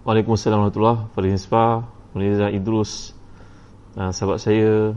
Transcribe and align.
Waalaikumsalam 0.00 0.64
warahmatullahi 0.64 1.12
Fadil 1.12 1.36
Nispa 1.36 1.84
Mirza 2.16 2.48
Idrus 2.48 3.12
uh, 4.00 4.08
Sahabat 4.08 4.40
saya 4.40 4.96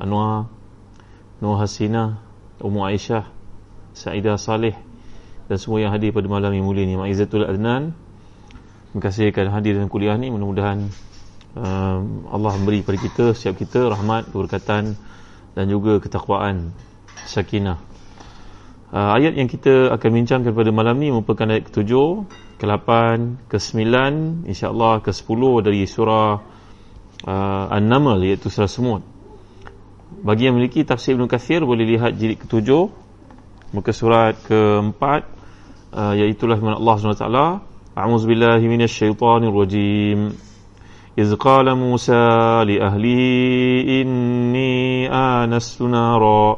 Anwar 0.00 0.48
Nur 1.44 1.60
Hasina 1.60 2.16
Ummu 2.56 2.80
Aisyah 2.80 3.28
Saidah 3.92 4.40
Saleh 4.40 4.72
Dan 5.52 5.60
semua 5.60 5.84
yang 5.84 5.92
hadir 5.92 6.16
pada 6.16 6.32
malam 6.32 6.48
yang 6.56 6.64
mulia 6.64 6.88
ni. 6.88 6.96
Ma'izatul 6.96 7.44
Adnan 7.44 7.92
Terima 8.88 9.00
kasih 9.04 9.36
kerana 9.36 9.52
hadir 9.52 9.76
dalam 9.76 9.92
kuliah 9.92 10.16
ni. 10.16 10.32
Mudah-mudahan 10.32 10.80
um, 11.52 12.24
Allah 12.32 12.56
memberi 12.56 12.80
kepada 12.80 12.98
kita 13.04 13.24
Setiap 13.36 13.60
kita 13.60 13.92
rahmat, 13.92 14.32
keberkatan 14.32 14.96
Dan 15.52 15.64
juga 15.68 16.00
ketakwaan 16.00 16.72
Sakinah 17.28 17.91
uh, 18.93 19.15
Ayat 19.17 19.33
yang 19.35 19.49
kita 19.49 19.93
akan 19.95 20.09
bincangkan 20.23 20.51
pada 20.51 20.71
malam 20.71 20.95
ni 20.99 21.11
Merupakan 21.11 21.47
ayat 21.47 21.67
ketujuh 21.67 22.27
ke-8, 22.57 22.89
ke-9, 23.53 23.85
insya-Allah 24.49 25.05
ke-10 25.05 25.41
dari 25.61 25.85
surah 25.85 26.41
uh, 27.21 27.65
An-Naml 27.69 28.25
iaitu 28.25 28.49
surah 28.49 28.65
Semut. 28.65 29.05
Bagi 30.25 30.49
yang 30.49 30.57
memiliki 30.57 30.81
tafsir 30.81 31.13
Ibn 31.13 31.29
Kathir 31.29 31.61
boleh 31.61 31.85
lihat 31.85 32.17
jilid 32.17 32.41
ke-7 32.41 32.65
muka 33.77 33.93
surat 33.93 34.33
ke-4 34.49 35.01
uh, 35.93 36.13
iaitu 36.17 36.49
lah 36.49 36.57
Allah 36.57 36.93
SWT 36.97 37.29
A'udzu 37.97 38.25
billahi 38.29 38.65
minasyaitonir 38.65 39.53
rajim. 39.53 40.33
إذ 41.17 41.33
قال 41.41 41.65
موسى 41.73 42.29
لأهله 42.69 43.21
إني 43.89 45.09
آنست 45.09 45.81
نارا 45.81 46.57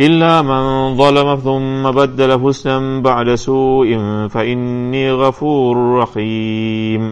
إلا 0.00 0.42
من 0.42 0.62
ظلم 0.96 1.28
ثم 1.36 1.84
بدل 1.84 2.30
حسنا 2.40 3.04
بعد 3.04 3.28
سوء 3.34 3.88
فإني 4.32 5.04
غفور 5.12 5.74
رحيم 6.00 7.02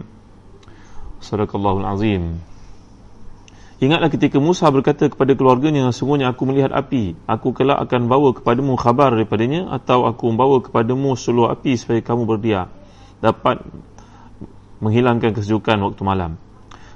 صدق 1.20 1.50
الله 1.56 1.74
العظيم 1.80 2.24
Ingatlah 3.80 4.12
ketika 4.12 4.36
Musa 4.36 4.68
berkata 4.68 5.08
kepada 5.08 5.32
keluarganya, 5.32 5.88
sungguhnya 5.88 6.36
aku 6.36 6.44
melihat 6.44 6.68
api. 6.68 7.16
Aku 7.24 7.56
kelak 7.56 7.80
akan 7.88 8.12
bawa 8.12 8.36
kepadamu 8.36 8.76
khabar 8.76 9.16
daripadanya 9.16 9.72
atau 9.72 10.04
aku 10.04 10.28
membawa 10.28 10.60
kepadamu 10.60 11.16
seluruh 11.16 11.48
api 11.48 11.80
supaya 11.80 12.04
kamu 12.04 12.28
berdia. 12.28 12.68
Dapat 13.24 13.64
menghilangkan 14.84 15.32
kesejukan 15.32 15.80
waktu 15.80 16.02
malam 16.04 16.36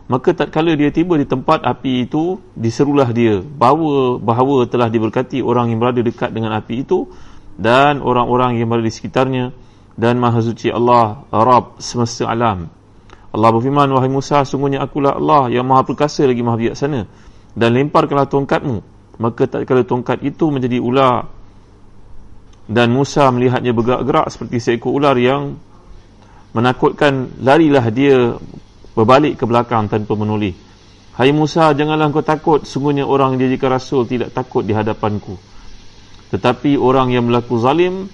maka 0.09 0.33
tak 0.33 0.49
kala 0.49 0.73
dia 0.73 0.89
tiba 0.89 1.21
di 1.21 1.29
tempat 1.29 1.61
api 1.61 2.09
itu 2.09 2.41
diserulah 2.57 3.13
dia. 3.13 3.45
Bahawa 3.45 4.17
bahawa 4.17 4.65
telah 4.65 4.89
diberkati 4.89 5.45
orang 5.45 5.69
yang 5.69 5.77
berada 5.77 6.01
dekat 6.01 6.33
dengan 6.33 6.57
api 6.57 6.81
itu 6.81 7.05
dan 7.61 8.01
orang-orang 8.01 8.57
yang 8.57 8.73
berada 8.73 8.89
di 8.89 8.93
sekitarnya. 8.93 9.53
Dan 9.99 10.17
maha 10.17 10.39
suci 10.41 10.71
Allah 10.73 11.27
Rabb 11.29 11.77
semesta 11.77 12.25
alam. 12.25 12.71
Allah 13.29 13.49
berfirman 13.53 13.91
wahai 13.93 14.09
Musa 14.09 14.41
sungguhnya 14.47 14.81
akulah 14.81 15.13
Allah 15.13 15.53
yang 15.53 15.67
maha 15.67 15.85
perkasa 15.85 16.25
lagi 16.25 16.41
maha 16.41 16.57
bijaksana. 16.57 17.05
Dan 17.53 17.69
lemparkanlah 17.77 18.25
tongkatmu. 18.25 18.77
Maka 19.21 19.45
tak 19.45 19.69
kala 19.69 19.85
tongkat 19.85 20.25
itu 20.25 20.49
menjadi 20.49 20.81
ular 20.81 21.29
dan 22.69 22.93
Musa 22.93 23.25
melihatnya 23.33 23.73
bergerak-gerak 23.73 24.29
seperti 24.29 24.61
seekor 24.61 24.93
ular 24.93 25.17
yang 25.17 25.57
menakutkan 26.53 27.33
larilah 27.41 27.85
dia 27.89 28.37
berbalik 28.99 29.39
ke 29.39 29.47
belakang 29.47 29.87
tanpa 29.87 30.11
menoleh. 30.19 30.51
Hai 31.15 31.31
Musa, 31.31 31.71
janganlah 31.71 32.11
kau 32.11 32.23
takut. 32.23 32.67
Sungguhnya 32.67 33.07
orang 33.07 33.39
dia 33.39 33.47
jika 33.47 33.71
rasul 33.71 34.03
tidak 34.03 34.35
takut 34.35 34.67
di 34.67 34.75
hadapanku. 34.75 35.39
Tetapi 36.35 36.75
orang 36.75 37.15
yang 37.15 37.27
berlaku 37.27 37.59
zalim, 37.59 38.11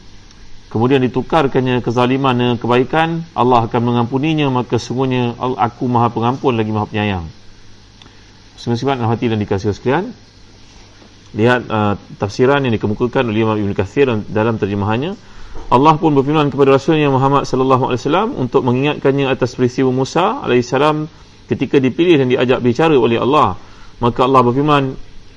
kemudian 0.69 1.01
ditukarkannya 1.01 1.81
kezaliman 1.81 2.33
dengan 2.37 2.55
kebaikan, 2.61 3.25
Allah 3.33 3.65
akan 3.65 3.81
mengampuninya, 3.81 4.49
maka 4.53 4.77
sungguhnya 4.77 5.37
aku 5.37 5.89
maha 5.89 6.13
pengampun 6.13 6.53
lagi 6.53 6.69
maha 6.69 6.85
penyayang. 6.85 7.25
Sungguh-sungguh 8.61 9.05
hati 9.05 9.29
dan 9.29 9.41
dikasih 9.41 9.73
sekalian. 9.73 10.13
Lihat 11.35 11.67
uh, 11.67 11.93
tafsiran 12.15 12.63
yang 12.63 12.73
dikemukakan 12.73 13.27
oleh 13.27 13.43
Imam 13.43 13.57
Ibn 13.59 13.73
Kathir 13.75 14.07
dalam 14.31 14.55
terjemahannya. 14.55 15.13
Allah 15.65 15.97
pun 15.97 16.13
berfirman 16.13 16.53
kepada 16.53 16.77
Rasulnya 16.77 17.09
Muhammad 17.09 17.49
sallallahu 17.49 17.89
alaihi 17.89 18.01
wasallam 18.05 18.29
untuk 18.37 18.61
mengingatkannya 18.61 19.25
atas 19.25 19.57
peristiwa 19.57 19.89
Musa 19.89 20.45
alaihi 20.45 20.61
salam 20.61 21.09
ketika 21.49 21.81
dipilih 21.81 22.21
dan 22.21 22.27
diajak 22.29 22.61
bicara 22.61 22.93
oleh 22.93 23.17
Allah. 23.17 23.57
Maka 23.97 24.27
Allah 24.27 24.41
berfirman, 24.45 24.83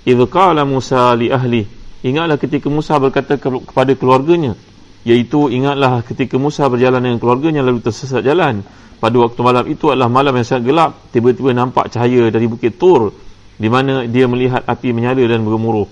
"Idz 0.04 0.20
qala 0.28 0.68
Musa 0.68 1.16
li 1.16 1.32
ahli" 1.32 1.78
Ingatlah 1.98 2.38
ketika 2.38 2.70
Musa 2.70 2.94
berkata 3.02 3.34
kepada 3.42 3.90
keluarganya, 3.98 4.54
iaitu 5.02 5.50
ingatlah 5.50 6.06
ketika 6.06 6.38
Musa 6.38 6.70
berjalan 6.70 7.02
dengan 7.02 7.18
keluarganya 7.18 7.66
lalu 7.66 7.82
tersesat 7.82 8.22
jalan. 8.22 8.62
Pada 8.98 9.14
waktu 9.14 9.40
malam 9.42 9.64
itu 9.70 9.94
adalah 9.94 10.10
malam 10.10 10.34
yang 10.34 10.46
sangat 10.46 10.64
gelap, 10.66 10.90
tiba-tiba 11.14 11.54
nampak 11.54 11.90
cahaya 11.90 12.34
dari 12.34 12.50
bukit 12.50 12.78
Tur 12.82 13.14
di 13.58 13.66
mana 13.66 14.06
dia 14.06 14.26
melihat 14.30 14.62
api 14.66 14.94
menyala 14.94 15.22
dan 15.26 15.42
bergemuruh. 15.42 15.86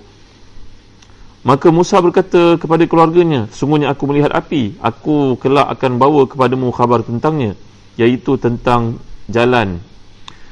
Maka 1.46 1.70
Musa 1.70 2.02
berkata 2.02 2.58
kepada 2.58 2.82
keluarganya, 2.90 3.46
sungguhnya 3.54 3.94
aku 3.94 4.10
melihat 4.10 4.34
api, 4.34 4.82
aku 4.82 5.38
kelak 5.38 5.70
akan 5.78 5.94
bawa 5.94 6.26
kepadamu 6.26 6.74
khabar 6.74 7.06
tentangnya, 7.06 7.54
iaitu 7.94 8.34
tentang 8.34 8.98
jalan. 9.30 9.78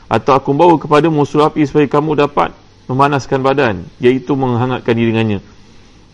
Atau 0.07 0.39
aku 0.39 0.55
bawa 0.55 0.79
kepadamu 0.79 1.27
suruh 1.27 1.51
api 1.51 1.67
supaya 1.67 1.91
kamu 1.91 2.15
dapat 2.15 2.55
memanaskan 2.87 3.43
badan, 3.43 3.91
iaitu 3.99 4.39
menghangatkan 4.39 4.95
diri 4.95 5.11
dengannya. 5.11 5.43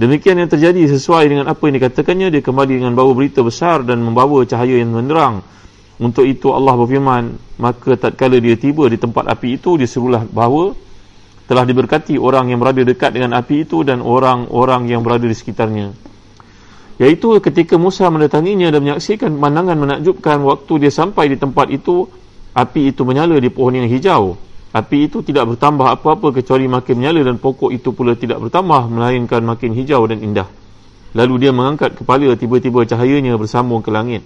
Demikian 0.00 0.41
yang 0.41 0.49
terjadi 0.49 0.97
sesuai 0.97 1.29
dengan 1.29 1.53
apa 1.53 1.61
yang 1.69 1.76
dikatakannya, 1.76 2.33
dia 2.33 2.41
kembali 2.41 2.81
dengan 2.81 2.97
bawa 2.97 3.12
berita 3.12 3.44
besar 3.44 3.85
dan 3.85 4.00
membawa 4.00 4.49
cahaya 4.49 4.81
yang 4.81 4.97
menerang. 4.97 5.44
Untuk 6.00 6.25
itu 6.25 6.56
Allah 6.56 6.73
berfirman, 6.81 7.37
maka 7.61 8.00
tatkala 8.00 8.41
dia 8.41 8.56
tiba 8.56 8.88
di 8.88 8.97
tempat 8.97 9.29
api 9.29 9.61
itu, 9.61 9.76
dia 9.76 9.85
serulah 9.85 10.25
bahawa 10.25 10.73
telah 11.50 11.67
diberkati 11.67 12.14
orang 12.14 12.55
yang 12.55 12.62
berada 12.62 12.87
dekat 12.87 13.11
dengan 13.11 13.35
api 13.35 13.67
itu 13.67 13.82
dan 13.82 14.06
orang-orang 14.06 14.87
yang 14.87 15.02
berada 15.02 15.26
di 15.26 15.35
sekitarnya. 15.35 15.91
Yaitu 17.02 17.35
ketika 17.43 17.75
Musa 17.75 18.06
mendatanginya 18.06 18.70
dan 18.70 18.87
menyaksikan 18.87 19.35
pemandangan 19.35 19.75
menakjubkan 19.75 20.47
waktu 20.47 20.87
dia 20.87 20.94
sampai 20.94 21.35
di 21.35 21.43
tempat 21.43 21.75
itu, 21.75 22.06
api 22.55 22.94
itu 22.94 23.02
menyala 23.02 23.35
di 23.43 23.50
pohon 23.50 23.75
yang 23.75 23.91
hijau. 23.91 24.38
Api 24.70 25.11
itu 25.11 25.26
tidak 25.26 25.50
bertambah 25.50 25.91
apa-apa 25.91 26.31
kecuali 26.38 26.70
makin 26.70 27.02
menyala 27.02 27.26
dan 27.26 27.43
pokok 27.43 27.75
itu 27.75 27.91
pula 27.91 28.14
tidak 28.14 28.38
bertambah 28.47 28.87
melainkan 28.87 29.43
makin 29.43 29.75
hijau 29.75 30.06
dan 30.06 30.23
indah. 30.23 30.47
Lalu 31.19 31.35
dia 31.43 31.50
mengangkat 31.50 31.99
kepala 31.99 32.31
tiba-tiba 32.38 32.87
cahayanya 32.87 33.35
bersambung 33.35 33.82
ke 33.82 33.91
langit. 33.91 34.23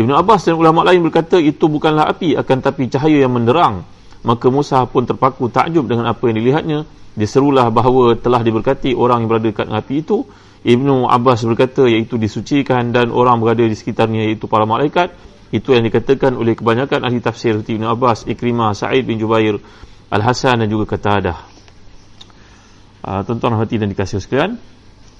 Ibn 0.00 0.16
Abbas 0.16 0.48
dan 0.48 0.56
ulama 0.56 0.80
lain 0.80 1.04
berkata 1.04 1.36
itu 1.36 1.68
bukanlah 1.68 2.08
api 2.08 2.40
akan 2.40 2.56
tapi 2.64 2.88
cahaya 2.88 3.28
yang 3.28 3.36
menderang 3.36 3.97
maka 4.26 4.46
Musa 4.50 4.82
pun 4.90 5.06
terpaku 5.06 5.46
takjub 5.50 5.86
dengan 5.86 6.10
apa 6.10 6.22
yang 6.30 6.36
dilihatnya. 6.42 6.78
Diserulah 7.18 7.70
bahawa 7.74 8.14
telah 8.14 8.42
diberkati 8.46 8.94
orang 8.94 9.26
yang 9.26 9.28
berada 9.30 9.46
dekat 9.50 9.66
api 9.70 9.94
itu. 10.06 10.22
Ibnu 10.62 11.06
Abbas 11.06 11.46
berkata 11.46 11.86
iaitu 11.86 12.18
disucikan 12.18 12.90
dan 12.90 13.14
orang 13.14 13.38
berada 13.38 13.62
di 13.62 13.74
sekitarnya 13.74 14.26
iaitu 14.26 14.50
para 14.50 14.66
malaikat. 14.66 15.14
Itu 15.48 15.72
yang 15.72 15.86
dikatakan 15.86 16.36
oleh 16.36 16.52
kebanyakan 16.58 17.08
ahli 17.08 17.24
tafsir 17.24 17.58
Ibnu 17.58 17.88
Abbas, 17.88 18.28
Ikrimah, 18.28 18.76
Sa'id 18.76 19.06
bin 19.06 19.16
Jubair, 19.16 19.56
Al-Hasan 20.12 20.60
dan 20.60 20.68
juga 20.68 20.94
Qatadah. 20.94 21.38
Uh, 22.98 23.20
tuan-tuan 23.24 23.56
hati 23.56 23.80
dan 23.80 23.88
dikasih 23.88 24.20
sekalian, 24.20 24.58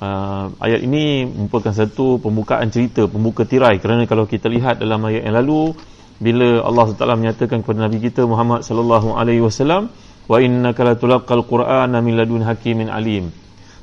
uh, 0.02 0.52
ayat 0.60 0.84
ini 0.84 1.24
merupakan 1.24 1.72
satu 1.72 2.20
pembukaan 2.20 2.68
cerita, 2.68 3.06
pembuka 3.08 3.48
tirai. 3.48 3.80
Kerana 3.80 4.04
kalau 4.04 4.28
kita 4.28 4.50
lihat 4.50 4.82
dalam 4.82 5.00
ayat 5.06 5.24
yang 5.24 5.38
lalu 5.38 5.72
bila 6.18 6.66
Allah 6.66 6.90
SWT 6.90 7.14
menyatakan 7.14 7.62
kepada 7.62 7.86
Nabi 7.86 8.02
kita 8.02 8.26
Muhammad 8.26 8.66
sallallahu 8.66 9.14
alaihi 9.14 9.38
wasallam 9.38 9.90
wa 10.26 10.36
innaka 10.42 10.82
latulqal 10.82 11.46
qur'ana 11.46 12.02
min 12.02 12.18
ladun 12.18 12.42
hakimin 12.42 12.90
alim. 12.90 13.30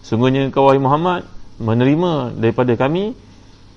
Sungguhnya 0.04 0.52
kau 0.52 0.68
wahai 0.68 0.78
Muhammad 0.78 1.24
menerima 1.58 2.36
daripada 2.36 2.76
kami 2.76 3.16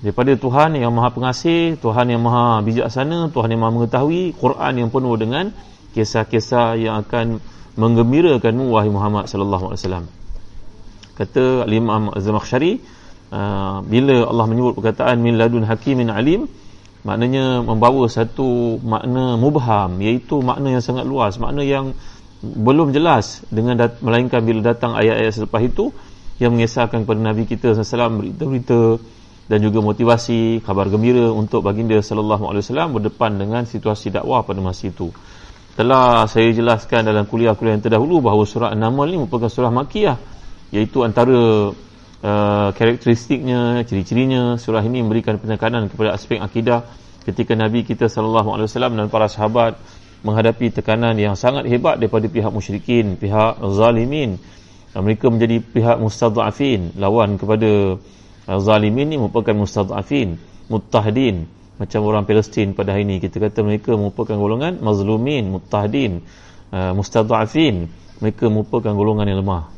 daripada 0.02 0.34
Tuhan 0.34 0.78
yang 0.78 0.94
Maha 0.94 1.10
Pengasih, 1.14 1.78
Tuhan 1.78 2.06
yang 2.10 2.22
Maha 2.22 2.62
Bijaksana, 2.62 3.30
Tuhan 3.34 3.48
yang 3.50 3.60
Maha 3.62 3.72
Mengetahui, 3.78 4.34
Quran 4.36 4.72
yang 4.74 4.88
penuh 4.90 5.14
dengan 5.18 5.44
kisah-kisah 5.94 6.78
yang 6.78 7.02
akan 7.02 7.42
menggembirakanmu 7.78 8.74
wahai 8.74 8.90
Muhammad 8.90 9.30
sallallahu 9.30 9.70
alaihi 9.70 9.80
wasallam. 9.82 10.06
Kata 11.18 11.66
Imam 11.66 12.14
Az-Zamakhsyari, 12.14 12.78
uh, 13.34 13.82
bila 13.82 14.26
Allah 14.26 14.46
menyebut 14.46 14.78
perkataan 14.78 15.18
min 15.18 15.34
ladun 15.34 15.66
hakimin 15.66 16.10
alim, 16.14 16.46
maknanya 17.08 17.64
membawa 17.64 18.04
satu 18.04 18.76
makna 18.84 19.40
mubham, 19.40 19.96
iaitu 20.04 20.44
makna 20.44 20.76
yang 20.76 20.84
sangat 20.84 21.08
luas, 21.08 21.40
makna 21.40 21.64
yang 21.64 21.96
belum 22.44 22.92
jelas 22.92 23.40
dengan 23.48 23.80
dat- 23.80 24.04
melainkan 24.04 24.44
bila 24.44 24.60
datang 24.60 24.92
ayat-ayat 24.92 25.32
selepas 25.32 25.64
itu 25.64 25.90
yang 26.38 26.54
mengisahkan 26.54 27.02
kepada 27.02 27.18
Nabi 27.18 27.48
kita 27.48 27.72
SAW 27.74 28.20
berita-berita 28.20 29.00
dan 29.48 29.58
juga 29.64 29.80
motivasi 29.80 30.60
kabar 30.60 30.92
gembira 30.92 31.32
untuk 31.32 31.64
baginda 31.64 31.96
sallallahu 31.98 32.52
alaihi 32.52 32.62
wasallam 32.68 32.94
berdepan 32.94 33.32
dengan 33.40 33.64
situasi 33.64 34.12
dakwah 34.12 34.44
pada 34.44 34.60
masa 34.60 34.92
itu. 34.92 35.08
Telah 35.74 36.28
saya 36.28 36.52
jelaskan 36.52 37.08
dalam 37.08 37.24
kuliah-kuliah 37.24 37.80
yang 37.80 37.82
terdahulu 37.82 38.20
bahawa 38.20 38.44
surah 38.44 38.70
An-Naml 38.76 39.08
ini 39.08 39.16
merupakan 39.24 39.48
surah 39.48 39.72
makiyah 39.72 40.20
iaitu 40.68 41.00
antara 41.00 41.72
uh, 42.22 42.68
karakteristiknya, 42.74 43.82
ciri-cirinya 43.86 44.58
surah 44.58 44.82
ini 44.82 45.02
memberikan 45.04 45.38
penekanan 45.38 45.86
kepada 45.90 46.14
aspek 46.14 46.42
akidah 46.42 46.86
ketika 47.28 47.52
Nabi 47.54 47.84
kita 47.84 48.08
sallallahu 48.08 48.56
alaihi 48.56 48.66
wasallam 48.70 48.96
dan 48.96 49.06
para 49.12 49.28
sahabat 49.28 49.76
menghadapi 50.26 50.74
tekanan 50.74 51.14
yang 51.14 51.38
sangat 51.38 51.68
hebat 51.70 52.02
daripada 52.02 52.26
pihak 52.26 52.50
musyrikin, 52.50 53.14
pihak 53.14 53.62
zalimin. 53.70 54.40
Mereka 54.98 55.30
menjadi 55.30 55.62
pihak 55.62 56.00
mustadhafin 56.02 56.96
lawan 56.98 57.38
kepada 57.38 58.00
zalimin 58.48 59.14
ini 59.14 59.16
merupakan 59.20 59.54
mustadafin 59.54 60.40
muttahdin 60.66 61.46
macam 61.78 62.02
orang 62.02 62.26
Palestin 62.26 62.74
pada 62.74 62.96
hari 62.96 63.06
ini. 63.06 63.22
Kita 63.22 63.38
kata 63.38 63.62
mereka 63.62 63.94
merupakan 63.94 64.34
golongan 64.34 64.82
mazlumin 64.82 65.54
muttahdin 65.54 66.26
uh, 66.74 66.90
mereka 68.18 68.44
merupakan 68.50 68.90
golongan 68.90 69.30
yang 69.30 69.38
lemah 69.46 69.77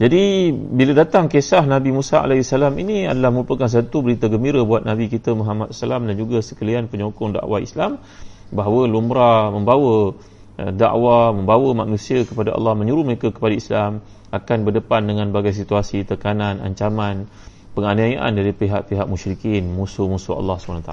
jadi 0.00 0.48
bila 0.56 0.96
datang 0.96 1.28
kisah 1.28 1.68
Nabi 1.68 1.92
Musa 1.92 2.24
AS 2.24 2.56
ini 2.56 3.04
adalah 3.04 3.28
merupakan 3.28 3.68
satu 3.68 4.00
berita 4.00 4.32
gembira 4.32 4.64
buat 4.64 4.80
Nabi 4.80 5.12
kita 5.12 5.36
Muhammad 5.36 5.76
SAW 5.76 6.08
dan 6.08 6.16
juga 6.16 6.40
sekalian 6.40 6.88
penyokong 6.88 7.36
dakwah 7.36 7.60
Islam 7.60 8.00
bahawa 8.48 8.88
lumrah 8.88 9.52
membawa 9.52 10.16
uh, 10.56 10.72
dakwah 10.72 11.36
membawa 11.36 11.84
manusia 11.84 12.24
kepada 12.24 12.56
Allah 12.56 12.72
menyuruh 12.80 13.04
mereka 13.04 13.28
kepada 13.28 13.52
Islam 13.52 14.00
akan 14.32 14.58
berdepan 14.64 15.04
dengan 15.04 15.36
berbagai 15.36 15.60
situasi 15.60 16.08
tekanan, 16.08 16.64
ancaman, 16.64 17.28
penganiayaan 17.76 18.32
dari 18.32 18.56
pihak-pihak 18.56 19.04
musyrikin, 19.04 19.68
musuh-musuh 19.68 20.32
Allah 20.32 20.56
SWT. 20.56 20.92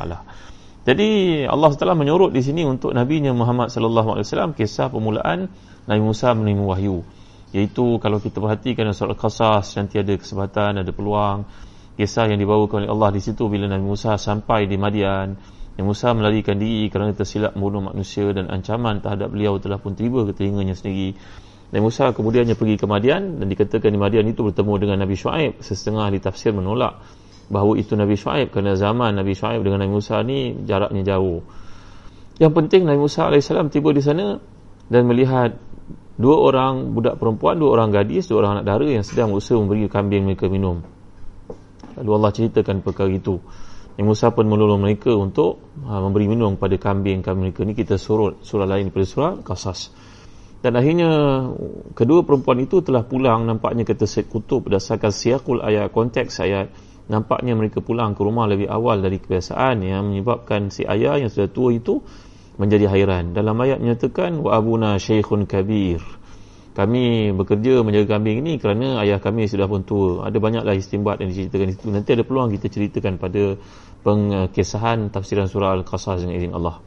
Jadi 0.83 1.09
Allah 1.47 1.67
SWT 1.71 1.95
menyorot 1.95 2.35
di 2.35 2.43
sini 2.43 2.67
untuk 2.67 2.91
Nabi 2.91 3.23
Muhammad 3.31 3.71
SAW 3.71 4.51
kisah 4.51 4.91
permulaan 4.91 5.47
Nabi 5.87 6.01
Musa 6.03 6.35
menerima 6.35 6.63
wahyu. 6.67 7.07
Iaitu 7.55 8.01
kalau 8.03 8.19
kita 8.19 8.43
perhatikan 8.43 8.91
surah 8.91 9.15
Al-Qasas 9.15 9.79
nanti 9.79 9.95
ada 9.99 10.11
kesempatan, 10.15 10.83
ada 10.83 10.91
peluang 10.91 11.47
kisah 11.97 12.29
yang 12.29 12.37
dibawakan 12.37 12.85
oleh 12.85 12.91
Allah 12.93 13.09
di 13.15 13.21
situ 13.23 13.49
bila 13.49 13.65
Nabi 13.65 13.85
Musa 13.87 14.19
sampai 14.19 14.69
di 14.69 14.77
Madian. 14.77 15.33
Nabi 15.77 15.85
Musa 15.85 16.13
melarikan 16.13 16.59
diri 16.59 16.89
kerana 16.93 17.13
tersilap 17.13 17.57
membunuh 17.57 17.89
manusia 17.89 18.29
dan 18.33 18.49
ancaman 18.51 19.01
terhadap 19.01 19.33
beliau 19.33 19.57
telah 19.57 19.81
pun 19.81 19.97
tiba 19.97 20.25
ke 20.27 20.35
telinganya 20.35 20.77
sendiri. 20.77 21.17
Nabi 21.73 21.83
Musa 21.83 22.11
kemudiannya 22.13 22.55
pergi 22.55 22.75
ke 22.79 22.85
Madian 22.85 23.41
dan 23.41 23.47
dikatakan 23.49 23.89
di 23.89 23.99
Madian 23.99 24.25
itu 24.29 24.45
bertemu 24.45 24.73
dengan 24.77 24.97
Nabi 25.03 25.15
Shu'aib. 25.17 25.59
Setengah 25.63 26.07
ahli 26.07 26.21
tafsir 26.21 26.53
menolak 26.53 27.01
bahawa 27.47 27.79
itu 27.79 27.95
Nabi 27.95 28.15
Shu'aib 28.15 28.51
kerana 28.51 28.75
zaman 28.75 29.15
Nabi 29.15 29.33
Shu'aib 29.35 29.63
dengan 29.63 29.83
Nabi 29.83 29.93
Musa 29.95 30.19
ni 30.23 30.53
jaraknya 30.67 31.15
jauh. 31.15 31.43
Yang 32.37 32.53
penting 32.53 32.85
Nabi 32.85 32.99
Musa 33.01 33.33
AS 33.33 33.49
tiba 33.49 33.89
di 33.89 34.01
sana 34.05 34.37
dan 34.87 35.01
melihat 35.09 35.57
dua 36.17 36.35
orang 36.41 36.97
budak 36.97 37.21
perempuan, 37.21 37.61
dua 37.61 37.77
orang 37.77 37.93
gadis, 37.93 38.27
dua 38.27 38.43
orang 38.43 38.59
anak 38.59 38.65
dara 38.65 38.87
yang 38.89 39.05
sedang 39.05 39.31
berusaha 39.31 39.55
memberi 39.55 39.85
kambing 39.87 40.25
mereka 40.25 40.49
minum. 40.49 40.81
Lalu 41.97 42.11
Allah 42.13 42.31
ceritakan 42.33 42.81
perkara 42.81 43.09
itu. 43.09 43.37
Nabi 43.97 44.13
Musa 44.13 44.29
pun 44.29 44.45
menolong 44.45 44.85
mereka 44.85 45.09
untuk 45.17 45.57
ha, 45.81 45.97
memberi 45.97 46.29
minum 46.29 46.53
kepada 46.53 46.77
kambing-kambing 46.77 47.49
mereka 47.49 47.65
ni. 47.65 47.73
Kita 47.73 47.97
surut 47.97 48.45
surah 48.45 48.69
lain 48.69 48.93
daripada 48.93 49.05
surah 49.09 49.33
Qasas. 49.41 49.89
Dan 50.61 50.77
akhirnya 50.77 51.09
kedua 51.97 52.21
perempuan 52.21 52.61
itu 52.61 52.85
telah 52.85 53.01
pulang. 53.01 53.49
Nampaknya 53.49 53.85
kata 53.85 54.05
Syed 54.05 54.29
Kutub 54.29 54.69
berdasarkan 54.69 55.09
siakul 55.09 55.65
ayat 55.65 55.89
konteks 55.89 56.45
ayat 56.45 56.69
nampaknya 57.07 57.55
mereka 57.55 57.79
pulang 57.79 58.13
ke 58.13 58.21
rumah 58.21 58.45
lebih 58.45 58.67
awal 58.67 58.99
dari 58.99 59.17
kebiasaan 59.17 59.79
yang 59.79 60.11
menyebabkan 60.11 60.67
si 60.69 60.83
ayah 60.83 61.15
yang 61.15 61.31
sudah 61.31 61.47
tua 61.47 61.71
itu 61.71 62.03
menjadi 62.57 62.89
hairan. 62.89 63.37
Dalam 63.37 63.57
ayat 63.61 63.77
menyatakan 63.81 64.41
wa 64.41 64.57
abuna 64.57 64.97
syekhun 64.97 65.45
kabir. 65.45 66.01
Kami 66.77 67.33
bekerja 67.33 67.81
menjaga 67.81 68.17
kambing 68.17 68.45
ini 68.45 68.61
kerana 68.61 69.01
ayah 69.01 69.17
kami 69.17 69.49
sudah 69.49 69.65
pun 69.65 69.81
tua. 69.81 70.29
Ada 70.29 70.37
banyaklah 70.37 70.77
istimbat 70.77 71.17
yang 71.17 71.33
diceritakan 71.33 71.73
itu 71.73 71.89
nanti 71.89 72.13
ada 72.13 72.21
peluang 72.21 72.53
kita 72.53 72.69
ceritakan 72.69 73.17
pada 73.17 73.57
pengkisahan 74.05 75.09
tafsiran 75.09 75.49
surah 75.49 75.73
Al-Qasas 75.73 76.21
dengan 76.21 76.37
izin 76.37 76.53
Allah. 76.53 76.77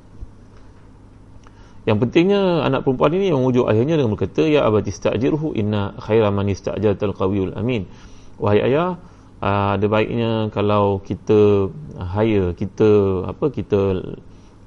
Yang 1.90 2.06
pentingnya 2.06 2.62
anak 2.62 2.86
perempuan 2.86 3.18
ini 3.18 3.34
mengujuk 3.34 3.66
ayahnya 3.66 3.98
dengan 3.98 4.14
berkata 4.14 4.46
ya 4.46 4.62
abati 4.62 4.94
istajirhu 4.94 5.58
inna 5.58 5.98
khaira 5.98 6.30
man 6.30 6.46
istajartal 6.46 7.10
qawiyul 7.10 7.58
amin. 7.58 7.90
Wahai 8.38 8.62
ayah, 8.62 9.00
ada 9.42 9.86
baiknya 9.88 10.52
kalau 10.52 11.00
kita 11.00 11.72
hire 11.96 12.52
kita 12.52 13.24
apa 13.32 13.48
kita 13.48 14.06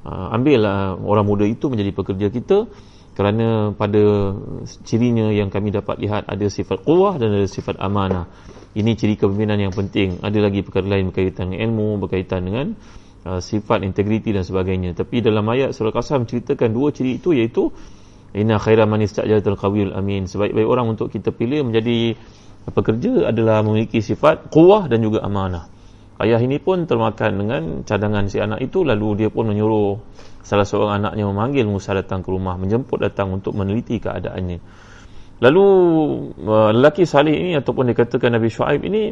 ambil 0.03 0.67
orang 0.99 1.25
muda 1.25 1.45
itu 1.47 1.71
menjadi 1.71 1.91
pekerja 1.95 2.27
kita 2.27 2.67
kerana 3.13 3.71
pada 3.77 4.35
cirinya 4.83 5.29
yang 5.29 5.53
kami 5.53 5.69
dapat 5.69 6.01
lihat 6.01 6.27
ada 6.27 6.49
sifat 6.49 6.81
kuah 6.81 7.15
dan 7.21 7.31
ada 7.31 7.47
sifat 7.47 7.77
amanah. 7.79 8.27
Ini 8.73 8.97
ciri 8.97 9.15
kepimpinan 9.21 9.61
yang 9.61 9.69
penting. 9.69 10.17
Ada 10.25 10.49
lagi 10.49 10.65
perkara 10.65 10.97
lain 10.97 11.13
berkaitan 11.13 11.53
dengan 11.53 11.61
ilmu, 11.69 12.01
berkaitan 12.01 12.41
dengan 12.41 12.73
uh, 13.27 13.39
sifat 13.39 13.83
integriti 13.83 14.35
dan 14.35 14.43
sebagainya 14.43 14.95
tapi 14.95 15.23
dalam 15.23 15.43
ayat 15.47 15.71
surah 15.71 15.95
Qasam 15.95 16.27
menceritakan 16.27 16.69
dua 16.71 16.91
ciri 16.91 17.19
itu 17.19 17.31
iaitu 17.31 17.71
inna 18.35 18.59
khaira 18.59 18.83
man 18.83 19.01
istajalatul 19.03 19.57
qawiyul 19.57 19.95
amin 19.95 20.27
sebaik-baik 20.27 20.67
orang 20.67 20.93
untuk 20.93 21.09
kita 21.09 21.31
pilih 21.31 21.67
menjadi 21.67 22.17
pekerja 22.71 23.31
adalah 23.31 23.63
memiliki 23.63 23.99
sifat 23.99 24.51
kuah 24.51 24.87
dan 24.87 25.03
juga 25.03 25.23
amanah 25.23 25.67
ayah 26.21 26.37
ini 26.37 26.61
pun 26.61 26.85
termakan 26.85 27.31
dengan 27.41 27.61
cadangan 27.81 28.29
si 28.29 28.37
anak 28.37 28.61
itu 28.61 28.85
lalu 28.85 29.25
dia 29.25 29.29
pun 29.33 29.49
menyuruh 29.49 29.97
salah 30.45 30.67
seorang 30.67 31.01
anaknya 31.01 31.25
memanggil 31.25 31.65
Musa 31.65 31.95
datang 31.97 32.21
ke 32.21 32.29
rumah 32.29 32.59
menjemput 32.59 33.01
datang 33.01 33.33
untuk 33.33 33.57
meneliti 33.57 33.97
keadaannya. 33.97 34.59
Lalu 35.41 35.65
uh, 36.45 36.71
lelaki 36.71 37.09
salih 37.09 37.33
ini 37.33 37.57
ataupun 37.57 37.89
dikatakan 37.91 38.37
Nabi 38.37 38.47
Shu'aib 38.53 38.85
ini 38.85 39.11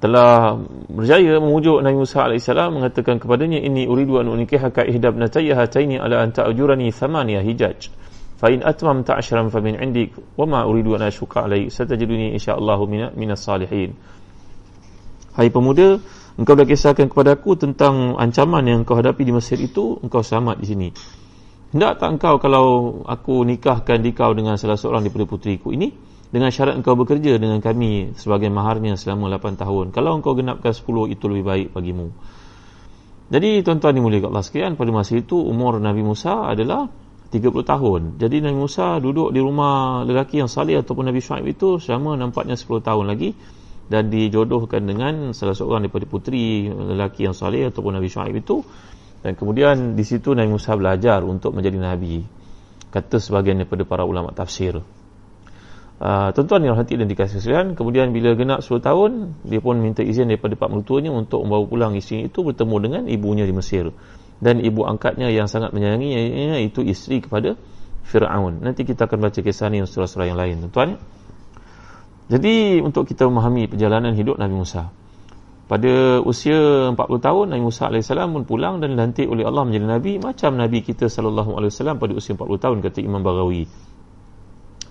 telah 0.00 0.56
berjaya 0.88 1.36
memujuk 1.38 1.84
Nabi 1.84 1.96
Musa 2.00 2.24
AS 2.24 2.48
mengatakan 2.48 3.20
kepadanya 3.20 3.60
ini 3.60 3.84
uridu 3.84 4.18
an 4.18 4.32
unikihaka 4.32 4.88
ihdab 4.88 5.20
natayya 5.20 5.54
hataini 5.54 6.00
ala 6.00 6.24
an 6.24 6.32
ta'jurani 6.32 6.88
thamaniya 6.90 7.44
hijaj. 7.44 7.92
Fa 8.40 8.50
in 8.50 8.64
atmamta 8.64 9.20
ashran 9.20 9.52
fa 9.52 9.62
min 9.62 9.78
indik 9.78 10.16
wa 10.34 10.48
ma 10.48 10.60
uridu 10.66 10.98
an 10.98 11.06
ashuka 11.06 11.46
alai 11.46 11.70
satajiduni 11.70 12.34
insyaallah 12.34 12.80
minas 13.14 13.44
salihin 13.44 13.94
hai 15.36 15.48
pemuda 15.48 15.96
engkau 16.40 16.54
dah 16.56 16.64
kisahkan 16.64 17.08
kepada 17.12 17.36
aku 17.36 17.58
tentang 17.58 18.16
ancaman 18.16 18.64
yang 18.64 18.80
kau 18.88 18.96
hadapi 18.96 19.26
di 19.26 19.32
Mesir 19.34 19.60
itu 19.60 20.00
engkau 20.00 20.24
selamat 20.24 20.56
di 20.62 20.66
sini. 20.66 20.88
Hendak 21.72 22.04
tak 22.04 22.20
engkau 22.20 22.36
kalau 22.36 22.66
aku 23.08 23.48
nikahkan 23.48 24.04
dikau 24.04 24.36
dengan 24.36 24.60
salah 24.60 24.76
seorang 24.76 25.08
daripada 25.08 25.24
putriku 25.24 25.72
ini 25.72 25.88
dengan 26.28 26.52
syarat 26.52 26.76
engkau 26.76 26.96
bekerja 26.96 27.40
dengan 27.40 27.60
kami 27.60 28.16
sebagai 28.16 28.48
maharnya 28.52 28.96
selama 28.96 29.32
8 29.36 29.56
tahun 29.56 29.86
kalau 29.92 30.20
engkau 30.20 30.36
genapkan 30.36 30.72
10 30.72 31.12
itu 31.12 31.24
lebih 31.28 31.44
baik 31.44 31.68
bagimu. 31.72 32.12
Jadi 33.32 33.64
tuan-tuan 33.64 33.96
dimuliakan 33.96 34.28
Allah 34.28 34.44
sekalian 34.44 34.76
pada 34.76 34.92
masa 34.92 35.16
itu 35.16 35.40
umur 35.40 35.80
Nabi 35.80 36.04
Musa 36.04 36.52
adalah 36.52 36.92
30 37.32 37.64
tahun. 37.64 38.00
Jadi 38.20 38.44
Nabi 38.44 38.56
Musa 38.60 39.00
duduk 39.00 39.32
di 39.32 39.40
rumah 39.40 40.04
lelaki 40.04 40.44
yang 40.44 40.52
salih 40.52 40.84
ataupun 40.84 41.08
Nabi 41.08 41.24
Shu'aib 41.24 41.48
itu 41.48 41.80
selama 41.80 42.20
nampaknya 42.20 42.60
10 42.60 42.84
tahun 42.84 43.08
lagi 43.08 43.32
dan 43.92 44.08
dijodohkan 44.08 44.88
dengan 44.88 45.36
salah 45.36 45.52
seorang 45.52 45.84
daripada 45.84 46.08
puteri 46.08 46.64
lelaki 46.72 47.28
yang 47.28 47.36
salih 47.36 47.68
ataupun 47.68 48.00
Nabi 48.00 48.08
Shu'aib 48.08 48.32
itu. 48.40 48.64
Dan 49.20 49.36
kemudian 49.36 49.92
di 49.92 50.00
situ 50.08 50.32
Nabi 50.32 50.56
Musa 50.56 50.72
belajar 50.72 51.20
untuk 51.20 51.52
menjadi 51.52 51.76
Nabi. 51.76 52.24
Kata 52.88 53.20
sebagian 53.20 53.60
daripada 53.60 53.84
para 53.84 54.08
ulama 54.08 54.32
tafsir. 54.32 54.80
Uh, 56.02 56.28
tuan-tuan 56.34 56.64
yang 56.64 56.74
hati 56.74 56.98
dan 56.98 57.06
dikasih 57.06 57.38
sekalian 57.38 57.78
kemudian 57.78 58.10
bila 58.10 58.34
genap 58.34 58.58
10 58.66 58.82
tahun 58.82 59.38
dia 59.46 59.62
pun 59.62 59.78
minta 59.78 60.02
izin 60.02 60.34
daripada 60.34 60.58
pak 60.58 60.66
mertuanya 60.66 61.14
untuk 61.14 61.46
membawa 61.46 61.62
pulang 61.62 61.94
isteri 61.94 62.26
itu 62.26 62.42
bertemu 62.42 62.76
dengan 62.82 63.02
ibunya 63.06 63.44
di 63.46 63.54
Mesir. 63.54 63.92
Dan 64.42 64.58
ibu 64.58 64.82
angkatnya 64.82 65.30
yang 65.30 65.46
sangat 65.46 65.70
menyayangi 65.70 66.64
itu 66.66 66.82
isteri 66.82 67.22
kepada 67.22 67.54
Fir'aun. 68.02 68.64
Nanti 68.64 68.82
kita 68.82 69.06
akan 69.06 69.30
baca 69.30 69.38
kisah 69.38 69.70
ini 69.70 69.86
surah-surah 69.86 70.26
yang 70.26 70.40
lain 70.40 70.66
tuan-tuan 70.66 70.98
jadi 72.30 72.78
untuk 72.78 73.08
kita 73.08 73.26
memahami 73.26 73.66
perjalanan 73.66 74.14
hidup 74.14 74.38
Nabi 74.38 74.54
Musa. 74.54 74.92
Pada 75.66 76.20
usia 76.20 76.92
40 76.92 76.98
tahun 76.98 77.46
Nabi 77.54 77.62
Musa 77.64 77.88
AS 77.88 78.12
pun 78.12 78.44
pulang 78.44 78.84
dan 78.84 78.92
dilantik 78.92 79.24
oleh 79.24 79.48
Allah 79.48 79.64
menjadi 79.64 79.86
Nabi 79.88 80.12
macam 80.20 80.60
Nabi 80.60 80.84
kita 80.84 81.08
SAW 81.08 81.56
pada 81.96 82.12
usia 82.12 82.36
40 82.36 82.60
tahun 82.60 82.76
kata 82.84 82.98
Imam 83.00 83.24
Barawi. 83.24 83.64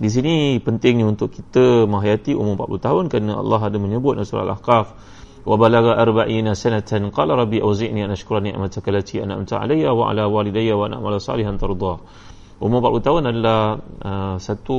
Di 0.01 0.09
sini 0.09 0.57
pentingnya 0.57 1.05
untuk 1.05 1.29
kita 1.29 1.85
menghayati 1.85 2.33
umur 2.33 2.65
40 2.65 2.81
tahun 2.81 3.03
kerana 3.13 3.37
Allah 3.37 3.61
ada 3.61 3.77
menyebut 3.77 4.17
dalam 4.17 4.25
surah 4.25 4.45
Al-Ahqaf 4.49 4.85
wa 5.45 5.55
balagha 5.61 5.93
arba'ina 6.01 6.57
sanatan 6.57 7.13
qala 7.13 7.37
rabbi 7.37 7.61
awzi'ni 7.61 8.01
an 8.01 8.17
ashkura 8.17 8.41
ni'mataka 8.41 8.89
allati 8.89 9.21
an'amta 9.21 9.61
'alayya 9.61 9.93
wa 9.93 10.09
'ala 10.09 10.25
walidayya 10.25 10.73
wa 10.73 10.89
an 10.89 10.97
a'mala 10.97 11.21
salihan 11.21 11.61
tardha. 11.61 12.01
Umur 12.57 12.81
40 12.81 13.05
tahun 13.05 13.23
adalah 13.29 13.61
uh, 14.01 14.35
satu 14.41 14.77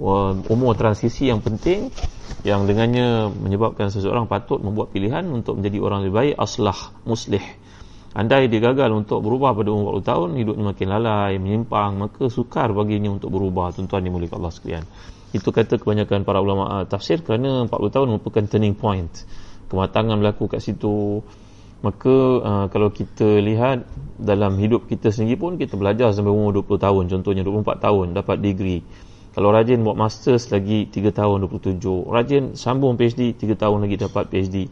uh, 0.00 0.32
umur 0.48 0.74
transisi 0.74 1.28
yang 1.28 1.44
penting 1.44 1.92
yang 2.40 2.64
dengannya 2.64 3.28
menyebabkan 3.36 3.92
seseorang 3.92 4.24
patut 4.24 4.64
membuat 4.64 4.96
pilihan 4.96 5.28
untuk 5.28 5.60
menjadi 5.60 5.78
orang 5.84 6.00
lebih 6.08 6.16
baik 6.16 6.34
aslah 6.40 6.78
muslih. 7.04 7.44
Andai 8.10 8.50
dia 8.50 8.58
gagal 8.58 8.90
untuk 8.90 9.22
berubah 9.22 9.54
pada 9.54 9.70
umur 9.70 10.02
40 10.02 10.10
tahun 10.10 10.28
hidupnya 10.42 10.64
makin 10.74 10.88
lalai 10.90 11.32
menyimpang 11.38 11.94
maka 11.94 12.26
sukar 12.26 12.74
baginya 12.74 13.14
untuk 13.14 13.30
berubah 13.30 13.70
tuan-tuan 13.70 14.02
dimuliakan 14.02 14.36
Allah 14.42 14.54
sekalian. 14.56 14.84
Itu 15.30 15.54
kata 15.54 15.78
kebanyakan 15.78 16.26
para 16.26 16.42
ulama 16.42 16.82
uh, 16.82 16.84
tafsir 16.90 17.22
kerana 17.22 17.70
40 17.70 17.94
tahun 17.94 18.06
merupakan 18.18 18.44
turning 18.50 18.74
point. 18.74 19.12
Kematangan 19.70 20.18
berlaku 20.18 20.50
kat 20.50 20.58
situ. 20.58 21.22
Maka 21.80 22.14
uh, 22.42 22.66
kalau 22.68 22.90
kita 22.90 23.38
lihat 23.40 23.86
dalam 24.18 24.58
hidup 24.58 24.90
kita 24.90 25.14
sendiri 25.14 25.38
pun 25.38 25.54
kita 25.54 25.78
belajar 25.78 26.10
sampai 26.10 26.34
umur 26.34 26.66
20 26.66 26.82
tahun. 26.82 27.04
Contohnya 27.14 27.46
24 27.46 27.78
tahun 27.78 28.06
dapat 28.18 28.36
degree 28.42 28.82
kalau 29.30 29.54
rajin 29.54 29.82
buat 29.86 29.94
masters 29.94 30.50
lagi 30.50 30.90
3 30.90 31.14
tahun 31.14 31.46
27 31.46 31.78
rajin 32.10 32.58
sambung 32.58 32.98
PhD 32.98 33.34
3 33.38 33.54
tahun 33.54 33.86
lagi 33.86 33.96
dapat 34.00 34.26
PhD 34.30 34.70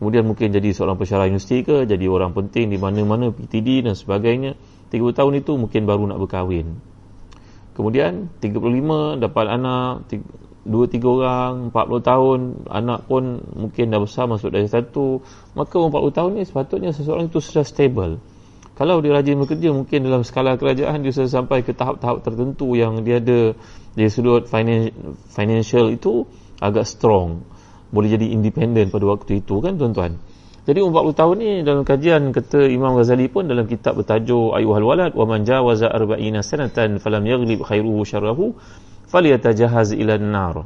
kemudian 0.00 0.24
mungkin 0.24 0.48
jadi 0.48 0.72
seorang 0.72 0.96
pensyarah 0.96 1.28
universiti 1.28 1.60
ke 1.60 1.84
jadi 1.84 2.08
orang 2.08 2.32
penting 2.32 2.72
di 2.72 2.80
mana-mana 2.80 3.28
PTD 3.30 3.84
dan 3.84 3.92
sebagainya. 3.92 4.56
30 4.90 5.12
tahun 5.12 5.32
itu 5.44 5.52
mungkin 5.60 5.84
baru 5.84 6.08
nak 6.08 6.18
berkahwin. 6.24 6.80
Kemudian 7.76 8.32
35 8.42 9.20
dapat 9.20 9.46
anak 9.46 10.08
dua 10.60 10.84
tiga 10.90 11.08
orang 11.08 11.70
40 11.70 12.10
tahun 12.10 12.38
anak 12.68 13.00
pun 13.06 13.44
mungkin 13.54 13.92
dah 13.92 14.00
besar 14.00 14.24
masuk 14.26 14.50
dari 14.50 14.66
satu. 14.66 15.20
Maka 15.52 15.78
umur 15.78 16.08
40 16.10 16.16
tahun 16.16 16.30
ni 16.40 16.42
sepatutnya 16.48 16.90
seseorang 16.96 17.28
itu 17.28 17.38
sudah 17.38 17.62
stable 17.62 18.18
kalau 18.80 19.04
dia 19.04 19.12
rajin 19.12 19.36
bekerja 19.36 19.76
mungkin 19.76 20.08
dalam 20.08 20.24
skala 20.24 20.56
kerajaan 20.56 21.04
dia 21.04 21.12
sudah 21.12 21.28
sampai 21.28 21.60
ke 21.60 21.76
tahap-tahap 21.76 22.24
tertentu 22.24 22.72
yang 22.80 23.04
dia 23.04 23.20
ada 23.20 23.52
dari 23.92 24.08
sudut 24.08 24.48
financial 25.28 25.92
itu 25.92 26.24
agak 26.64 26.88
strong. 26.88 27.44
Boleh 27.92 28.16
jadi 28.16 28.32
independent 28.32 28.88
pada 28.88 29.04
waktu 29.04 29.44
itu 29.44 29.60
kan 29.60 29.76
tuan-tuan? 29.76 30.16
Jadi 30.64 30.80
umur 30.80 31.12
40 31.12 31.20
tahun 31.20 31.36
ni 31.44 31.50
dalam 31.60 31.84
kajian 31.84 32.32
kata 32.32 32.72
Imam 32.72 32.96
Ghazali 32.96 33.28
pun 33.28 33.44
dalam 33.44 33.68
kitab 33.68 34.00
bertajuk 34.00 34.56
Ayuhal 34.56 34.88
Walad 34.88 35.12
wa 35.12 35.28
man 35.28 35.44
jawaza 35.44 35.92
arba'ina 35.92 36.40
sanatan 36.40 36.96
falam 37.04 37.28
yaghlib 37.28 37.60
khairuhu 37.60 38.00
syarrahu 38.08 38.56
falyatajahaz 39.12 39.92
ila 39.92 40.16
nar 40.16 40.56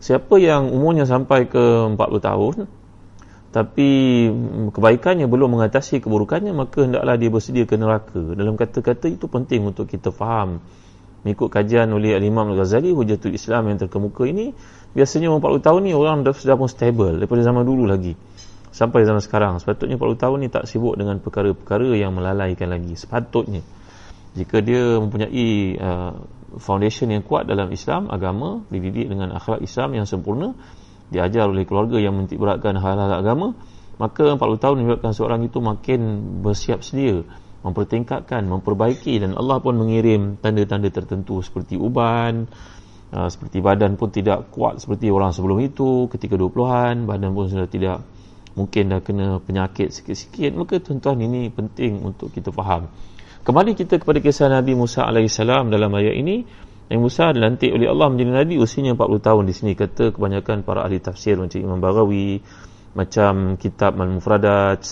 siapa 0.00 0.36
yang 0.40 0.72
umurnya 0.72 1.04
sampai 1.04 1.44
ke 1.48 1.92
40 1.92 1.98
tahun 2.24 2.54
tapi 3.54 4.26
kebaikannya 4.74 5.30
belum 5.30 5.54
mengatasi 5.54 6.02
keburukannya 6.02 6.50
maka 6.50 6.90
hendaklah 6.90 7.14
dia 7.14 7.30
bersedia 7.30 7.70
ke 7.70 7.78
neraka. 7.78 8.18
Dalam 8.34 8.58
kata-kata 8.58 9.06
itu 9.06 9.30
penting 9.30 9.70
untuk 9.70 9.86
kita 9.86 10.10
faham. 10.10 10.58
Mengikut 11.22 11.54
kajian 11.54 11.86
oleh 11.94 12.18
Imam 12.18 12.50
Al-Ghazali 12.50 12.90
Hujatul 12.90 13.38
Islam 13.38 13.70
yang 13.70 13.78
terkemuka 13.78 14.26
ini 14.26 14.50
biasanya 14.90 15.30
umur 15.30 15.62
40 15.62 15.70
tahun 15.70 15.80
ni 15.86 15.92
orang 15.94 16.26
dah 16.26 16.34
sudah 16.34 16.58
pun 16.58 16.66
stable 16.66 17.22
daripada 17.22 17.46
zaman 17.46 17.62
dulu 17.62 17.86
lagi. 17.86 18.18
Sampai 18.74 19.06
zaman 19.06 19.22
sekarang. 19.22 19.62
Sepatutnya 19.62 20.02
40 20.02 20.18
tahun 20.18 20.36
ni 20.42 20.48
tak 20.50 20.66
sibuk 20.66 20.98
dengan 20.98 21.22
perkara-perkara 21.22 21.94
yang 21.94 22.10
melalaikan 22.10 22.74
lagi. 22.74 22.98
Sepatutnya. 22.98 23.62
Jika 24.34 24.66
dia 24.66 24.98
mempunyai 24.98 25.78
uh, 25.78 26.12
foundation 26.58 27.06
yang 27.06 27.22
kuat 27.22 27.46
dalam 27.46 27.70
Islam 27.70 28.10
agama 28.10 28.66
dididik 28.66 29.14
dengan 29.14 29.30
akhlak 29.38 29.62
Islam 29.62 29.94
yang 29.94 30.10
sempurna 30.10 30.58
diajar 31.14 31.46
oleh 31.46 31.62
keluarga 31.62 32.02
yang 32.02 32.18
menitik 32.18 32.42
beratkan 32.42 32.74
hal-hal 32.74 33.22
agama 33.22 33.54
maka 33.94 34.34
40 34.34 34.58
tahun 34.58 34.76
menyebabkan 34.82 35.12
seorang 35.14 35.46
itu 35.46 35.62
makin 35.62 36.00
bersiap 36.42 36.82
sedia 36.82 37.22
mempertingkatkan, 37.64 38.44
memperbaiki 38.44 39.24
dan 39.24 39.32
Allah 39.40 39.56
pun 39.56 39.78
mengirim 39.80 40.36
tanda-tanda 40.36 40.90
tertentu 40.92 41.40
seperti 41.40 41.80
uban 41.80 42.44
uh, 43.14 43.28
seperti 43.30 43.64
badan 43.64 43.96
pun 43.96 44.12
tidak 44.12 44.52
kuat 44.52 44.82
seperti 44.82 45.08
orang 45.08 45.32
sebelum 45.32 45.62
itu 45.62 46.10
ketika 46.12 46.34
20-an 46.36 47.08
badan 47.08 47.30
pun 47.32 47.46
sudah 47.48 47.70
tidak 47.70 48.04
mungkin 48.58 48.92
dah 48.92 49.00
kena 49.00 49.40
penyakit 49.40 49.94
sikit-sikit 49.94 50.52
maka 50.52 50.82
tuan-tuan 50.82 51.22
ini 51.22 51.48
penting 51.48 52.04
untuk 52.04 52.34
kita 52.34 52.52
faham 52.52 52.90
Kembali 53.44 53.76
kita 53.76 54.00
kepada 54.00 54.24
kisah 54.24 54.48
Nabi 54.48 54.72
Musa 54.72 55.04
AS 55.04 55.36
dalam 55.44 55.92
ayat 55.92 56.16
ini. 56.16 56.48
Nabi 56.84 57.00
Musa 57.00 57.32
dilantik 57.32 57.72
oleh 57.72 57.88
Allah 57.88 58.12
menjadi 58.12 58.44
Nabi 58.44 58.54
usianya 58.60 58.92
40 58.92 59.24
tahun 59.24 59.42
di 59.48 59.54
sini. 59.56 59.72
Kata 59.72 60.12
kebanyakan 60.12 60.68
para 60.68 60.84
ahli 60.84 61.00
tafsir 61.00 61.40
macam 61.40 61.56
Imam 61.56 61.80
Barawi, 61.80 62.44
macam 62.92 63.56
kitab 63.56 63.96
Al-Mufradat, 63.96 64.82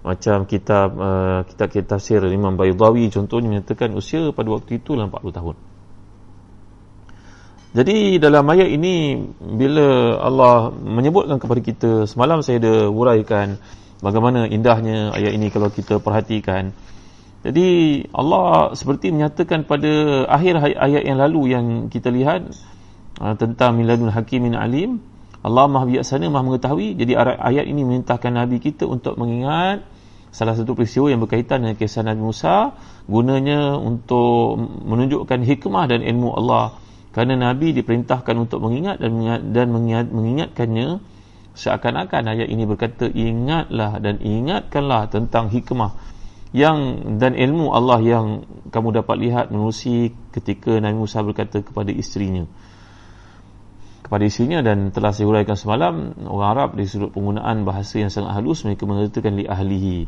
macam 0.00 0.48
kitab 0.48 0.96
uh, 0.96 1.40
kitab 1.44 1.68
kitab 1.68 1.96
tafsir 1.96 2.24
Imam 2.28 2.56
Baydawi 2.56 3.12
contohnya 3.12 3.52
menyatakan 3.52 3.92
usia 3.92 4.32
pada 4.32 4.48
waktu 4.48 4.80
itu 4.80 4.96
40 4.96 5.12
tahun. 5.12 5.56
Jadi 7.70 8.18
dalam 8.18 8.42
ayat 8.50 8.66
ini 8.66 9.14
bila 9.38 10.18
Allah 10.18 10.74
menyebutkan 10.74 11.38
kepada 11.38 11.60
kita 11.62 11.90
semalam 12.10 12.42
saya 12.42 12.58
ada 12.58 12.90
uraikan 12.90 13.62
bagaimana 14.02 14.50
indahnya 14.50 15.14
ayat 15.14 15.38
ini 15.38 15.54
kalau 15.54 15.70
kita 15.70 16.02
perhatikan 16.02 16.74
jadi 17.40 17.68
Allah 18.12 18.76
seperti 18.76 19.08
menyatakan 19.16 19.64
pada 19.64 20.24
akhir 20.28 20.60
ayat 20.60 21.02
yang 21.08 21.16
lalu 21.16 21.56
yang 21.56 21.66
kita 21.88 22.12
lihat 22.12 22.52
uh, 23.16 23.32
tentang 23.40 23.80
miladun 23.80 24.12
hakimin 24.12 24.52
alim 24.52 25.00
Allah 25.40 25.64
maha 25.72 25.88
bijaksana 25.88 26.28
maha 26.28 26.44
mengetahui. 26.44 27.00
Jadi 27.00 27.16
ayat 27.16 27.64
ini 27.64 27.80
memerintahkan 27.80 28.28
Nabi 28.28 28.60
kita 28.60 28.84
untuk 28.84 29.16
mengingat 29.16 29.88
salah 30.30 30.52
satu 30.52 30.76
peristiwa 30.76 31.08
yang 31.08 31.24
berkaitan 31.24 31.64
dengan 31.64 31.80
kisah 31.80 32.04
Nabi 32.04 32.20
Musa 32.20 32.76
gunanya 33.08 33.80
untuk 33.80 34.60
menunjukkan 34.60 35.40
hikmah 35.40 35.88
dan 35.88 36.04
ilmu 36.04 36.36
Allah. 36.36 36.76
Kerana 37.16 37.40
Nabi 37.40 37.72
diperintahkan 37.72 38.36
untuk 38.36 38.62
mengingat 38.62 39.00
dan 39.00 39.16
mengingat, 39.16 39.40
dan 39.50 39.66
mengingat, 39.72 40.06
mengingatkannya 40.12 40.88
seakan-akan 41.56 42.22
ayat 42.36 42.46
ini 42.52 42.68
berkata 42.68 43.08
ingatlah 43.08 43.98
dan 43.98 44.20
ingatkanlah 44.20 45.08
tentang 45.08 45.50
hikmah 45.50 45.96
yang 46.50 46.78
dan 47.22 47.38
ilmu 47.38 47.70
Allah 47.70 48.02
yang 48.02 48.26
kamu 48.74 49.02
dapat 49.02 49.16
lihat 49.22 49.44
menerusi 49.54 50.10
ketika 50.34 50.82
Nabi 50.82 50.98
Musa 50.98 51.22
berkata 51.22 51.62
kepada 51.62 51.94
isterinya. 51.94 52.46
Kepada 54.02 54.26
isterinya 54.26 54.58
dan 54.66 54.90
telah 54.90 55.14
saya 55.14 55.30
huraikan 55.30 55.54
semalam 55.54 56.10
orang 56.26 56.48
Arab 56.50 56.70
di 56.74 56.90
sudut 56.90 57.14
penggunaan 57.14 57.62
bahasa 57.62 58.02
yang 58.02 58.10
sangat 58.10 58.34
halus 58.34 58.66
mereka 58.66 58.82
mengatakan 58.82 59.38
li 59.38 59.46
ahlihi. 59.46 59.98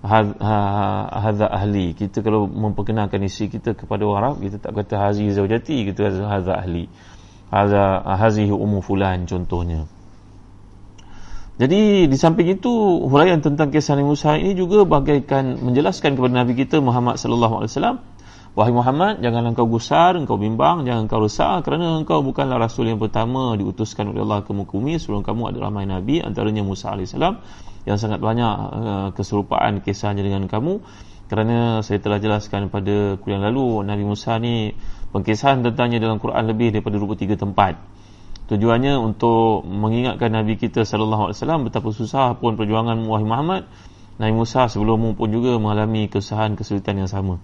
Hadza 0.00 1.46
ahli. 1.50 1.92
Kita 1.92 2.24
kalau 2.24 2.48
memperkenalkan 2.48 3.20
isteri 3.28 3.60
kita 3.60 3.76
kepada 3.76 4.08
orang 4.08 4.20
Arab 4.22 4.34
kita 4.40 4.56
tak 4.56 4.72
kata 4.72 4.96
hazi 4.96 5.28
zaujati 5.28 5.92
kita 5.92 6.08
kata 6.08 6.24
hadza 6.24 6.52
ahli. 6.56 6.88
Hadza 7.52 8.00
hazihi 8.00 8.52
ummu 8.54 8.80
fulan 8.80 9.28
contohnya 9.28 9.95
jadi 11.56 12.04
di 12.04 12.16
samping 12.20 12.52
itu 12.52 12.68
huraian 13.08 13.40
tentang 13.40 13.72
kisah 13.72 13.96
Nabi 13.96 14.12
Musa 14.12 14.36
ini 14.36 14.52
juga 14.52 14.84
bagaikan 14.84 15.56
menjelaskan 15.60 16.12
kepada 16.16 16.44
Nabi 16.44 16.52
kita 16.52 16.84
Muhammad 16.84 17.16
sallallahu 17.16 17.64
alaihi 17.64 17.72
wasallam 17.72 17.98
Wahai 18.56 18.72
Muhammad, 18.72 19.20
janganlah 19.20 19.52
engkau 19.52 19.68
gusar, 19.68 20.16
engkau 20.16 20.40
bimbang, 20.40 20.88
jangan 20.88 21.04
engkau 21.04 21.20
resah 21.20 21.60
kerana 21.60 22.00
engkau 22.00 22.24
bukanlah 22.24 22.56
rasul 22.56 22.88
yang 22.88 22.96
pertama 22.96 23.52
diutuskan 23.52 24.16
oleh 24.16 24.24
Allah 24.24 24.48
ke 24.48 24.56
muka 24.56 24.72
bumi 24.72 24.96
sebelum 24.96 25.20
kamu 25.20 25.52
ada 25.52 25.68
ramai 25.68 25.84
nabi 25.84 26.24
antaranya 26.24 26.64
Musa 26.64 26.88
alaihi 26.88 27.12
yang 27.84 28.00
sangat 28.00 28.16
banyak 28.16 28.54
uh, 28.56 29.08
keserupaan 29.12 29.84
kisahnya 29.84 30.24
dengan 30.24 30.48
kamu. 30.48 30.80
Kerana 31.28 31.84
saya 31.84 32.00
telah 32.00 32.16
jelaskan 32.16 32.72
pada 32.72 33.20
kuliah 33.20 33.44
lalu 33.44 33.84
Nabi 33.84 34.08
Musa 34.08 34.40
ni 34.40 34.72
pengkisahan 35.12 35.60
tentangnya 35.60 36.00
dalam 36.00 36.16
Quran 36.16 36.48
lebih 36.48 36.72
daripada 36.72 36.96
23 36.96 37.36
tempat 37.36 37.76
tujuannya 38.46 38.94
untuk 38.98 39.66
mengingatkan 39.66 40.30
Nabi 40.30 40.58
kita 40.58 40.86
sallallahu 40.86 41.30
alaihi 41.30 41.38
wasallam 41.38 41.60
betapa 41.66 41.88
susah 41.90 42.38
pun 42.38 42.54
perjuangan 42.54 42.98
wahai 43.06 43.26
Muhammad 43.26 43.62
Nabi 44.16 44.32
Musa 44.32 44.70
sebelummu 44.70 45.18
pun 45.18 45.28
juga 45.34 45.58
mengalami 45.58 46.06
kesusahan 46.06 46.54
kesulitan 46.54 47.02
yang 47.02 47.10
sama 47.10 47.42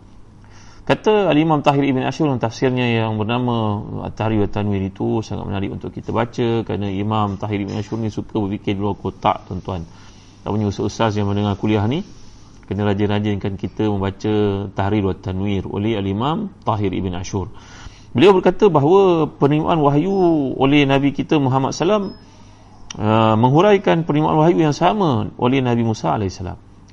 Kata 0.82 1.30
Al-Imam 1.30 1.62
Tahir 1.62 1.94
Ibn 1.94 2.02
Ashur 2.11 2.26
dalam 2.26 2.42
tafsirnya 2.42 2.82
yang 2.82 3.14
bernama 3.14 3.78
At-Tahrir 4.02 4.42
wa 4.42 4.50
Tanwir 4.50 4.82
itu 4.82 5.23
sangat 5.23 5.47
menarik 5.47 5.71
untuk 5.71 5.94
kita 5.94 6.11
baca 6.11 6.66
kerana 6.66 6.90
Imam 6.90 7.38
Tahir 7.38 7.62
Ibn 7.62 7.78
Ashur 7.78 8.02
ni 8.02 8.11
suka 8.11 8.35
berfikir 8.42 8.75
luar 8.75 8.99
kotak 8.99 9.47
tuan-tuan. 9.47 9.87
Tak 10.42 10.50
punya 10.50 10.66
ustaz 10.66 11.14
yang 11.14 11.30
mendengar 11.30 11.54
kuliah 11.54 11.87
ni 11.87 12.02
kena 12.66 12.82
rajin-rajinkan 12.82 13.54
kita 13.54 13.87
membaca 13.87 14.35
Tahrir 14.75 15.06
wa 15.06 15.14
Tanwir 15.14 15.71
oleh 15.71 15.94
Al-Imam 15.94 16.50
Tahir 16.66 16.90
Ibn 16.90 17.14
Ashur. 17.14 17.47
Beliau 18.12 18.37
berkata 18.37 18.69
bahawa 18.69 19.25
penerimaan 19.40 19.81
wahyu 19.81 20.12
oleh 20.61 20.85
Nabi 20.85 21.16
kita 21.16 21.40
Muhammad 21.40 21.73
SAW 21.73 22.12
uh, 23.00 23.35
menghuraikan 23.40 24.04
penerimaan 24.04 24.37
wahyu 24.37 24.69
yang 24.69 24.76
sama 24.76 25.33
oleh 25.40 25.64
Nabi 25.64 25.81
Musa 25.81 26.12
AS. 26.12 26.45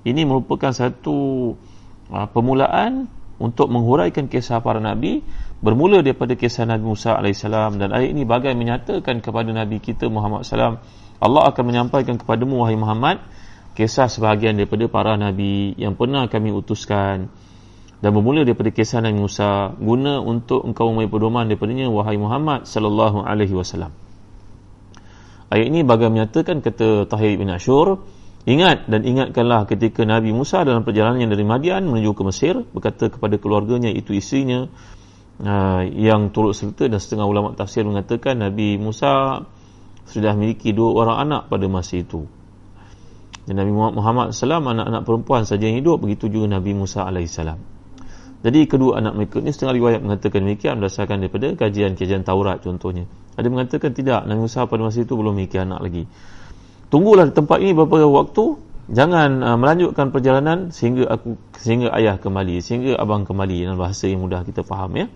Ini 0.07 0.23
merupakan 0.23 0.71
satu 0.71 1.51
uh, 2.07 2.27
permulaan 2.31 3.11
untuk 3.39 3.71
menghuraikan 3.71 4.27
kisah 4.27 4.59
para 4.59 4.83
nabi 4.83 5.23
bermula 5.63 6.03
daripada 6.03 6.35
kisah 6.35 6.67
Nabi 6.67 6.91
Musa 6.91 7.15
AS 7.15 7.39
dan 7.47 7.89
ayat 7.95 8.11
ini 8.11 8.27
bagai 8.27 8.51
menyatakan 8.51 9.23
kepada 9.23 9.55
Nabi 9.55 9.79
kita 9.79 10.11
Muhammad 10.11 10.43
SAW 10.43 10.83
Allah 11.19 11.43
akan 11.47 11.63
menyampaikan 11.63 12.19
kepadamu 12.19 12.63
wahai 12.63 12.75
Muhammad 12.75 13.23
kisah 13.79 14.11
sebahagian 14.11 14.59
daripada 14.59 14.91
para 14.91 15.15
nabi 15.15 15.71
yang 15.79 15.95
pernah 15.95 16.27
kami 16.27 16.51
utuskan 16.51 17.31
dan 18.00 18.15
bermula 18.15 18.48
daripada 18.48 18.72
kisah 18.72 19.03
Nabi 19.03 19.20
Musa 19.20 19.75
guna 19.75 20.24
untuk 20.24 20.63
engkau 20.63 20.91
mempunyai 20.91 21.12
pedoman 21.12 21.44
daripadanya 21.51 21.88
wahai 21.91 22.15
Muhammad 22.15 22.63
sallallahu 22.63 23.27
alaihi 23.27 23.51
wasallam 23.51 23.91
ayat 25.51 25.65
ini 25.68 25.84
bagai 25.84 26.08
menyatakan 26.08 26.63
kata 26.63 27.08
Tahir 27.12 27.36
bin 27.36 27.51
Ashur 27.51 28.00
Ingat 28.48 28.88
dan 28.88 29.03
ingatkanlah 29.03 29.68
ketika 29.68 30.08
Nabi 30.08 30.32
Musa 30.32 30.63
dalam 30.63 30.88
perjalanannya 30.88 31.27
dari 31.27 31.44
Madian 31.44 31.84
menuju 31.91 32.15
ke 32.15 32.24
Mesir 32.24 32.56
berkata 32.72 33.12
kepada 33.12 33.36
keluarganya 33.36 33.91
itu 33.91 34.15
isinya 34.15 34.63
uh, 35.44 35.84
yang 35.84 36.32
turut 36.32 36.56
serta 36.56 36.88
dan 36.88 37.03
setengah 37.03 37.27
ulama 37.27 37.51
tafsir 37.51 37.84
mengatakan 37.84 38.39
Nabi 38.39 38.79
Musa 38.79 39.44
sudah 40.08 40.34
memiliki 40.39 40.72
dua 40.72 41.03
orang 41.03 41.18
anak 41.29 41.41
pada 41.51 41.68
masa 41.68 42.00
itu. 42.00 42.25
Dan 43.44 43.62
Nabi 43.62 43.72
Muhammad 43.75 44.34
SAW 44.34 44.62
anak-anak 44.62 45.03
perempuan 45.06 45.44
saja 45.44 45.70
yang 45.70 45.82
hidup 45.82 46.01
begitu 46.01 46.32
juga 46.32 46.58
Nabi 46.58 46.74
Musa 46.74 47.06
AS. 47.06 47.38
Jadi 48.39 48.72
kedua 48.72 49.03
anak 49.03 49.19
mereka 49.19 49.43
ini 49.43 49.51
setengah 49.51 49.75
riwayat 49.75 50.00
mengatakan 50.00 50.48
demikian 50.48 50.79
berdasarkan 50.79 51.19
daripada 51.19 51.51
kajian-kajian 51.60 52.24
Taurat 52.24 52.63
contohnya. 52.63 53.03
Ada 53.36 53.51
mengatakan 53.51 53.91
tidak 53.91 54.24
Nabi 54.24 54.48
Musa 54.48 54.63
pada 54.63 54.79
masa 54.79 55.03
itu 55.03 55.12
belum 55.12 55.36
memiliki 55.36 55.60
anak 55.60 55.79
lagi. 55.84 56.03
Tunggulah 56.88 57.27
di 57.27 57.34
tempat 57.36 57.60
ini 57.60 57.75
beberapa 57.75 58.08
waktu 58.08 58.55
jangan 58.89 59.43
uh, 59.43 59.58
melanjutkan 59.60 60.15
perjalanan 60.15 60.72
sehingga 60.72 61.12
aku 61.12 61.36
sehingga 61.60 61.91
ayah 62.00 62.15
kembali 62.15 62.63
sehingga 62.63 62.96
abang 62.96 63.27
kembali. 63.27 63.67
Dalam 63.67 63.75
bahasa 63.75 64.08
yang 64.08 64.24
mudah 64.24 64.48
kita 64.48 64.63
faham 64.63 64.96
ya. 64.96 65.12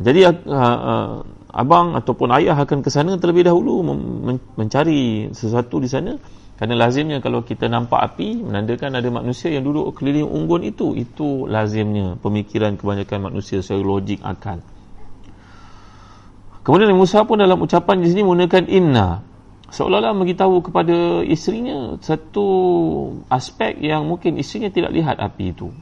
Jadi 0.00 0.20
uh, 0.24 0.34
uh, 0.48 1.08
abang 1.52 1.94
ataupun 2.00 2.32
ayah 2.40 2.56
akan 2.56 2.80
ke 2.80 2.88
sana 2.88 3.20
terlebih 3.20 3.44
dahulu 3.44 3.84
men- 4.24 4.42
mencari 4.56 5.30
sesuatu 5.36 5.78
di 5.78 5.86
sana 5.86 6.16
kerana 6.54 6.86
lazimnya 6.86 7.18
kalau 7.18 7.42
kita 7.42 7.66
nampak 7.66 7.98
api 7.98 8.38
menandakan 8.38 8.94
ada 8.94 9.10
manusia 9.10 9.50
yang 9.50 9.66
duduk 9.66 9.90
keliling 9.98 10.22
unggun 10.22 10.62
itu 10.62 10.94
itu 10.94 11.50
lazimnya 11.50 12.14
pemikiran 12.22 12.78
kebanyakan 12.78 13.26
manusia 13.26 13.58
secara 13.58 13.82
logik 13.82 14.22
akal. 14.22 14.62
Kemudian 16.62 16.94
Musa 16.94 17.26
pun 17.26 17.42
dalam 17.42 17.58
ucapan 17.58 18.00
di 18.00 18.08
sini 18.08 18.22
menggunakan 18.22 18.64
inna 18.70 19.26
seolah-olah 19.74 20.14
beritahu 20.14 20.62
kepada 20.62 21.26
isterinya 21.26 21.98
satu 21.98 22.46
aspek 23.26 23.74
yang 23.82 24.06
mungkin 24.06 24.38
isterinya 24.38 24.70
tidak 24.70 24.94
lihat 24.94 25.18
api 25.18 25.50
itu. 25.50 25.74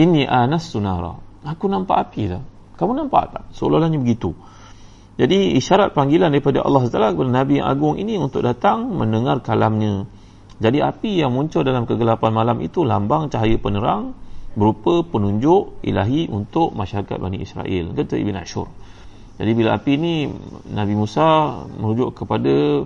Ini 0.00 0.24
anas 0.24 0.72
sunara 0.72 1.12
aku 1.44 1.68
nampak 1.68 2.08
api 2.08 2.22
lah. 2.32 2.42
Kamu 2.80 2.96
nampak 2.96 3.36
tak? 3.36 3.44
Seolah-olahnya 3.52 4.00
begitu 4.00 4.32
jadi 5.22 5.54
isyarat 5.54 5.94
panggilan 5.94 6.34
daripada 6.34 6.66
Allah 6.66 6.82
SWT 6.82 7.14
kepada 7.14 7.30
Nabi 7.30 7.62
yang 7.62 7.70
agung 7.70 7.94
ini 7.94 8.18
untuk 8.18 8.42
datang 8.42 8.90
mendengar 8.90 9.38
kalamnya. 9.38 10.02
Jadi 10.58 10.82
api 10.82 11.22
yang 11.22 11.30
muncul 11.30 11.62
dalam 11.62 11.86
kegelapan 11.86 12.34
malam 12.34 12.58
itu 12.58 12.82
lambang 12.82 13.30
cahaya 13.30 13.54
penerang 13.54 14.18
berupa 14.58 15.06
penunjuk 15.06 15.78
ilahi 15.86 16.26
untuk 16.26 16.74
masyarakat 16.74 17.22
Bani 17.22 17.38
Israel. 17.38 17.94
Kata 17.94 18.18
Ibn 18.18 18.34
Ashur. 18.34 18.66
Jadi 19.38 19.50
bila 19.54 19.78
api 19.78 19.94
ini 19.94 20.26
Nabi 20.74 20.94
Musa 20.98 21.62
merujuk 21.70 22.18
kepada 22.18 22.82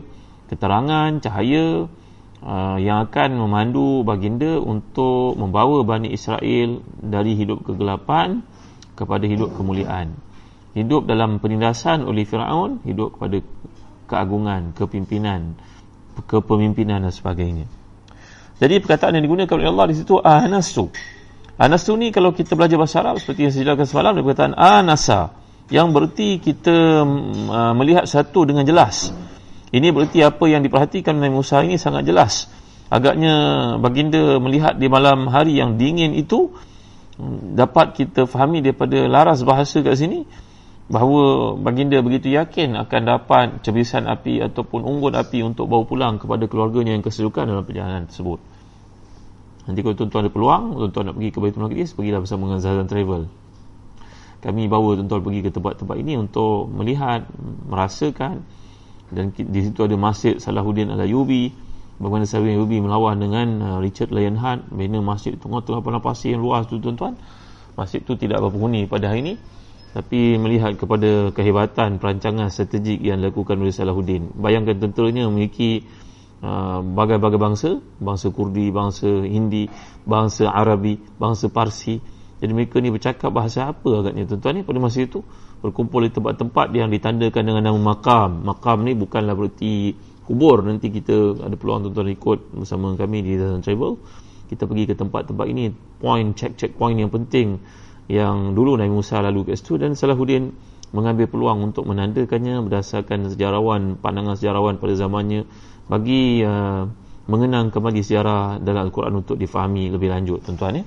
keterangan 0.53 1.16
cahaya 1.25 1.88
uh, 2.44 2.77
yang 2.77 3.09
akan 3.09 3.33
memandu 3.33 4.05
baginda 4.05 4.61
untuk 4.61 5.40
membawa 5.40 5.81
Bani 5.88 6.12
Israel 6.12 6.85
dari 7.01 7.33
hidup 7.33 7.64
kegelapan 7.64 8.44
kepada 8.92 9.25
hidup 9.25 9.57
kemuliaan. 9.57 10.26
Hidup 10.77 11.09
dalam 11.09 11.41
penindasan 11.41 12.05
oleh 12.05 12.29
Firaun, 12.29 12.85
hidup 12.85 13.17
kepada 13.17 13.41
keagungan, 14.12 14.77
kepimpinan, 14.77 15.57
kepemimpinan 16.29 17.01
dan 17.01 17.12
sebagainya. 17.12 17.65
Jadi 18.61 18.85
perkataan 18.85 19.17
yang 19.17 19.25
digunakan 19.25 19.57
oleh 19.57 19.69
Allah 19.73 19.87
di 19.89 19.97
situ 19.97 20.21
anasu. 20.21 20.93
Anasu 21.57 21.97
ni 21.97 22.12
kalau 22.12 22.37
kita 22.37 22.53
belajar 22.53 22.77
bahasa 22.77 23.01
Arab 23.01 23.17
seperti 23.17 23.49
yang 23.49 23.53
saya 23.57 23.62
jelaskan 23.73 23.89
semalam 23.89 24.12
dia 24.12 24.25
perkataan 24.25 24.53
anasa 24.53 25.33
yang 25.73 25.91
bererti 25.91 26.37
kita 26.39 27.03
uh, 27.49 27.73
melihat 27.73 28.05
satu 28.05 28.45
dengan 28.45 28.62
jelas 28.69 29.11
ini 29.75 29.91
bererti 29.91 30.23
apa 30.23 30.45
yang 30.47 30.62
diperhatikan 30.62 31.19
Nabi 31.19 31.33
Musa 31.33 31.65
ini 31.65 31.81
sangat 31.81 32.07
jelas 32.07 32.47
agaknya 32.87 33.35
baginda 33.83 34.39
melihat 34.39 34.79
di 34.79 34.87
malam 34.87 35.27
hari 35.27 35.59
yang 35.59 35.75
dingin 35.75 36.15
itu 36.15 36.55
dapat 37.57 37.97
kita 37.97 38.29
fahami 38.29 38.61
daripada 38.62 39.09
laras 39.09 39.43
bahasa 39.43 39.81
kat 39.81 39.97
sini 39.97 40.29
bahawa 40.87 41.59
baginda 41.59 41.99
begitu 41.99 42.31
yakin 42.31 42.79
akan 42.79 43.01
dapat 43.03 43.46
cebisan 43.66 44.07
api 44.07 44.38
ataupun 44.38 44.87
unggun 44.87 45.18
api 45.18 45.42
untuk 45.42 45.66
bawa 45.66 45.83
pulang 45.83 46.22
kepada 46.22 46.46
keluarganya 46.46 46.94
yang 46.94 47.03
kesejukan 47.03 47.51
dalam 47.51 47.66
perjalanan 47.66 48.07
tersebut. 48.07 48.38
Nanti 49.66 49.83
kalau 49.83 49.99
tuan-tuan 49.99 50.22
ada 50.22 50.31
peluang 50.31 50.64
tuan-tuan 50.79 51.05
nak 51.11 51.14
pergi 51.18 51.31
ke 51.35 51.38
Baitul 51.42 51.62
Maqdis 51.66 51.90
pergilah 51.99 52.22
bersama 52.22 52.42
dengan 52.46 52.61
Zahran 52.62 52.87
Travel. 52.87 53.22
Kami 54.46 54.62
bawa 54.70 54.94
tuan-tuan 54.94 55.22
pergi 55.27 55.40
ke 55.42 55.51
tempat-tempat 55.51 55.96
ini 55.99 56.14
untuk 56.22 56.70
melihat, 56.70 57.27
merasakan. 57.66 58.46
Dan 59.11 59.35
di 59.35 59.61
situ 59.66 59.83
ada 59.83 59.99
Masjid 59.99 60.38
Salahuddin 60.38 60.94
Al-Ayubi. 60.94 61.51
Bagaimana 61.99 62.31
Salahuddin 62.31 62.55
Al-Ayubi 62.55 62.79
melawan 62.79 63.18
dengan 63.18 63.46
uh, 63.59 63.79
Richard 63.83 64.14
Lionheart. 64.14 64.70
Bina 64.70 65.03
masjid 65.03 65.35
tengah-tengah 65.35 65.99
pasir 65.99 66.38
yang 66.38 66.46
luas 66.46 66.70
tu 66.70 66.79
tuan-tuan. 66.79 67.18
Masjid 67.75 67.99
tu 67.99 68.14
tidak 68.14 68.38
apa 68.38 68.55
huni 68.55 68.87
pada 68.87 69.11
hari 69.11 69.27
ini 69.27 69.35
tapi 69.97 70.37
melihat 70.37 70.77
kepada 70.77 71.33
kehebatan 71.33 71.97
perancangan 71.97 72.53
strategik 72.53 73.01
yang 73.01 73.25
dilakukan 73.25 73.57
oleh 73.57 73.73
Salahuddin 73.73 74.37
bayangkan 74.37 74.77
tenteranya 74.77 75.25
memiliki 75.33 75.89
uh, 76.45 76.85
bagai-bagai 76.85 77.41
bangsa 77.41 77.81
bangsa 77.97 78.29
Kurdi, 78.29 78.69
bangsa 78.69 79.09
Hindi 79.25 79.73
bangsa 80.05 80.53
Arabi, 80.53 81.01
bangsa 81.17 81.49
Parsi 81.49 82.17
jadi 82.37 82.53
mereka 82.53 82.85
ni 82.85 82.93
bercakap 82.93 83.33
bahasa 83.33 83.73
apa 83.73 84.05
agaknya 84.05 84.29
tuan-tuan 84.29 84.61
ni 84.61 84.63
pada 84.63 84.77
masa 84.77 85.01
itu 85.01 85.25
berkumpul 85.65 86.05
di 86.05 86.13
tempat-tempat 86.13 86.69
yang 86.77 86.93
ditandakan 86.93 87.43
dengan 87.49 87.63
nama 87.65 87.97
makam. 87.97 88.45
Makam 88.45 88.85
ni 88.85 88.93
bukanlah 88.93 89.33
berarti 89.33 89.97
kubur. 90.29 90.61
Nanti 90.61 90.93
kita 90.93 91.41
ada 91.41 91.57
peluang 91.57 91.89
tuan-tuan 91.89 92.13
ikut 92.13 92.39
bersama 92.61 92.93
kami 92.93 93.25
di 93.25 93.41
Dazan 93.41 93.65
Travel. 93.65 93.97
Kita 94.53 94.69
pergi 94.69 94.85
ke 94.85 94.95
tempat-tempat 94.95 95.47
ini 95.49 95.73
point 95.97 96.37
check-check 96.37 96.77
point 96.77 96.95
yang 96.95 97.09
penting 97.09 97.57
yang 98.07 98.55
dulu 98.55 98.79
Nabi 98.79 98.90
Musa 98.90 99.19
lalu 99.19 99.51
ke 99.51 99.59
situ. 99.59 99.79
Dan 99.79 99.99
Salahuddin 99.99 100.55
mengambil 100.95 101.27
peluang 101.27 101.71
untuk 101.73 101.85
menandakannya 101.87 102.62
berdasarkan 102.62 103.31
sejarawan 103.35 103.99
pandangan 103.99 104.38
sejarawan 104.38 104.79
pada 104.79 104.95
zamannya. 104.95 105.47
Bagi 105.87 106.42
uh, 106.42 106.87
mengenang 107.27 107.75
kembali 107.75 108.01
sejarah 108.03 108.62
dalam 108.62 108.90
Al-Quran 108.90 109.23
untuk 109.23 109.38
difahami 109.38 109.90
lebih 109.90 110.11
lanjut 110.11 110.47
tuan-tuan 110.47 110.83
ya. 110.83 110.85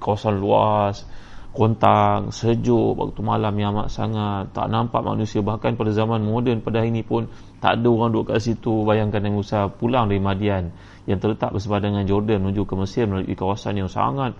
Kawasan 0.00 0.40
luas 0.40 1.04
kontang, 1.52 2.32
sejuk 2.32 2.96
waktu 2.96 3.20
malam 3.20 3.52
yang 3.60 3.76
amat 3.76 3.92
sangat. 3.92 4.56
Tak 4.56 4.72
nampak 4.72 5.04
manusia. 5.04 5.44
Bahkan 5.44 5.76
pada 5.76 5.92
zaman 5.92 6.24
moden 6.24 6.64
pada 6.64 6.80
hari 6.80 6.88
ini 6.88 7.04
pun 7.04 7.28
tak 7.60 7.78
ada 7.80 7.88
orang 7.92 8.10
duduk 8.10 8.32
kat 8.32 8.40
situ. 8.40 8.88
Bayangkan 8.88 9.20
yang 9.20 9.36
Musa 9.36 9.68
pulang 9.68 10.08
dari 10.08 10.18
Madian 10.18 10.72
yang 11.04 11.20
terletak 11.20 11.52
bersebelahan 11.52 11.92
dengan 11.92 12.04
Jordan 12.08 12.38
menuju 12.40 12.62
ke 12.64 12.74
Mesir 12.78 13.04
melalui 13.04 13.36
kawasan 13.36 13.74
yang 13.76 13.90
sangat 13.92 14.32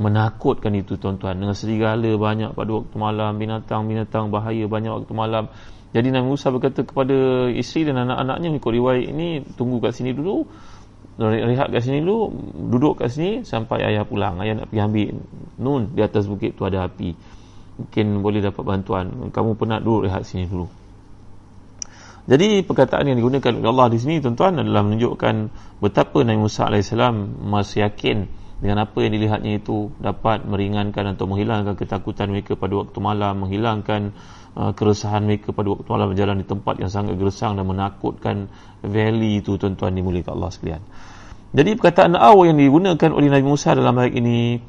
menakutkan 0.00 0.72
itu 0.72 0.96
tuan-tuan. 0.96 1.36
Dengan 1.36 1.52
serigala 1.52 2.08
banyak 2.16 2.56
pada 2.56 2.70
waktu 2.72 2.96
malam 2.96 3.36
binatang-binatang 3.36 4.32
bahaya 4.32 4.64
banyak 4.64 4.92
waktu 4.92 5.12
malam. 5.12 5.44
Jadi 5.92 6.08
Nabi 6.08 6.32
Musa 6.32 6.48
berkata 6.48 6.80
kepada 6.88 7.48
isteri 7.52 7.92
dan 7.92 8.00
anak-anaknya 8.08 8.48
mengikut 8.48 8.72
riwayat 8.72 9.04
ini 9.12 9.44
tunggu 9.60 9.76
kat 9.84 9.92
sini 9.92 10.16
dulu 10.16 10.48
rehat 11.20 11.68
kat 11.68 11.84
sini 11.84 12.00
dulu 12.00 12.32
duduk 12.72 13.04
kat 13.04 13.12
sini 13.12 13.44
sampai 13.44 13.84
ayah 13.84 14.08
pulang. 14.08 14.40
Ayah 14.40 14.64
nak 14.64 14.72
pergi 14.72 14.80
ambil 14.80 15.08
nun 15.60 15.82
di 15.92 16.00
atas 16.00 16.24
bukit 16.24 16.56
tu 16.56 16.64
ada 16.64 16.88
api. 16.88 17.12
Mungkin 17.76 18.24
boleh 18.24 18.40
dapat 18.40 18.64
bantuan. 18.64 19.28
Kamu 19.28 19.60
penat 19.60 19.84
duduk 19.84 20.08
rehat 20.08 20.24
sini 20.24 20.48
dulu. 20.48 20.64
Jadi 22.22 22.62
perkataan 22.62 23.12
yang 23.12 23.18
digunakan 23.18 23.50
oleh 23.50 23.68
Allah 23.68 23.88
di 23.90 23.98
sini 23.98 24.22
tuan-tuan 24.22 24.54
adalah 24.54 24.86
menunjukkan 24.86 25.34
betapa 25.82 26.22
Nabi 26.22 26.38
Musa 26.38 26.70
AS 26.70 26.94
masih 27.42 27.82
yakin 27.82 28.30
dengan 28.62 28.86
apa 28.86 29.02
yang 29.02 29.18
dilihatnya 29.18 29.58
itu 29.58 29.90
dapat 29.98 30.46
meringankan 30.46 31.18
atau 31.18 31.26
menghilangkan 31.26 31.74
ketakutan 31.74 32.30
mereka 32.30 32.54
pada 32.54 32.78
waktu 32.78 32.94
malam 33.02 33.42
menghilangkan 33.42 34.14
uh, 34.54 34.70
keresahan 34.70 35.26
mereka 35.26 35.50
pada 35.50 35.74
waktu 35.74 35.88
malam 35.90 36.14
berjalan 36.14 36.38
di 36.38 36.46
tempat 36.46 36.78
yang 36.78 36.86
sangat 36.86 37.18
gersang 37.18 37.58
dan 37.58 37.66
menakutkan 37.66 38.46
valley 38.86 39.42
itu 39.42 39.58
tuan-tuan 39.58 39.90
dimuliakan 39.98 40.38
Allah 40.38 40.50
sekalian. 40.54 40.82
Jadi 41.52 41.70
perkataan 41.74 42.14
aw 42.14 42.38
yang 42.46 42.54
digunakan 42.54 43.10
oleh 43.10 43.28
Nabi 43.34 43.44
Musa 43.44 43.74
dalam 43.74 43.98
ayat 43.98 44.14
ini 44.14 44.62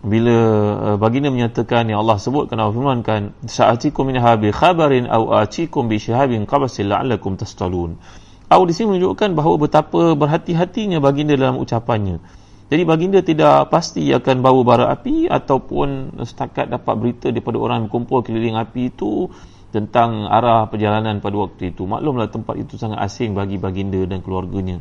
bila 0.00 0.38
uh, 0.80 0.96
baginda 0.96 1.28
menyatakan 1.28 1.84
yang 1.84 2.00
Allah 2.00 2.16
sebutkan 2.16 2.56
Allah 2.56 2.72
firmankan 2.72 3.36
sa'atikum 3.44 4.08
min 4.08 4.24
habi 4.24 4.56
khabarin 4.56 5.04
aw 5.04 5.44
atikum 5.44 5.84
bi 5.84 6.00
shihabin 6.00 6.48
qabasil 6.48 6.88
la'allakum 6.88 7.36
tastalun 7.36 8.00
aw 8.48 8.60
di 8.64 8.72
sini 8.72 8.96
menunjukkan 8.96 9.36
bahawa 9.36 9.68
betapa 9.68 10.16
berhati-hatinya 10.16 11.00
baginda 11.00 11.36
dalam 11.36 11.56
ucapannya 11.60 12.43
jadi 12.72 12.82
baginda 12.88 13.20
tidak 13.20 13.68
pasti 13.68 14.08
akan 14.08 14.40
bawa 14.40 14.60
bara 14.64 14.86
api 14.88 15.28
ataupun 15.28 16.16
setakat 16.24 16.72
dapat 16.72 16.94
berita 16.96 17.28
daripada 17.28 17.60
orang 17.60 17.84
yang 17.84 17.86
berkumpul 17.92 18.24
keliling 18.24 18.56
api 18.56 18.88
itu 18.88 19.28
tentang 19.68 20.30
arah 20.30 20.70
perjalanan 20.70 21.20
pada 21.20 21.34
waktu 21.34 21.74
itu. 21.74 21.84
Maklumlah 21.84 22.32
tempat 22.32 22.56
itu 22.56 22.80
sangat 22.80 23.04
asing 23.04 23.36
bagi 23.36 23.60
baginda 23.60 24.00
dan 24.08 24.24
keluarganya. 24.24 24.80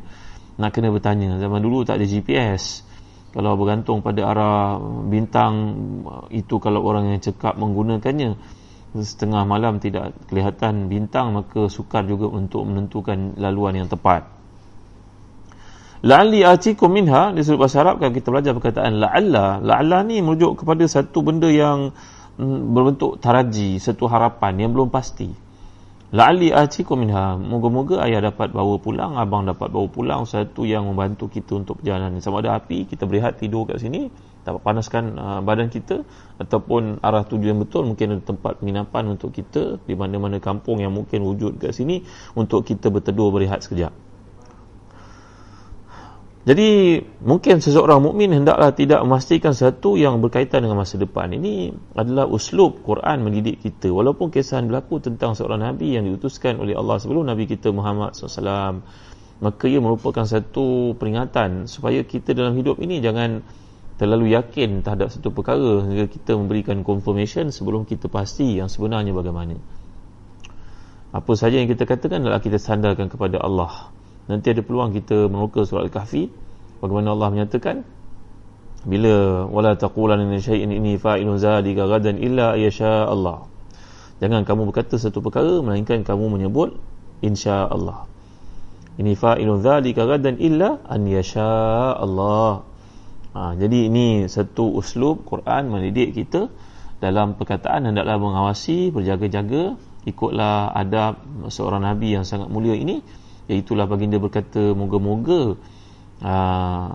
Nak 0.62 0.69
kena 0.69 0.93
bertanya. 0.93 1.36
Zaman 1.41 1.60
dulu 1.60 1.84
tak 1.84 2.00
ada 2.00 2.06
GPS. 2.08 2.86
Kalau 3.34 3.58
bergantung 3.58 4.06
pada 4.06 4.30
arah 4.30 4.78
bintang 5.10 5.76
itu 6.30 6.62
kalau 6.62 6.86
orang 6.86 7.17
yang 7.17 7.19
cekap 7.19 7.58
menggunakannya 7.58 8.38
setengah 8.93 9.41
malam 9.50 9.82
tidak 9.82 10.13
kelihatan 10.30 10.86
bintang 10.86 11.34
maka 11.34 11.65
sukar 11.65 12.06
juga 12.06 12.30
untuk 12.30 12.62
menentukan 12.69 13.34
laluan 13.41 13.74
yang 13.74 13.89
tepat. 13.89 14.42
La'alli 16.04 16.44
atikum 16.44 16.92
minha 16.92 17.32
di 17.32 17.48
sudut 17.48 17.63
bahasa 17.63 17.80
Arab 17.80 18.04
kalau 18.04 18.12
kita 18.12 18.28
belajar 18.28 18.52
perkataan 18.52 19.00
la'alla. 19.00 19.63
La'alla 19.63 20.04
ni 20.04 20.20
merujuk 20.20 20.60
kepada 20.60 20.84
satu 20.84 21.24
benda 21.24 21.48
yang 21.48 21.96
mm, 22.36 22.60
berbentuk 22.76 23.24
taraji 23.24 23.80
satu 23.80 24.12
harapan 24.12 24.68
yang 24.68 24.76
belum 24.76 24.92
pasti. 24.92 25.32
La'alli 26.12 26.52
atikum 26.52 27.00
minha 27.00 27.39
moga-moga 27.39 28.04
ayah 28.04 28.20
dapat 28.20 28.52
bawa 28.52 28.84
pulang 28.84 29.16
abang 29.16 29.48
dapat 29.48 29.72
bawa 29.72 29.88
pulang 29.88 30.28
satu 30.28 30.68
yang 30.68 30.84
membantu 30.92 31.32
kita 31.32 31.56
untuk 31.56 31.80
perjalanan 31.80 32.20
sama 32.20 32.44
ada 32.44 32.60
api 32.60 32.84
kita 32.84 33.08
berehat 33.08 33.39
tidur 33.39 33.63
kat 33.63 33.80
sini 33.80 34.12
dapat 34.44 34.60
panaskan 34.60 35.16
uh, 35.16 35.39
badan 35.39 35.72
kita 35.72 36.04
ataupun 36.36 37.00
arah 37.00 37.24
tujuan 37.24 37.56
betul 37.63 37.88
mungkin 37.88 38.20
ada 38.20 38.24
tempat 38.28 38.60
penginapan 38.60 39.16
untuk 39.16 39.32
kita 39.32 39.80
di 39.88 39.96
mana-mana 39.96 40.44
kampung 40.44 40.84
yang 40.84 40.92
mungkin 40.92 41.24
wujud 41.24 41.63
kat 41.63 41.72
sini 41.72 42.04
untuk 42.36 42.68
kita 42.68 42.92
berteduh 42.92 43.32
berehat 43.32 43.63
sekejap 43.66 44.03
jadi 46.43 46.99
mungkin 47.23 47.63
seseorang 47.63 48.03
mukmin 48.03 48.27
hendaklah 48.36 48.75
tidak 48.75 48.99
memastikan 49.08 49.56
satu 49.56 49.95
yang 49.95 50.19
berkaitan 50.19 50.67
dengan 50.67 50.84
masa 50.84 50.99
depan. 50.99 51.32
Ini 51.32 51.71
adalah 51.95 52.27
uslub 52.27 52.84
Quran 52.84 53.23
mendidik 53.23 53.63
kita. 53.63 53.88
Walaupun 53.88 54.27
kisah 54.27 54.60
berlaku 54.60 54.99
tentang 54.99 55.39
seorang 55.39 55.63
Nabi 55.63 55.95
yang 55.95 56.03
diutuskan 56.03 56.60
oleh 56.60 56.75
Allah 56.75 56.99
sebelum 56.99 57.32
Nabi 57.32 57.47
kita 57.47 57.71
Muhammad 57.71 58.19
SAW. 58.19 58.84
Maka 59.39 59.63
ia 59.71 59.79
merupakan 59.79 60.27
satu 60.27 60.99
peringatan 60.99 61.71
supaya 61.71 62.03
kita 62.03 62.36
dalam 62.36 62.60
hidup 62.60 62.75
ini 62.84 62.99
jangan 62.99 63.39
terlalu 63.95 64.36
yakin 64.36 64.84
terhadap 64.84 65.15
satu 65.15 65.32
perkara 65.32 65.88
hingga 65.88 66.12
kita 66.12 66.36
memberikan 66.36 66.84
confirmation 66.84 67.56
sebelum 67.56 67.88
kita 67.88 68.12
pasti 68.12 68.60
yang 68.60 68.67
sebenarnya 68.67 69.15
bagaimana. 69.15 69.56
Apa 71.15 71.39
saja 71.39 71.56
yang 71.56 71.71
kita 71.71 71.88
katakan 71.88 72.19
adalah 72.27 72.43
kita 72.43 72.60
sandarkan 72.60 73.08
kepada 73.08 73.39
Allah 73.39 74.03
nanti 74.28 74.48
ada 74.52 74.62
peluang 74.64 74.96
kita 74.96 75.28
memuka 75.28 75.64
surat 75.68 75.88
Al-Kahfi. 75.88 76.32
Bagaimana 76.80 77.16
Allah 77.16 77.30
menyatakan? 77.32 77.88
Bila 78.84 79.48
wala 79.48 79.80
taqulan 79.80 80.20
inna 80.28 80.44
shay'in 80.44 80.68
inni 80.76 81.00
fa'ilun 81.00 81.40
zalika 81.40 81.88
gadan 81.88 82.20
illa 82.20 82.60
yasha 82.60 83.08
Allah. 83.08 83.48
Jangan 84.20 84.44
kamu 84.44 84.72
berkata 84.72 85.00
satu 85.00 85.24
perkara 85.24 85.64
melainkan 85.64 86.04
kamu 86.04 86.40
menyebut 86.40 86.76
insya 87.24 87.64
Allah. 87.68 88.04
Ini 89.00 89.16
fa'ilun 89.16 89.64
zalika 89.64 90.04
gadan 90.04 90.36
illa 90.38 90.84
an 90.84 91.08
yasha 91.08 91.96
Allah. 91.96 92.68
Ha, 93.34 93.58
jadi 93.58 93.90
ini 93.90 94.30
satu 94.30 94.78
uslub 94.78 95.26
Quran 95.26 95.72
mendidik 95.74 96.14
kita 96.14 96.52
dalam 97.02 97.34
perkataan 97.34 97.90
hendaklah 97.90 98.22
mengawasi 98.22 98.94
berjaga-jaga 98.94 99.74
ikutlah 100.06 100.70
adab 100.72 101.20
seorang 101.50 101.84
nabi 101.84 102.14
yang 102.14 102.24
sangat 102.28 102.52
mulia 102.52 102.78
ini 102.78 103.02
Iaitulah 103.51 103.86
baginda 103.89 104.15
berkata 104.19 104.71
moga-moga 104.71 105.60
uh, 106.23 106.88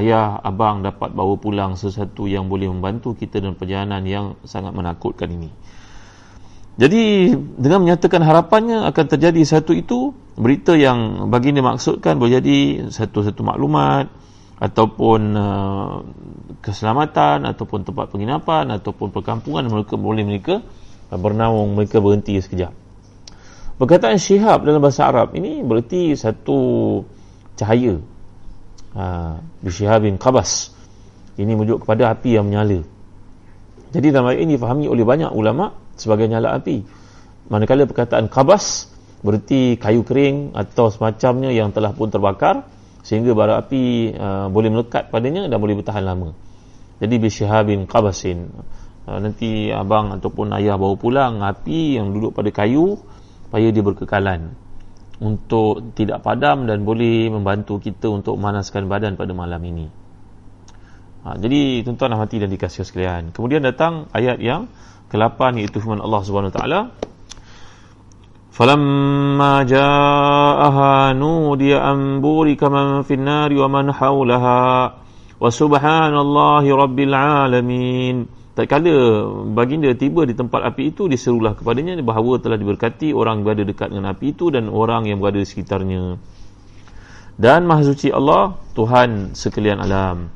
ayah 0.00 0.40
abang 0.40 0.80
dapat 0.80 1.12
bawa 1.12 1.36
pulang 1.36 1.76
sesuatu 1.76 2.24
yang 2.24 2.48
boleh 2.48 2.72
membantu 2.72 3.12
kita 3.12 3.38
dalam 3.38 3.54
perjalanan 3.54 4.02
yang 4.08 4.26
sangat 4.48 4.72
menakutkan 4.72 5.28
ini. 5.28 5.52
Jadi 6.80 7.36
dengan 7.36 7.84
menyatakan 7.84 8.24
harapannya 8.24 8.88
akan 8.88 9.04
terjadi 9.04 9.42
satu 9.44 9.76
itu 9.76 10.16
berita 10.40 10.72
yang 10.72 11.28
baginda 11.28 11.60
maksudkan 11.60 12.16
boleh 12.16 12.40
jadi 12.40 12.88
satu-satu 12.88 13.44
maklumat 13.44 14.08
ataupun 14.56 15.20
uh, 15.36 16.00
keselamatan 16.64 17.44
ataupun 17.44 17.84
tempat 17.84 18.08
penginapan 18.08 18.72
ataupun 18.72 19.12
perkampungan 19.12 19.68
mereka 19.68 20.00
boleh 20.00 20.24
mereka 20.24 20.64
bernaung 21.12 21.76
mereka 21.76 22.00
berhenti 22.00 22.40
sekejap. 22.40 22.79
Perkataan 23.80 24.20
syihab 24.20 24.68
dalam 24.68 24.84
bahasa 24.84 25.08
Arab 25.08 25.32
ini 25.32 25.64
berarti 25.64 26.12
satu 26.12 27.00
cahaya. 27.56 27.96
Ha, 28.92 29.40
bisyihabin 29.64 30.20
qabas. 30.20 30.76
Ini 31.40 31.56
merujuk 31.56 31.88
kepada 31.88 32.12
api 32.12 32.36
yang 32.36 32.44
menyala. 32.44 32.84
Jadi 33.88 34.06
dalam 34.12 34.28
ayat 34.28 34.44
ini 34.44 34.60
difahami 34.60 34.84
oleh 34.84 35.00
banyak 35.00 35.32
ulama 35.32 35.72
sebagai 35.96 36.28
nyala 36.28 36.60
api. 36.60 36.84
Manakala 37.48 37.88
perkataan 37.88 38.28
qabas 38.28 38.92
berarti 39.24 39.80
kayu 39.80 40.04
kering 40.04 40.52
atau 40.52 40.92
semacamnya 40.92 41.48
yang 41.48 41.72
telah 41.72 41.96
pun 41.96 42.12
terbakar 42.12 42.68
sehingga 43.00 43.32
bara 43.32 43.64
api 43.64 44.12
uh, 44.12 44.52
boleh 44.52 44.68
melekat 44.76 45.08
padanya 45.08 45.48
dan 45.48 45.56
boleh 45.56 45.80
bertahan 45.80 46.04
lama. 46.04 46.36
Jadi 47.00 47.16
bisyihabin 47.16 47.88
qabasin. 47.88 48.44
Uh, 49.08 49.18
nanti 49.24 49.72
abang 49.72 50.12
ataupun 50.20 50.52
ayah 50.60 50.76
bawa 50.76 51.00
pulang 51.00 51.40
api 51.40 51.96
yang 51.96 52.12
duduk 52.12 52.36
pada 52.36 52.52
kayu 52.52 53.00
supaya 53.50 53.66
dia 53.74 53.82
berkekalan 53.82 54.54
untuk 55.18 55.90
tidak 55.98 56.22
padam 56.22 56.70
dan 56.70 56.86
boleh 56.86 57.26
membantu 57.34 57.82
kita 57.82 58.06
untuk 58.06 58.38
memanaskan 58.38 58.86
badan 58.86 59.18
pada 59.18 59.34
malam 59.34 59.58
ini. 59.66 59.90
Ha, 61.26 61.34
jadi 61.34 61.82
tuan-tuan 61.82 62.14
hati 62.14 62.38
dan 62.38 62.46
dikasih 62.46 62.86
sekalian. 62.86 63.34
Kemudian 63.34 63.66
datang 63.66 64.06
ayat 64.14 64.38
yang 64.38 64.70
ke-8 65.10 65.58
iaitu 65.58 65.82
firman 65.82 65.98
Allah 65.98 66.22
taala 66.54 66.80
Falamma 68.54 69.66
ja'aha 69.66 71.10
nudiya 71.18 71.82
an 71.90 72.22
burika 72.22 72.70
man 72.70 73.02
fin 73.02 73.26
nari 73.26 73.58
wa 73.58 73.66
man 73.66 73.90
hawlaha 73.90 74.94
wa 75.42 75.48
subhanallahi 75.50 76.70
rabbil 76.70 77.14
alamin 77.18 78.30
tak 78.60 78.76
kala 78.76 79.24
baginda 79.56 79.88
tiba 79.96 80.28
di 80.28 80.36
tempat 80.36 80.60
api 80.68 80.92
itu 80.92 81.08
diserulah 81.08 81.56
kepadanya 81.56 81.96
bahawa 82.04 82.36
telah 82.44 82.60
diberkati 82.60 83.16
orang 83.16 83.40
yang 83.40 83.44
berada 83.48 83.64
dekat 83.64 83.88
dengan 83.88 84.12
api 84.12 84.36
itu 84.36 84.52
dan 84.52 84.68
orang 84.68 85.08
yang 85.08 85.16
berada 85.16 85.40
di 85.40 85.48
sekitarnya. 85.48 86.20
Dan 87.40 87.64
maha 87.64 87.88
suci 87.88 88.12
Allah 88.12 88.60
Tuhan 88.76 89.32
sekalian 89.32 89.80
alam. 89.80 90.28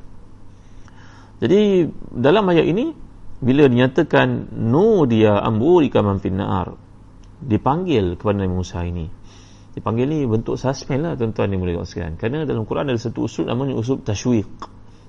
Jadi 1.37 1.85
dalam 2.17 2.49
ayat 2.49 2.65
ini 2.65 2.97
bila 3.45 3.69
dinyatakan 3.69 4.57
nu 4.57 5.05
dia 5.05 5.37
amburika 5.45 6.01
man 6.01 6.17
finnar 6.17 6.73
dipanggil 7.45 8.17
kepada 8.17 8.41
Nabi 8.41 8.55
Musa 8.57 8.81
ini. 8.89 9.05
Dipanggil 9.77 10.09
ni 10.09 10.25
bentuk 10.25 10.57
suspend 10.57 11.05
lah 11.05 11.13
tuan-tuan 11.13 11.53
yang 11.53 11.61
boleh 11.61 11.77
sekalian. 11.85 12.17
Kerana 12.17 12.49
dalam 12.49 12.65
Quran 12.65 12.89
ada 12.89 12.97
satu 12.97 13.29
usul 13.29 13.53
namanya 13.53 13.77
usul 13.77 14.01
tashwiq. 14.01 14.49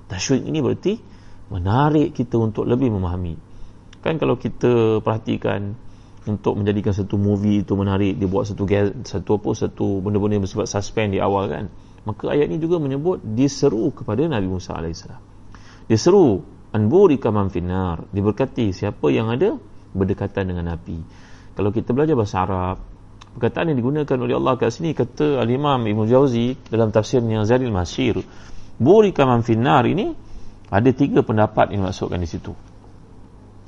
Tashwiq 0.04 0.44
ini 0.44 0.60
berarti 0.60 1.15
menarik 1.52 2.14
kita 2.16 2.36
untuk 2.38 2.66
lebih 2.66 2.90
memahami. 2.90 3.38
Kan 4.02 4.18
kalau 4.18 4.38
kita 4.38 5.02
perhatikan 5.02 5.74
untuk 6.26 6.58
menjadikan 6.58 6.90
satu 6.90 7.14
movie 7.14 7.62
itu 7.62 7.78
menarik 7.78 8.18
dia 8.18 8.26
buat 8.26 8.50
satu 8.50 8.66
satu 9.06 9.30
apa 9.38 9.50
satu 9.54 10.02
benda-benda 10.02 10.42
yang 10.42 10.44
bersifat 10.44 10.66
suspend 10.66 11.14
di 11.14 11.22
awal 11.22 11.46
kan 11.46 11.70
maka 12.02 12.34
ayat 12.34 12.50
ini 12.50 12.58
juga 12.58 12.82
menyebut 12.82 13.22
diseru 13.22 13.94
kepada 13.94 14.26
Nabi 14.26 14.50
Musa 14.50 14.74
AS 14.74 15.06
diseru 15.86 16.42
anburika 16.74 17.30
man 17.30 17.50
finnar. 17.50 18.10
Diberkati 18.10 18.74
siapa 18.74 19.06
yang 19.10 19.30
ada 19.30 19.54
berdekatan 19.94 20.50
dengan 20.50 20.74
api 20.74 20.98
kalau 21.54 21.70
kita 21.70 21.94
belajar 21.94 22.18
bahasa 22.18 22.42
Arab 22.42 22.76
perkataan 23.38 23.72
yang 23.72 23.78
digunakan 23.80 24.16
oleh 24.18 24.34
Allah 24.36 24.54
kat 24.58 24.70
sini 24.74 24.92
kata 24.92 25.40
al-Imam 25.40 25.80
Ibn 25.82 26.04
Jauzi 26.04 26.52
dalam 26.68 26.92
tafsirnya 26.92 27.46
Zalil 27.48 27.72
Masir 27.72 28.20
burika 28.76 29.24
man 29.24 29.40
finnar 29.40 29.86
ini 29.88 30.25
ada 30.66 30.90
tiga 30.90 31.22
pendapat 31.22 31.70
yang 31.74 31.86
masukkan 31.86 32.18
di 32.18 32.28
situ. 32.28 32.52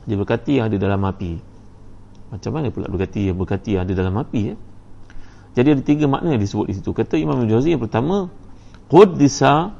Dia 0.08 0.16
berkati 0.18 0.58
yang 0.58 0.72
ada 0.72 0.76
dalam 0.80 1.02
api. 1.04 1.38
Macam 2.28 2.50
mana 2.52 2.68
pula 2.74 2.90
berkati 2.90 3.30
yang 3.30 3.38
berkati 3.38 3.76
yang 3.76 3.82
ada 3.88 3.94
dalam 3.94 4.14
api 4.20 4.40
ya? 4.52 4.56
jadi 5.56 5.74
ada 5.74 5.82
tiga 5.82 6.06
makna 6.06 6.38
yang 6.38 6.42
disebut 6.42 6.70
di 6.70 6.74
situ. 6.78 6.94
Kata 6.94 7.18
Imam 7.18 7.42
Ibn 7.42 7.50
Jauzi 7.50 7.74
yang 7.74 7.82
pertama 7.82 8.30
Quddisa 8.86 9.74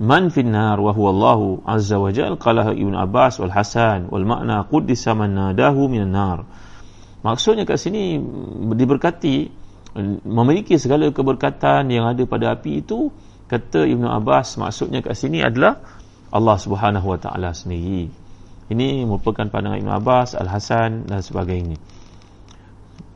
man 0.00 0.32
finnar 0.32 0.80
wa 0.80 0.94
huwa 0.94 1.10
Allah 1.12 1.40
azza 1.68 2.00
wa 2.00 2.08
jalla 2.08 2.40
qala 2.40 2.72
Ibn 2.72 2.94
Abbas 2.96 3.36
wal 3.42 3.52
Hasan 3.52 4.08
wal 4.08 4.24
makna 4.24 4.64
Quddisa 4.64 5.12
man 5.12 5.36
nadahu 5.36 5.90
minan 5.92 6.16
nar. 6.16 6.38
Maksudnya 7.20 7.68
kat 7.68 7.76
sini 7.76 8.16
diberkati 8.72 9.36
memiliki 10.24 10.78
segala 10.78 11.10
keberkatan 11.10 11.90
yang 11.90 12.06
ada 12.06 12.22
pada 12.24 12.54
api 12.54 12.86
itu 12.86 13.10
kata 13.50 13.88
Ibnu 13.88 14.06
Abbas 14.06 14.60
maksudnya 14.60 15.02
kat 15.02 15.16
sini 15.18 15.42
adalah 15.42 15.80
Allah 16.32 16.56
Subhanahu 16.60 17.06
Wa 17.16 17.18
Taala 17.18 17.54
sendiri. 17.56 18.08
Ini 18.68 19.08
merupakan 19.08 19.48
pandangan 19.48 19.80
Ibnu 19.80 19.92
Abbas, 19.92 20.36
Al 20.36 20.48
Hasan 20.52 21.08
dan 21.08 21.24
sebagainya. 21.24 21.80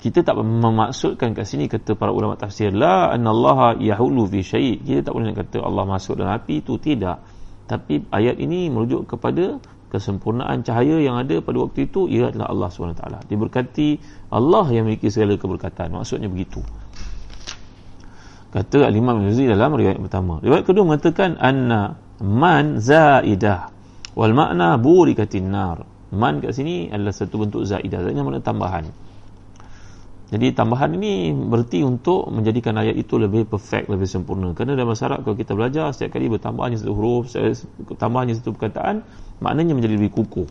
Kita 0.03 0.25
tak 0.27 0.35
memaksudkan 0.41 1.31
kat 1.37 1.47
sini 1.47 1.71
kata 1.71 1.95
para 1.95 2.11
ulama 2.11 2.35
tafsir 2.35 2.75
la 2.75 3.15
Allah 3.15 3.79
yahulu 3.79 4.27
fi 4.27 4.43
syai'. 4.43 4.83
Kita 4.83 5.07
tak 5.07 5.13
boleh 5.15 5.31
nak 5.31 5.47
kata 5.47 5.63
Allah 5.63 5.85
masuk 5.87 6.19
dalam 6.19 6.35
api 6.35 6.65
itu 6.65 6.75
tidak. 6.81 7.23
Tapi 7.71 8.03
ayat 8.11 8.41
ini 8.43 8.67
merujuk 8.73 9.07
kepada 9.07 9.63
kesempurnaan 9.93 10.65
cahaya 10.65 11.05
yang 11.05 11.21
ada 11.21 11.45
pada 11.45 11.69
waktu 11.69 11.85
itu 11.85 12.09
ia 12.09 12.33
adalah 12.33 12.49
Allah 12.49 12.69
SWT 12.73 13.29
diberkati 13.29 13.89
Allah 14.33 14.65
yang 14.73 14.89
memiliki 14.89 15.13
segala 15.13 15.37
keberkatan 15.37 15.93
maksudnya 15.93 16.33
begitu 16.33 16.65
kata 18.57 18.89
Al-Imam 18.89 19.21
Al-Muzi 19.21 19.45
dalam 19.45 19.77
riwayat 19.77 20.01
pertama 20.01 20.41
riwayat 20.41 20.65
kedua 20.65 20.89
mengatakan 20.89 21.37
anna 21.37 22.01
man 22.21 22.83
zaidah 22.83 23.73
wal 24.13 24.35
makna 24.37 24.77
burikatin 24.77 25.49
nar 25.49 25.89
man 26.13 26.45
kat 26.45 26.53
sini 26.53 26.93
adalah 26.93 27.17
satu 27.17 27.41
bentuk 27.41 27.65
zaidah 27.65 28.05
zaidah 28.05 28.21
makna 28.21 28.45
tambahan 28.45 28.85
jadi 30.33 30.57
tambahan 30.57 30.97
ini 30.97 31.37
berarti 31.37 31.85
untuk 31.85 32.33
menjadikan 32.33 32.73
ayat 32.81 32.97
itu 32.97 33.21
lebih 33.21 33.45
perfect, 33.45 33.93
lebih 33.93 34.09
sempurna. 34.09 34.57
Kerana 34.57 34.73
dalam 34.81 34.97
syarat 34.97 35.21
kalau 35.29 35.37
kita 35.37 35.53
belajar, 35.53 35.93
setiap 35.93 36.17
kali 36.17 36.33
bertambahnya 36.33 36.81
satu 36.81 36.97
huruf, 36.97 37.29
tambahnya 38.01 38.33
satu 38.33 38.57
perkataan, 38.57 39.05
maknanya 39.45 39.77
menjadi 39.77 40.01
lebih 40.01 40.17
kukuh. 40.17 40.49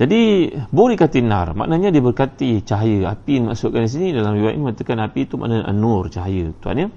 Jadi, 0.00 0.48
burikatin 0.72 1.28
nar, 1.28 1.52
maknanya 1.52 1.92
dia 1.92 2.00
berkati 2.00 2.64
cahaya. 2.64 3.12
Api 3.12 3.44
maksudkan 3.44 3.84
di 3.84 3.92
sini, 3.92 4.16
dalam 4.16 4.40
riwayat 4.40 4.56
ini 4.56 4.62
mengatakan 4.64 5.04
api 5.04 5.28
itu 5.28 5.36
maknanya 5.36 5.68
nur, 5.76 6.08
cahaya. 6.08 6.48
Tuan 6.64 6.80
ya? 6.80 6.88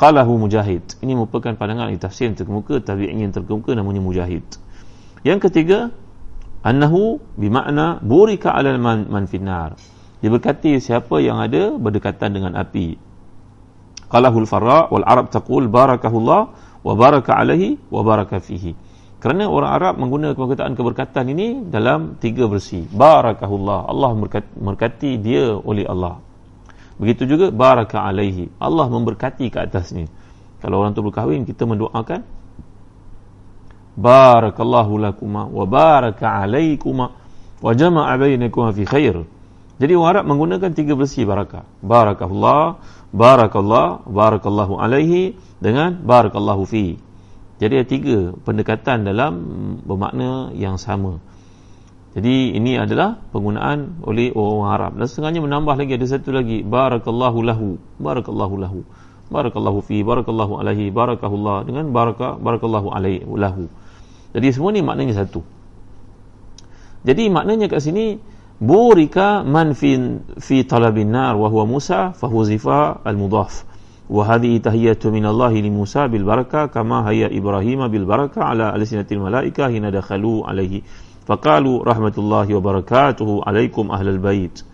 Qalahu 0.00 0.40
mujahid. 0.40 0.80
Ini 1.04 1.12
merupakan 1.12 1.52
pandangan 1.52 1.92
tafsir 2.00 2.32
yang 2.32 2.36
terkemuka, 2.40 2.80
tapi 2.80 3.12
ingin 3.12 3.36
terkemuka 3.36 3.76
namanya 3.76 4.00
mujahid. 4.00 4.40
Yang 5.28 5.52
ketiga, 5.52 5.92
annahu 6.64 7.20
bimakna 7.36 8.00
burika 8.00 8.56
alal 8.56 8.80
man, 8.80 9.12
man 9.12 9.28
finnar. 9.28 9.76
Diberkati 10.24 10.80
siapa 10.80 11.20
yang 11.20 11.36
ada 11.36 11.76
berdekatan 11.76 12.32
dengan 12.32 12.56
api. 12.56 12.96
Qalahul 14.08 14.48
farra 14.48 14.88
wal 14.88 15.04
arab 15.04 15.28
taqul 15.28 15.68
barakahullah 15.68 16.42
wa 16.80 16.92
baraka 16.96 17.36
alaihi 17.36 17.76
wa 17.92 18.00
baraka 18.00 18.40
fihi. 18.40 18.72
Kerana 19.20 19.52
orang 19.52 19.72
Arab 19.76 19.94
menggunakan 20.00 20.32
perkataan 20.32 20.72
keberkatan 20.80 21.28
ini 21.28 21.68
dalam 21.68 22.16
tiga 22.16 22.48
versi. 22.48 22.88
Barakahullah. 22.88 23.84
Allah 23.84 24.16
memberkati 24.16 25.20
dia 25.20 25.60
oleh 25.60 25.84
Allah 25.84 26.29
begitu 27.00 27.24
juga 27.24 27.48
baraka 27.48 28.04
alaihi 28.04 28.52
Allah 28.60 28.86
memberkati 28.92 29.48
ke 29.48 29.58
atasnya 29.64 30.06
kalau 30.60 30.84
orang 30.84 30.92
tu 30.92 31.00
berkahwin 31.00 31.48
kita 31.48 31.64
mendoakan 31.64 32.20
barakallahu 33.96 35.00
lakuma 35.00 35.48
wa 35.48 35.64
baraka 35.64 36.44
alaikuma 36.44 37.16
wa 37.64 37.72
jama'a 37.72 38.12
bainakuma 38.20 38.76
fi 38.76 38.84
khair 38.84 39.24
jadi 39.80 39.96
orang 39.96 40.08
Arab 40.12 40.24
menggunakan 40.28 40.70
tiga 40.76 40.92
versi 40.92 41.24
barakah. 41.24 41.64
Barakallah, 41.80 42.84
barakallah, 43.16 44.04
barakallahu 44.04 44.76
alaihi 44.76 45.40
dengan 45.56 45.96
barakallahu 46.04 46.68
fi. 46.68 47.00
Jadi 47.64 47.72
ada 47.80 47.86
tiga 47.88 48.18
pendekatan 48.44 49.08
dalam 49.08 49.32
bermakna 49.80 50.52
yang 50.52 50.76
sama. 50.76 51.16
Jadi 52.10 52.58
ini 52.58 52.74
adalah 52.74 53.22
penggunaan 53.30 54.02
oleh 54.02 54.34
orang 54.34 54.66
Arab. 54.66 54.92
Dan 54.98 55.06
setengahnya 55.06 55.40
menambah 55.46 55.78
lagi 55.78 55.94
ada 55.94 56.06
satu 56.10 56.34
lagi 56.34 56.66
barakallahu 56.66 57.38
lahu, 57.46 57.68
barakallahu 58.02 58.54
lahu. 58.58 58.80
Barakallahu 59.30 59.78
fi, 59.86 60.02
barakallahu 60.02 60.58
alaihi, 60.58 60.90
barakallahu 60.90 61.62
dengan 61.62 61.94
barakah, 61.94 62.34
barakallahu 62.42 62.90
alaihi 62.90 63.22
lahu. 63.22 63.70
Jadi 64.34 64.46
semua 64.50 64.74
ni 64.74 64.82
maknanya 64.82 65.22
satu. 65.22 65.46
Jadi 67.06 67.30
maknanya 67.30 67.70
kat 67.70 67.78
sini 67.78 68.18
burika 68.60 69.46
man 69.46 69.72
fi 69.72 70.20
fi 70.36 70.66
talabin 70.68 71.14
nar 71.14 71.38
wa 71.38 71.48
huwa 71.48 71.64
Musa 71.64 72.12
fa 72.12 72.28
huzifa 72.28 73.00
al 73.00 73.16
mudhaf 73.16 73.64
wa 74.10 74.26
hadhihi 74.26 74.60
tahiyatu 74.60 75.08
min 75.08 75.24
Allah 75.24 75.48
li 75.48 75.70
Musa 75.72 76.10
bil 76.12 76.28
barakah 76.28 76.68
kama 76.68 77.08
hayya 77.08 77.32
Ibrahim 77.32 77.88
bil 77.88 78.04
barakah 78.04 78.52
ala 78.52 78.74
alsinatil 78.76 79.22
malaika 79.22 79.72
hina 79.72 79.88
dakhalu 79.88 80.44
alaihi 80.44 80.84
faqalu 81.24 81.84
rahmatullahi 81.84 82.50
wa 82.56 82.62
barakatuhu 82.62 83.44
alaikum 83.44 83.92
ahlal 83.92 84.20
bait. 84.20 84.64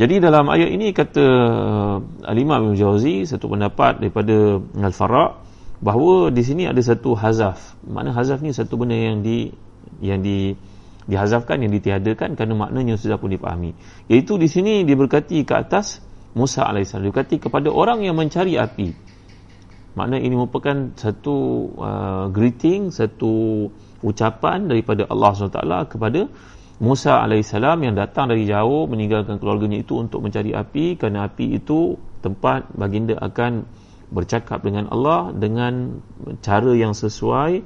Jadi 0.00 0.24
dalam 0.24 0.48
ayat 0.48 0.72
ini 0.72 0.96
kata 0.96 1.20
uh, 1.22 1.96
Al-Imam 2.24 2.72
Ibn 2.72 2.74
Jawzi 2.74 3.28
satu 3.28 3.52
pendapat 3.52 4.00
daripada 4.00 4.58
Al-Farra 4.80 5.36
bahawa 5.84 6.32
di 6.32 6.40
sini 6.40 6.64
ada 6.64 6.80
satu 6.80 7.12
hazaf. 7.12 7.76
Mana 7.84 8.16
hazaf 8.16 8.40
ni 8.40 8.56
satu 8.56 8.80
benda 8.80 8.96
yang 8.96 9.20
di 9.20 9.52
yang 10.00 10.24
di 10.24 10.56
dihazafkan 11.04 11.58
yang 11.60 11.74
ditiadakan 11.74 12.38
kerana 12.38 12.54
maknanya 12.56 12.96
sudah 12.96 13.20
pun 13.20 13.28
dipahami. 13.34 13.76
Iaitu 14.08 14.40
di 14.40 14.48
sini 14.48 14.86
diberkati 14.86 15.44
ke 15.44 15.54
atas 15.54 16.00
Musa 16.32 16.64
AS 16.64 16.96
diberkati 16.96 17.36
kepada 17.36 17.68
orang 17.68 18.00
yang 18.00 18.16
mencari 18.16 18.56
api. 18.56 18.96
Makna 19.92 20.16
ini 20.16 20.32
merupakan 20.32 20.96
satu 20.96 21.36
uh, 21.76 22.26
greeting 22.32 22.88
satu 22.88 23.68
ucapan 24.02 24.66
daripada 24.66 25.06
Allah 25.06 25.30
SWT 25.32 25.62
kepada 25.94 26.26
Musa 26.82 27.22
AS 27.22 27.54
yang 27.54 27.94
datang 27.94 28.26
dari 28.26 28.42
jauh 28.42 28.90
meninggalkan 28.90 29.38
keluarganya 29.38 29.86
itu 29.86 30.02
untuk 30.02 30.18
mencari 30.18 30.50
api. 30.50 30.98
Kerana 30.98 31.30
api 31.30 31.62
itu 31.62 31.94
tempat 32.26 32.74
baginda 32.74 33.14
akan 33.22 33.62
bercakap 34.10 34.66
dengan 34.66 34.90
Allah 34.90 35.30
dengan 35.30 36.02
cara 36.42 36.74
yang 36.74 36.90
sesuai 36.90 37.62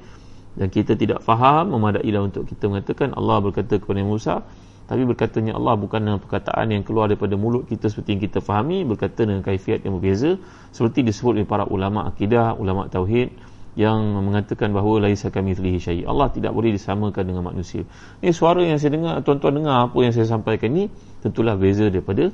dan 0.57 0.69
kita 0.69 1.01
tidak 1.01 1.25
faham 1.25 1.73
memadailah 1.73 2.29
untuk 2.29 2.45
kita 2.45 2.69
mengatakan 2.69 3.17
Allah 3.17 3.41
berkata 3.41 3.81
kepada 3.81 4.05
Musa. 4.05 4.45
Tapi 4.87 5.03
berkatanya 5.03 5.59
Allah 5.59 5.75
bukan 5.75 5.99
dengan 5.99 6.21
perkataan 6.23 6.71
yang 6.71 6.87
keluar 6.87 7.11
daripada 7.11 7.35
mulut 7.35 7.67
kita 7.67 7.91
seperti 7.91 8.17
yang 8.17 8.23
kita 8.23 8.39
fahami. 8.45 8.87
Berkata 8.87 9.27
dengan 9.27 9.43
kaifiat 9.43 9.83
yang 9.83 9.99
berbeza. 9.99 10.39
Seperti 10.71 11.03
disebut 11.03 11.41
oleh 11.41 11.49
para 11.49 11.67
ulama 11.67 12.07
akidah 12.07 12.55
ulama 12.55 12.87
tauhid 12.87 13.35
yang 13.77 14.01
mengatakan 14.25 14.73
bahawa 14.73 15.07
laisa 15.07 15.29
kami 15.29 15.53
fihi 15.53 15.77
syai 15.77 16.01
Allah 16.09 16.33
tidak 16.33 16.57
boleh 16.57 16.73
disamakan 16.73 17.29
dengan 17.29 17.45
manusia 17.45 17.85
ini 18.25 18.33
suara 18.33 18.65
yang 18.65 18.81
saya 18.81 18.97
dengar 18.97 19.21
tuan-tuan 19.21 19.61
dengar 19.61 19.93
apa 19.93 19.99
yang 20.01 20.17
saya 20.17 20.25
sampaikan 20.25 20.73
ini 20.73 20.89
tentulah 21.21 21.61
beza 21.61 21.93
daripada 21.93 22.33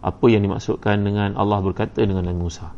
apa 0.00 0.26
yang 0.32 0.40
dimaksudkan 0.40 1.04
dengan 1.04 1.36
Allah 1.36 1.60
berkata 1.60 2.00
dengan 2.00 2.24
Nabi 2.24 2.40
Musa 2.40 2.72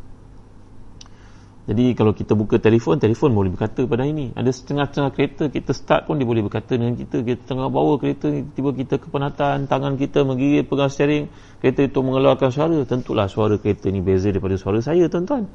jadi 1.71 1.95
kalau 1.95 2.11
kita 2.17 2.35
buka 2.35 2.59
telefon, 2.59 2.99
telefon 2.99 3.31
boleh 3.31 3.55
berkata 3.55 3.87
pada 3.87 4.03
ini. 4.03 4.35
Ada 4.35 4.51
setengah-setengah 4.51 5.11
kereta 5.15 5.45
kita 5.55 5.71
start 5.71 6.11
pun 6.11 6.19
dia 6.19 6.27
boleh 6.27 6.43
berkata 6.43 6.75
dengan 6.75 6.99
kita. 6.99 7.23
Kita 7.23 7.47
tengah 7.47 7.71
bawa 7.71 7.95
kereta 7.95 8.27
ni, 8.27 8.43
tiba 8.43 8.75
kita 8.75 8.99
kepenatan, 8.99 9.71
tangan 9.71 9.95
kita 9.95 10.27
menggigit 10.27 10.67
pegang 10.67 10.91
steering, 10.91 11.31
kereta 11.63 11.87
itu 11.87 12.03
mengeluarkan 12.03 12.51
suara. 12.51 12.75
Tentulah 12.83 13.31
suara 13.31 13.55
kereta 13.55 13.87
ni 13.87 14.03
beza 14.03 14.35
daripada 14.35 14.59
suara 14.59 14.83
saya 14.83 15.07
tuan-tuan. 15.07 15.47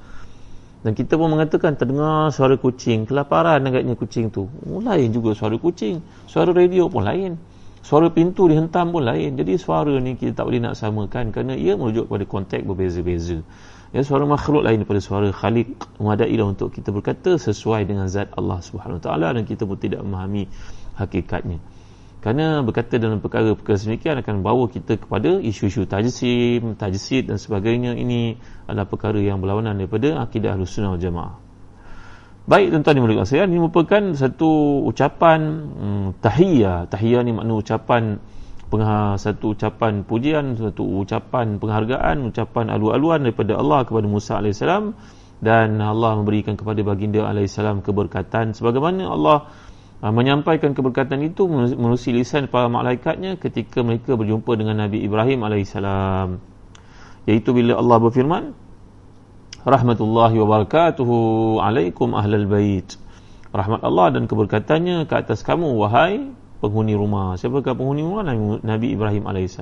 Dan 0.85 0.93
kita 0.93 1.17
pun 1.17 1.33
mengatakan 1.33 1.73
terdengar 1.73 2.29
suara 2.29 2.53
kucing, 2.61 3.09
kelaparan 3.09 3.65
agaknya 3.65 3.97
kucing 3.97 4.29
tu. 4.29 4.45
Oh, 4.69 4.77
lain 4.77 5.09
juga 5.09 5.33
suara 5.33 5.57
kucing. 5.57 5.97
Suara 6.29 6.53
radio 6.53 6.85
pun 6.85 7.01
lain. 7.01 7.41
Suara 7.81 8.13
pintu 8.13 8.45
dihentam 8.45 8.93
pun 8.93 9.01
lain. 9.01 9.33
Jadi 9.33 9.57
suara 9.57 9.97
ni 9.97 10.13
kita 10.13 10.37
tak 10.37 10.45
boleh 10.45 10.61
nak 10.61 10.77
samakan 10.77 11.33
kerana 11.33 11.57
ia 11.57 11.73
merujuk 11.73 12.05
kepada 12.05 12.25
konteks 12.29 12.61
berbeza-beza 12.69 13.41
ya 13.95 14.03
suara 14.03 14.27
makhluk 14.27 14.67
lain 14.67 14.83
daripada 14.83 14.99
suara 14.99 15.31
khalik 15.31 15.71
memadailah 16.03 16.51
untuk 16.51 16.75
kita 16.75 16.91
berkata 16.91 17.39
sesuai 17.39 17.87
dengan 17.87 18.11
zat 18.11 18.27
Allah 18.35 18.59
Subhanahu 18.59 18.99
taala 18.99 19.31
dan 19.31 19.47
kita 19.47 19.63
pun 19.63 19.79
tidak 19.79 20.03
memahami 20.03 20.51
hakikatnya 20.99 21.63
kerana 22.25 22.65
berkata 22.65 22.97
dalam 22.97 23.21
perkara-perkara 23.21 23.77
semikian 23.77 24.17
akan 24.17 24.41
bawa 24.41 24.65
kita 24.65 24.97
kepada 24.97 25.37
isu-isu 25.37 25.85
tajsim, 25.85 26.73
tajsid 26.73 27.29
dan 27.29 27.37
sebagainya 27.37 27.93
ini 27.93 28.41
adalah 28.65 28.89
perkara 28.89 29.21
yang 29.21 29.45
berlawanan 29.45 29.77
daripada 29.77 30.25
akidah 30.25 30.57
Ahlussunnah 30.57 30.97
wal 30.97 31.03
Jamaah. 31.05 31.37
Baik 32.49 32.73
tuan-tuan 32.73 32.97
yang 32.97 33.29
saya 33.29 33.45
ini 33.45 33.61
merupakan 33.61 34.17
satu 34.17 34.81
ucapan 34.89 35.39
hmm, 35.69 36.07
tahiyah. 36.25 36.89
Tahiyah 36.89 37.21
ni 37.21 37.29
makna 37.29 37.61
ucapan 37.61 38.17
satu 39.21 39.53
ucapan 39.53 40.01
pujian 40.01 40.57
satu 40.57 41.05
ucapan 41.05 41.61
penghargaan 41.61 42.25
ucapan 42.25 42.73
alu-aluan 42.73 43.21
daripada 43.21 43.55
Allah 43.61 43.85
kepada 43.85 44.09
Musa 44.09 44.41
AS 44.41 44.65
dan 45.45 45.77
Allah 45.77 46.11
memberikan 46.17 46.57
kepada 46.57 46.81
baginda 46.81 47.29
AS 47.29 47.53
keberkatan 47.55 48.57
sebagaimana 48.57 49.13
Allah 49.13 49.37
menyampaikan 50.11 50.77
keberkatan 50.77 51.25
itu 51.25 51.49
melalui 51.49 52.11
lisan 52.13 52.45
para 52.51 52.69
malaikatnya 52.69 53.41
ketika 53.41 53.81
mereka 53.81 54.13
berjumpa 54.13 54.53
dengan 54.53 54.85
Nabi 54.85 55.01
Ibrahim 55.01 55.45
AS 55.47 55.73
iaitu 57.25 57.49
bila 57.57 57.81
Allah 57.81 57.97
berfirman 57.97 58.43
rahmatullahi 59.65 60.35
wabarakatuhu 60.37 61.17
alaikum 61.57 62.13
ahlal 62.13 62.45
bait 62.45 63.01
rahmat 63.49 63.81
Allah 63.81 64.13
dan 64.13 64.29
keberkatannya 64.29 65.09
ke 65.09 65.13
atas 65.15 65.41
kamu 65.41 65.73
wahai 65.79 66.35
penghuni 66.59 66.93
rumah. 66.97 67.37
Siapakah 67.39 67.77
penghuni 67.77 68.03
rumah? 68.03 68.23
Nabi 68.61 68.87
Ibrahim 68.95 69.23
AS. 69.29 69.57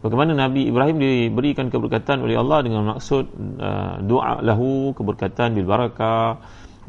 Bagaimana 0.00 0.32
Nabi 0.32 0.64
Ibrahim 0.72 0.96
diberikan 0.96 1.68
keberkatan 1.68 2.24
oleh 2.24 2.40
Allah 2.40 2.64
dengan 2.64 2.96
maksud 2.96 3.24
uh, 3.60 4.00
doa 4.00 4.40
lahu, 4.40 4.96
keberkatan 4.96 5.52
bil 5.52 5.68
barakah, 5.68 6.40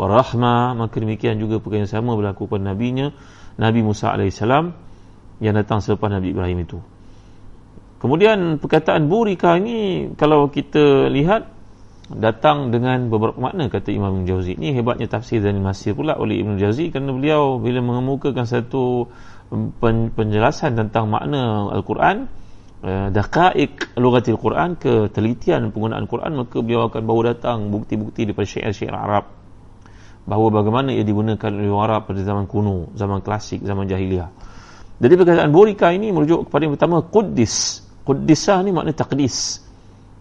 warahmah, 0.02 0.74
maka 0.74 0.98
demikian 0.98 1.38
juga 1.38 1.62
perkara 1.62 1.86
yang 1.86 1.92
sama 1.94 2.18
berlaku 2.18 2.50
pada 2.50 2.74
Nabi-Nya, 2.74 3.14
Nabi 3.62 3.80
Musa 3.86 4.18
AS 4.18 4.42
yang 5.42 5.54
datang 5.54 5.86
selepas 5.86 6.10
Nabi 6.10 6.34
Ibrahim 6.34 6.66
itu. 6.66 6.82
Kemudian 8.02 8.58
perkataan 8.58 9.06
burika 9.06 9.62
ini 9.62 10.10
kalau 10.18 10.50
kita 10.50 11.06
lihat 11.14 11.54
datang 12.10 12.74
dengan 12.74 13.14
beberapa 13.14 13.38
makna 13.38 13.70
kata 13.70 13.94
Imam 13.94 14.26
Jauzi. 14.26 14.58
Ini 14.58 14.74
hebatnya 14.74 15.06
tafsir 15.06 15.40
dan 15.40 15.62
Masir 15.62 15.94
pula 15.94 16.18
oleh 16.18 16.42
Ibn 16.42 16.58
Jauzi 16.58 16.90
kerana 16.90 17.14
beliau 17.14 17.62
bila 17.62 17.80
mengemukakan 17.86 18.50
satu 18.50 19.06
pen, 19.78 20.10
penjelasan 20.12 20.76
tentang 20.76 21.14
makna 21.14 21.72
Al-Quran 21.72 22.26
uh, 22.84 23.08
daqaik 23.14 23.96
lugatil 24.02 24.36
Quran 24.36 24.76
ke 24.76 25.08
telitian 25.14 25.70
penggunaan 25.70 26.10
Quran 26.10 26.42
maka 26.42 26.58
beliau 26.60 26.90
akan 26.90 27.02
bawa 27.06 27.38
datang 27.38 27.70
bukti-bukti 27.70 28.28
daripada 28.28 28.48
syair-syair 28.50 28.96
Arab 28.98 29.40
bahawa 30.26 30.62
bagaimana 30.62 30.94
ia 30.94 31.02
digunakan 31.02 31.50
oleh 31.50 31.70
orang 31.70 31.86
Arab 31.88 32.02
pada 32.10 32.22
zaman 32.22 32.46
kuno, 32.46 32.94
zaman 32.94 33.20
klasik, 33.26 33.62
zaman 33.66 33.90
jahiliah. 33.90 34.30
Jadi 35.02 35.14
perkataan 35.18 35.50
Burika 35.50 35.90
ini 35.90 36.14
merujuk 36.14 36.50
kepada 36.50 36.62
yang 36.70 36.74
pertama 36.78 37.02
Quddis. 37.02 37.82
Quddisah 38.06 38.62
ni 38.62 38.70
makna 38.70 38.94
taqdis. 38.94 39.66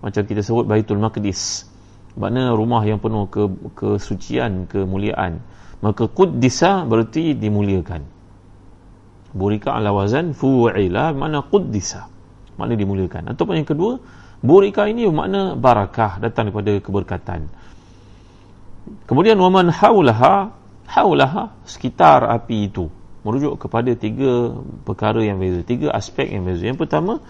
Macam 0.01 0.25
kita 0.25 0.41
sebut 0.41 0.65
Baitul 0.65 0.97
Maqdis 0.97 1.71
makna 2.19 2.51
rumah 2.57 2.83
yang 2.83 2.99
penuh 2.99 3.31
ke 3.31 3.47
kesucian 3.79 4.67
kemuliaan 4.67 5.39
maka 5.81 6.11
quddisa 6.11 6.83
berarti 6.85 7.39
dimuliakan 7.39 8.03
burika 9.31 9.79
ala 9.79 9.95
wazan 9.95 10.35
fu'ila 10.35 11.15
makna 11.15 11.47
quddisa 11.47 12.11
makna 12.59 12.75
dimuliakan 12.75 13.31
ataupun 13.31 13.63
yang 13.63 13.69
kedua 13.69 13.93
burika 14.43 14.91
ini 14.91 15.07
makna 15.07 15.55
barakah 15.55 16.19
datang 16.19 16.51
daripada 16.51 16.73
keberkatan 16.83 17.47
kemudian 19.07 19.39
waman 19.39 19.71
haulaha 19.71 20.55
haulaha 20.91 21.55
sekitar 21.67 22.27
api 22.27 22.71
itu 22.71 22.91
merujuk 23.23 23.61
kepada 23.61 23.93
tiga 23.95 24.57
perkara 24.83 25.21
yang 25.21 25.39
beza 25.39 25.61
tiga 25.63 25.93
aspek 25.93 26.31
yang 26.33 26.49
beza. 26.49 26.65
Yang 26.67 26.89
pertama 26.89 27.21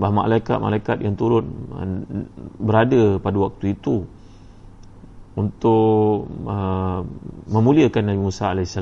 bahawa 0.00 0.24
malaikat-malaikat 0.24 1.04
yang 1.04 1.16
turun 1.16 1.44
berada 2.56 3.20
pada 3.20 3.36
waktu 3.36 3.76
itu 3.76 4.08
untuk 5.36 6.26
uh, 6.48 7.04
memuliakan 7.48 8.02
Nabi 8.08 8.20
Musa 8.20 8.50
AS 8.50 8.76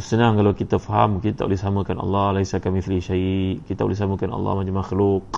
senang 0.00 0.40
kalau 0.40 0.56
kita 0.56 0.80
faham 0.80 1.20
kita 1.20 1.44
boleh 1.44 1.60
samakan 1.60 2.00
Allah 2.00 2.40
laisa 2.40 2.56
kami 2.56 2.80
fili 2.80 3.04
syai 3.04 3.60
kita 3.68 3.84
boleh 3.84 3.98
samakan 3.98 4.32
Allah 4.32 4.52
macam 4.56 4.80
makhluk 4.80 5.28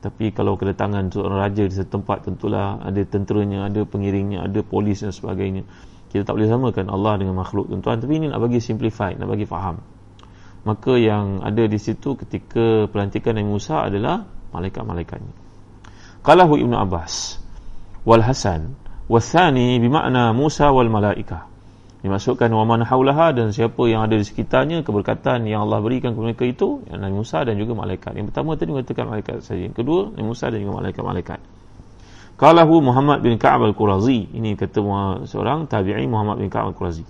tapi 0.00 0.32
kalau 0.32 0.56
kedatangan 0.56 1.12
seorang 1.12 1.38
raja 1.44 1.68
di 1.68 1.74
satu 1.76 2.00
tempat 2.00 2.24
tentulah 2.24 2.80
ada 2.80 3.04
tenteranya 3.04 3.68
ada 3.68 3.84
pengiringnya 3.84 4.48
ada 4.48 4.64
polis 4.64 5.04
dan 5.04 5.12
sebagainya. 5.12 5.68
Kita 6.08 6.24
tak 6.24 6.40
boleh 6.40 6.48
samakan 6.48 6.88
Allah 6.88 7.20
dengan 7.20 7.36
makhluk 7.36 7.68
tuan-tuan. 7.68 8.00
Tapi 8.00 8.12
ini 8.16 8.26
nak 8.32 8.40
bagi 8.40 8.64
simplify 8.64 9.12
nak 9.12 9.28
bagi 9.28 9.44
faham. 9.44 9.76
Maka 10.64 10.96
yang 10.96 11.44
ada 11.44 11.68
di 11.68 11.76
situ 11.76 12.16
ketika 12.16 12.88
pelantikan 12.88 13.36
Nabi 13.36 13.48
Musa 13.52 13.84
adalah 13.84 14.24
malaikat-malaikatnya. 14.56 15.34
Qalahu 16.24 16.56
Ibnu 16.56 16.76
Abbas 16.80 17.36
wal 18.08 18.24
Hasan 18.24 18.72
wasani 19.04 19.76
bermakna 19.76 20.32
Musa 20.32 20.72
wal 20.72 20.88
malaika 20.88 21.49
dimasukkan 22.00 22.48
wa 22.48 22.64
man 22.64 22.80
haulaha 22.80 23.36
dan 23.36 23.52
siapa 23.52 23.84
yang 23.84 24.08
ada 24.08 24.16
di 24.16 24.24
sekitarnya 24.24 24.80
keberkatan 24.80 25.44
yang 25.44 25.68
Allah 25.68 25.84
berikan 25.84 26.16
kepada 26.16 26.32
mereka 26.32 26.44
itu 26.48 26.68
Nabi 26.88 27.20
Musa 27.20 27.44
dan 27.44 27.60
juga 27.60 27.76
malaikat. 27.76 28.16
Yang 28.16 28.32
pertama 28.32 28.56
tadi 28.56 28.70
mengatakan 28.72 29.04
malaikat 29.04 29.44
saja. 29.44 29.68
Yang 29.68 29.76
kedua 29.84 30.00
Nabi 30.16 30.26
Musa 30.32 30.48
dan 30.48 30.58
juga 30.64 30.74
malaikat-malaikat. 30.80 31.40
Qalahu 32.40 32.74
Muhammad 32.80 33.20
bin 33.20 33.36
Ka'ab 33.36 33.68
al-Qurazi. 33.68 34.32
Ini 34.32 34.56
kata 34.56 34.80
seorang 35.28 35.68
tabi'i 35.68 36.08
Muhammad 36.08 36.40
bin 36.40 36.48
Ka'ab 36.48 36.72
al-Qurazi. 36.72 37.04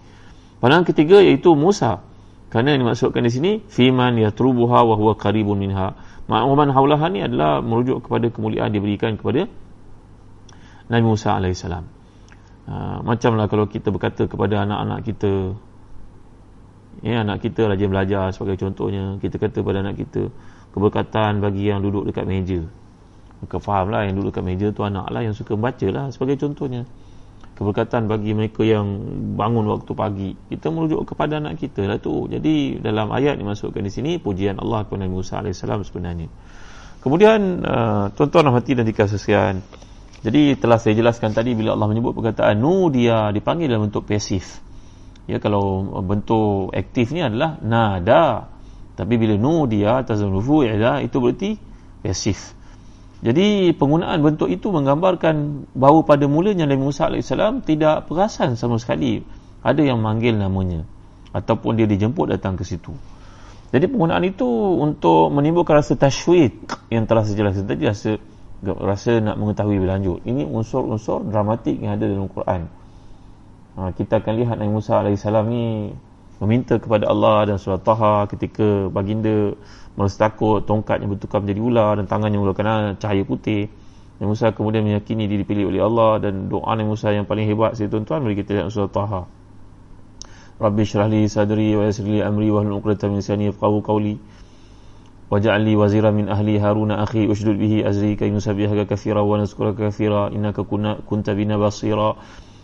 Pandangan 0.58 0.82
ketiga 0.90 1.22
iaitu 1.22 1.54
Musa. 1.54 2.02
Kerana 2.50 2.74
yang 2.74 2.82
dimaksudkan 2.82 3.22
di 3.22 3.30
sini 3.30 3.52
fiman 3.62 4.18
yatrubuha 4.18 4.82
wa 4.82 4.98
huwa 4.98 5.14
qaribun 5.14 5.54
minha. 5.54 5.94
Ma'uman 6.26 6.74
haulaha 6.74 7.06
ni 7.06 7.22
adalah 7.22 7.62
merujuk 7.62 8.10
kepada 8.10 8.26
kemuliaan 8.26 8.74
diberikan 8.74 9.14
kepada 9.14 9.46
Nabi 10.90 11.04
Musa 11.06 11.38
AS 11.38 11.62
uh, 12.70 13.02
macamlah 13.02 13.50
kalau 13.50 13.66
kita 13.66 13.90
berkata 13.90 14.30
kepada 14.30 14.62
anak-anak 14.62 15.02
kita 15.02 15.58
ya, 17.02 17.26
anak 17.26 17.42
kita 17.42 17.66
rajin 17.66 17.90
belajar 17.90 18.30
sebagai 18.30 18.62
contohnya 18.62 19.18
kita 19.18 19.36
kata 19.42 19.60
kepada 19.60 19.82
anak 19.82 19.98
kita 19.98 20.30
keberkatan 20.70 21.42
bagi 21.42 21.66
yang 21.66 21.82
duduk 21.82 22.06
dekat 22.06 22.24
meja. 22.24 22.62
Maka 23.40 23.56
fahamlah 23.58 24.06
yang 24.06 24.20
duduk 24.20 24.36
dekat 24.36 24.44
meja 24.46 24.66
tu 24.70 24.86
anak 24.86 25.10
lah 25.10 25.20
yang 25.24 25.34
suka 25.34 25.58
membaca 25.58 25.86
lah 25.90 26.06
sebagai 26.14 26.38
contohnya. 26.38 26.86
Keberkatan 27.60 28.08
bagi 28.08 28.32
mereka 28.32 28.64
yang 28.64 28.88
bangun 29.36 29.68
waktu 29.68 29.92
pagi 29.92 30.30
kita 30.48 30.72
merujuk 30.72 31.12
kepada 31.12 31.44
anak 31.44 31.60
kita 31.60 31.84
lah 31.84 32.00
tu. 32.00 32.24
Jadi 32.24 32.80
dalam 32.80 33.12
ayat 33.12 33.36
dimasukkan 33.36 33.84
di 33.84 33.92
sini 33.92 34.10
pujian 34.16 34.56
Allah 34.56 34.88
kepada 34.88 35.04
Nabi 35.04 35.12
Musa 35.12 35.44
AS 35.44 35.60
sebenarnya. 35.60 36.28
Kemudian 37.00 37.64
uh, 37.64 38.12
tuan-tuan 38.16 38.48
hati 38.52 38.76
dan 38.76 38.84
dikasih 38.88 39.20
jadi 40.20 40.52
telah 40.60 40.76
saya 40.76 40.92
jelaskan 40.92 41.32
tadi 41.32 41.56
bila 41.56 41.72
Allah 41.72 41.88
menyebut 41.88 42.12
perkataan 42.12 42.60
nu 42.60 42.92
dia 42.92 43.32
dipanggil 43.32 43.72
dalam 43.72 43.88
bentuk 43.88 44.04
pasif. 44.04 44.60
Ya 45.24 45.40
kalau 45.40 45.88
bentuk 46.04 46.76
aktif 46.76 47.16
ni 47.16 47.24
adalah 47.24 47.56
nada. 47.64 48.52
Tapi 49.00 49.16
bila 49.16 49.40
nu 49.40 49.64
dia 49.64 50.04
tazanufu 50.04 50.60
ya 50.68 51.00
itu 51.00 51.16
berarti 51.16 51.56
pasif. 52.04 52.52
Jadi 53.20 53.72
penggunaan 53.76 54.20
bentuk 54.20 54.48
itu 54.52 54.68
menggambarkan 54.72 55.68
bahawa 55.76 56.04
pada 56.04 56.24
mulanya 56.24 56.64
Nabi 56.64 56.84
Musa 56.84 57.08
AS 57.08 57.32
tidak 57.68 58.08
perasan 58.08 58.56
sama 58.56 58.80
sekali 58.80 59.20
ada 59.60 59.80
yang 59.84 60.00
manggil 60.00 60.36
namanya 60.40 60.88
ataupun 61.32 61.76
dia 61.76 61.84
dijemput 61.84 62.32
datang 62.32 62.56
ke 62.60 62.64
situ. 62.64 62.92
Jadi 63.72 63.88
penggunaan 63.88 64.24
itu 64.24 64.44
untuk 64.76 65.32
menimbulkan 65.32 65.80
rasa 65.80 65.96
tashwid 65.96 66.60
yang 66.92 67.08
telah 67.08 67.24
saya 67.24 67.36
jelaskan 67.40 67.64
tadi 67.68 67.82
rasa 67.88 68.10
rasa 68.60 69.24
nak 69.24 69.40
mengetahui 69.40 69.80
lebih 69.80 69.90
lanjut. 69.90 70.18
Ini 70.28 70.44
unsur-unsur 70.44 71.24
dramatik 71.24 71.80
yang 71.80 71.96
ada 71.96 72.04
dalam 72.04 72.28
Quran. 72.28 72.68
Ha, 73.80 73.96
kita 73.96 74.20
akan 74.20 74.32
lihat 74.36 74.56
Nabi 74.60 74.72
Musa 74.76 75.00
AS 75.00 75.24
ni 75.48 75.94
meminta 76.40 76.76
kepada 76.76 77.08
Allah 77.08 77.52
dan 77.52 77.56
surah 77.56 77.80
Taha 77.80 78.28
ketika 78.28 78.88
baginda 78.92 79.56
merasa 79.96 80.28
takut 80.28 80.64
tongkatnya 80.64 81.08
bertukar 81.08 81.44
menjadi 81.44 81.60
ular 81.60 81.92
dan 82.00 82.04
tangannya 82.08 82.36
mengeluarkan 82.36 82.96
cahaya 83.00 83.24
putih. 83.24 83.72
Nabi 84.20 84.36
Musa 84.36 84.52
kemudian 84.52 84.84
meyakini 84.84 85.24
dia 85.24 85.40
dipilih 85.40 85.72
oleh 85.72 85.80
Allah 85.80 86.20
dan 86.20 86.52
doa 86.52 86.68
Nabi 86.76 86.92
Musa 86.92 87.08
yang 87.12 87.24
paling 87.24 87.48
hebat 87.48 87.80
saya 87.80 87.88
tuan-tuan 87.88 88.20
mari 88.20 88.36
kita 88.36 88.60
lihat 88.60 88.68
surah 88.68 88.92
Taha. 88.92 89.22
Rabbi 90.60 90.84
syrahli 90.84 91.24
sadri 91.24 91.72
wa 91.72 91.88
yasirli 91.88 92.20
amri 92.20 92.52
wa 92.52 92.60
uqdatan 92.60 93.16
min 93.16 93.24
lisani 93.24 93.48
yafqahu 93.48 93.80
qawli 93.80 94.20
waj'al 95.30 95.62
li 95.62 95.78
wazira 95.78 96.10
min 96.10 96.26
ahli 96.26 96.58
haruna 96.58 97.06
akhi 97.06 97.30
ushdud 97.30 97.54
bihi 97.54 97.86
azri 97.86 98.18
kay 98.18 98.34
nusabbihaka 98.34 98.84
nazkuraka 98.84 99.88
katsira 99.88 100.28
innaka 100.34 100.66
kunna 100.66 100.98
kunta 101.06 101.38
bina 101.38 101.54
basira 101.54 102.18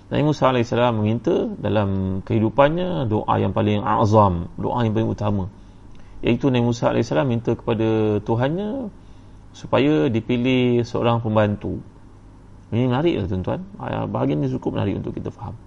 Nabi 0.07 0.23
Musa 0.23 0.55
AS 0.55 0.71
meminta 0.95 1.51
dalam 1.59 2.23
kehidupannya 2.23 3.11
doa 3.11 3.43
yang 3.43 3.51
paling 3.51 3.83
azam, 3.83 4.47
doa 4.55 4.87
yang 4.87 4.95
paling 4.95 5.11
utama. 5.11 5.51
Iaitu 6.23 6.47
Nabi 6.47 6.71
Musa 6.71 6.95
AS 6.95 7.11
minta 7.27 7.59
kepada 7.59 8.23
Tuhannya 8.23 8.87
supaya 9.51 10.07
dipilih 10.07 10.87
seorang 10.87 11.19
pembantu. 11.27 11.83
Ini 12.71 12.87
menarik 12.87 13.19
lah 13.19 13.27
tuan-tuan. 13.27 13.67
Bahagian 14.11 14.43
ini 14.43 14.51
cukup 14.55 14.79
menarik 14.79 14.95
untuk 15.03 15.11
kita 15.19 15.35
faham. 15.35 15.59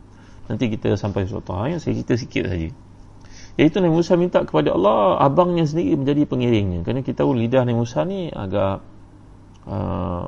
Nanti 0.48 0.72
kita 0.72 0.96
sampai 0.96 1.28
suatu 1.28 1.52
yang 1.68 1.84
saya 1.84 2.00
cerita 2.00 2.16
sikit 2.16 2.48
saja. 2.48 2.72
Iaitu 3.60 3.84
Nabi 3.84 4.00
Musa 4.00 4.16
minta 4.16 4.40
kepada 4.48 4.72
Allah 4.72 5.20
abangnya 5.20 5.68
sendiri 5.68 6.00
menjadi 6.00 6.24
pengiringnya. 6.24 6.88
Kerana 6.88 7.04
kita 7.04 7.28
tahu 7.28 7.36
lidah 7.36 7.68
Nabi 7.68 7.78
Musa 7.84 8.08
ni 8.08 8.32
agak 8.32 8.80
uh, 9.68 10.24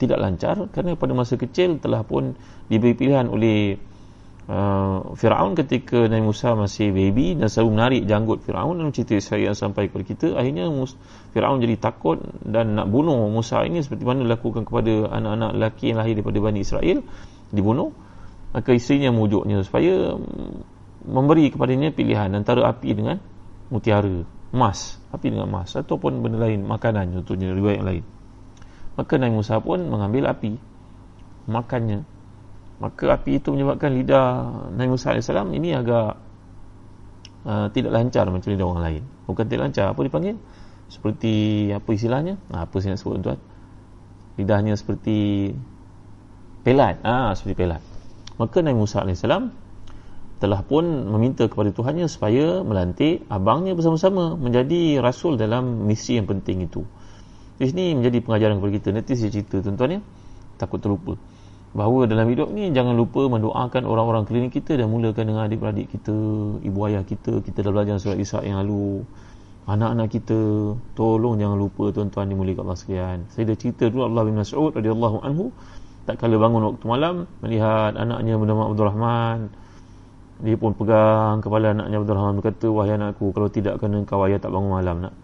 tidak 0.00 0.18
lancar 0.18 0.56
kerana 0.72 0.96
pada 0.96 1.12
masa 1.12 1.36
kecil 1.36 1.76
telah 1.76 2.00
pun 2.00 2.32
diberi 2.72 2.96
pilihan 2.96 3.28
oleh 3.28 3.76
Uh, 4.42 5.14
Firaun 5.14 5.54
ketika 5.54 6.10
Nabi 6.10 6.26
Musa 6.26 6.58
masih 6.58 6.90
baby 6.90 7.38
dan 7.38 7.46
selalu 7.46 7.78
menarik 7.78 8.02
janggut 8.10 8.42
Firaun 8.42 8.74
dalam 8.74 8.90
cerita 8.90 9.14
Israel 9.14 9.54
yang 9.54 9.54
sampai 9.54 9.86
kepada 9.86 10.02
kita 10.02 10.26
akhirnya 10.34 10.66
Mus- 10.66 10.98
Firaun 11.30 11.62
jadi 11.62 11.78
takut 11.78 12.18
dan 12.42 12.74
nak 12.74 12.90
bunuh 12.90 13.30
Musa 13.30 13.62
ini 13.62 13.78
seperti 13.86 14.02
mana 14.02 14.26
dilakukan 14.26 14.66
kepada 14.66 15.14
anak-anak 15.14 15.50
lelaki 15.54 15.94
yang 15.94 16.02
lahir 16.02 16.18
daripada 16.18 16.42
Bani 16.42 16.58
Israel 16.58 17.06
dibunuh 17.54 17.94
maka 18.50 18.74
isterinya 18.74 19.14
mewujudnya 19.14 19.62
supaya 19.62 20.18
memberi 21.02 21.50
kepadanya 21.50 21.90
pilihan 21.90 22.30
antara 22.34 22.70
api 22.70 22.90
dengan 22.94 23.18
mutiara 23.68 24.22
emas. 24.54 25.00
Api 25.10 25.32
dengan 25.32 25.50
emas 25.50 25.74
ataupun 25.74 26.22
benda 26.22 26.38
lain 26.40 26.62
makanan 26.64 27.12
contohnya 27.20 27.52
riwayat 27.52 27.78
yang 27.82 27.88
lain. 27.88 28.04
Maka 28.92 29.12
Nabi 29.16 29.32
Musa 29.40 29.56
pun 29.58 29.80
mengambil 29.88 30.28
api 30.28 30.52
makannya. 31.48 32.04
Maka 32.82 33.14
api 33.14 33.40
itu 33.40 33.54
menyebabkan 33.54 33.94
lidah 33.94 34.26
Nabi 34.74 34.88
Musa 34.90 35.14
AS 35.14 35.30
ini 35.30 35.72
agak 35.72 36.18
uh, 37.46 37.66
tidak 37.72 37.92
lancar 37.94 38.28
macam 38.28 38.48
lidah 38.52 38.66
orang 38.66 38.82
lain. 38.82 39.02
Bukan 39.24 39.44
tidak 39.48 39.70
lancar 39.70 39.84
apa 39.94 40.00
dipanggil? 40.04 40.36
Seperti 40.92 41.68
apa 41.72 41.88
istilahnya? 41.88 42.36
Nah, 42.52 42.68
apa 42.68 42.74
saya 42.84 42.94
nak 42.94 43.00
sebut 43.00 43.22
tuan? 43.24 43.40
Lidahnya 44.36 44.76
seperti 44.76 45.50
pelat. 46.60 47.00
Ah 47.00 47.32
seperti 47.32 47.64
pelat. 47.64 47.80
Maka 48.36 48.60
Nabi 48.60 48.76
Musa 48.76 49.00
AS 49.00 49.24
telah 50.42 50.58
pun 50.66 50.82
meminta 51.06 51.46
kepada 51.46 51.70
Tuhannya 51.70 52.10
supaya 52.10 52.66
melantik 52.66 53.22
abangnya 53.30 53.78
bersama-sama 53.78 54.34
menjadi 54.34 54.98
rasul 54.98 55.38
dalam 55.38 55.86
misi 55.86 56.18
yang 56.18 56.26
penting 56.26 56.66
itu. 56.66 56.82
Di 57.62 57.70
sini 57.70 57.94
menjadi 57.94 58.18
pengajaran 58.26 58.58
kepada 58.58 58.72
kita. 58.74 58.88
Nanti 58.90 59.14
saya 59.14 59.30
cerita 59.30 59.62
tuan-tuan 59.62 59.90
ya. 59.94 60.00
Takut 60.58 60.82
terlupa. 60.82 61.14
Bahawa 61.78 62.10
dalam 62.10 62.26
hidup 62.26 62.50
ni 62.50 62.74
jangan 62.74 62.98
lupa 62.98 63.30
mendoakan 63.30 63.86
orang-orang 63.86 64.26
keliling 64.26 64.50
kita 64.50 64.74
dan 64.74 64.90
mulakan 64.90 65.30
dengan 65.30 65.46
adik-beradik 65.46 65.94
kita, 65.94 66.12
ibu 66.58 66.78
ayah 66.90 67.06
kita, 67.06 67.38
kita 67.38 67.62
dah 67.62 67.70
belajar 67.70 68.02
surat 68.02 68.18
Isa 68.18 68.42
yang 68.42 68.58
lalu. 68.66 69.06
Anak-anak 69.70 70.10
kita, 70.10 70.38
tolong 70.98 71.38
jangan 71.38 71.54
lupa 71.54 71.94
tuan-tuan 71.94 72.26
dimuliakan 72.26 72.66
Allah 72.66 72.78
sekalian. 72.82 73.18
Saya 73.30 73.46
dah 73.46 73.54
cerita 73.54 73.86
dulu 73.86 74.10
Allah 74.10 74.26
bin 74.26 74.42
Mas'ud 74.42 74.74
radhiyallahu 74.74 75.22
anhu. 75.22 75.54
Tak 76.02 76.18
kala 76.18 76.34
bangun 76.34 76.74
waktu 76.74 76.84
malam 76.90 77.30
melihat 77.46 77.94
anaknya 77.94 78.34
bernama 78.34 78.66
Abdul 78.66 78.90
Rahman 78.90 79.62
dia 80.42 80.58
pun 80.58 80.74
pegang 80.74 81.38
kepala 81.38 81.70
anaknya 81.70 82.02
Abdul 82.02 82.18
Rahman 82.18 82.34
berkata 82.42 82.66
wahai 82.66 82.98
anakku 82.98 83.30
kalau 83.30 83.46
tidak 83.46 83.78
kena 83.78 84.02
kau 84.02 84.26
ayah 84.26 84.42
tak 84.42 84.50
bangun 84.50 84.74
malam 84.74 84.96
nak. 85.06 85.14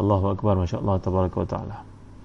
Allahu 0.00 0.32
Akbar 0.32 0.56
Masya 0.56 0.80
Allah 0.80 0.96
Tabaraka 1.04 1.36
wa 1.36 1.48
Ta'ala. 1.48 1.76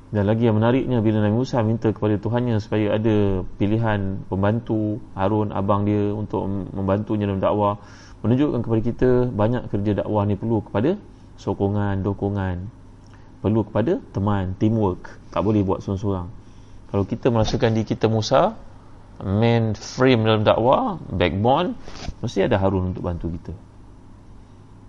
Dan 0.07 0.23
lagi 0.23 0.47
yang 0.47 0.55
menariknya 0.55 1.03
bila 1.03 1.19
Nabi 1.19 1.35
Musa 1.35 1.59
minta 1.67 1.91
kepada 1.91 2.15
Tuhannya 2.15 2.63
supaya 2.63 2.95
ada 2.95 3.43
pilihan 3.59 4.23
pembantu 4.31 5.03
Harun 5.19 5.51
abang 5.51 5.83
dia 5.83 6.15
untuk 6.15 6.47
membantunya 6.47 7.27
dalam 7.27 7.43
dakwah 7.43 7.75
menunjukkan 8.23 8.63
kepada 8.63 8.81
kita 8.87 9.09
banyak 9.27 9.67
kerja 9.67 9.99
dakwah 9.99 10.23
ni 10.23 10.39
perlu 10.39 10.63
kepada 10.63 10.95
sokongan, 11.35 12.07
dokongan. 12.07 12.71
Perlu 13.43 13.67
kepada 13.67 13.99
teman, 14.15 14.55
teamwork. 14.55 15.19
Tak 15.35 15.43
boleh 15.43 15.61
buat 15.61 15.83
seorang-seorang. 15.83 16.27
Kalau 16.87 17.03
kita 17.03 17.27
merasakan 17.27 17.75
di 17.75 17.83
kita 17.83 18.07
Musa 18.07 18.55
main 19.23 19.73
frame 19.73 20.21
dalam 20.25 20.41
dakwah 20.45 21.01
backbone 21.09 21.73
mesti 22.21 22.45
ada 22.45 22.61
Harun 22.61 22.93
untuk 22.93 23.05
bantu 23.05 23.33
kita 23.33 23.53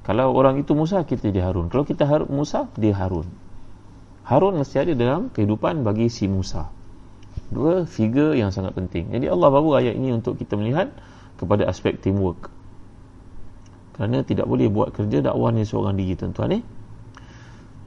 kalau 0.05 0.33
orang 0.33 0.61
itu 0.61 0.73
Musa 0.73 1.05
kita 1.05 1.29
dia 1.33 1.49
Harun 1.49 1.69
kalau 1.69 1.85
kita 1.85 2.05
Harun, 2.09 2.29
Musa 2.33 2.69
dia 2.77 2.93
Harun 2.97 3.29
Harun 4.29 4.61
mesti 4.61 4.77
ada 4.77 4.93
dalam 4.93 5.33
kehidupan 5.33 5.89
bagi 5.89 6.13
si 6.13 6.29
Musa. 6.29 6.69
Dua 7.49 7.89
figure 7.89 8.37
yang 8.37 8.53
sangat 8.53 8.77
penting. 8.77 9.09
Jadi 9.09 9.25
Allah 9.25 9.49
bawa 9.49 9.81
ayat 9.81 9.97
ini 9.97 10.13
untuk 10.13 10.37
kita 10.37 10.53
melihat 10.61 10.93
kepada 11.41 11.65
aspek 11.65 11.97
teamwork. 11.97 12.53
Kerana 13.97 14.21
tidak 14.29 14.45
boleh 14.45 14.69
buat 14.69 14.93
kerja 14.93 15.25
dakwah 15.25 15.49
ni 15.49 15.65
seorang 15.65 15.97
diri 15.97 16.13
tuan-tuan 16.13 16.61
eh. 16.61 16.63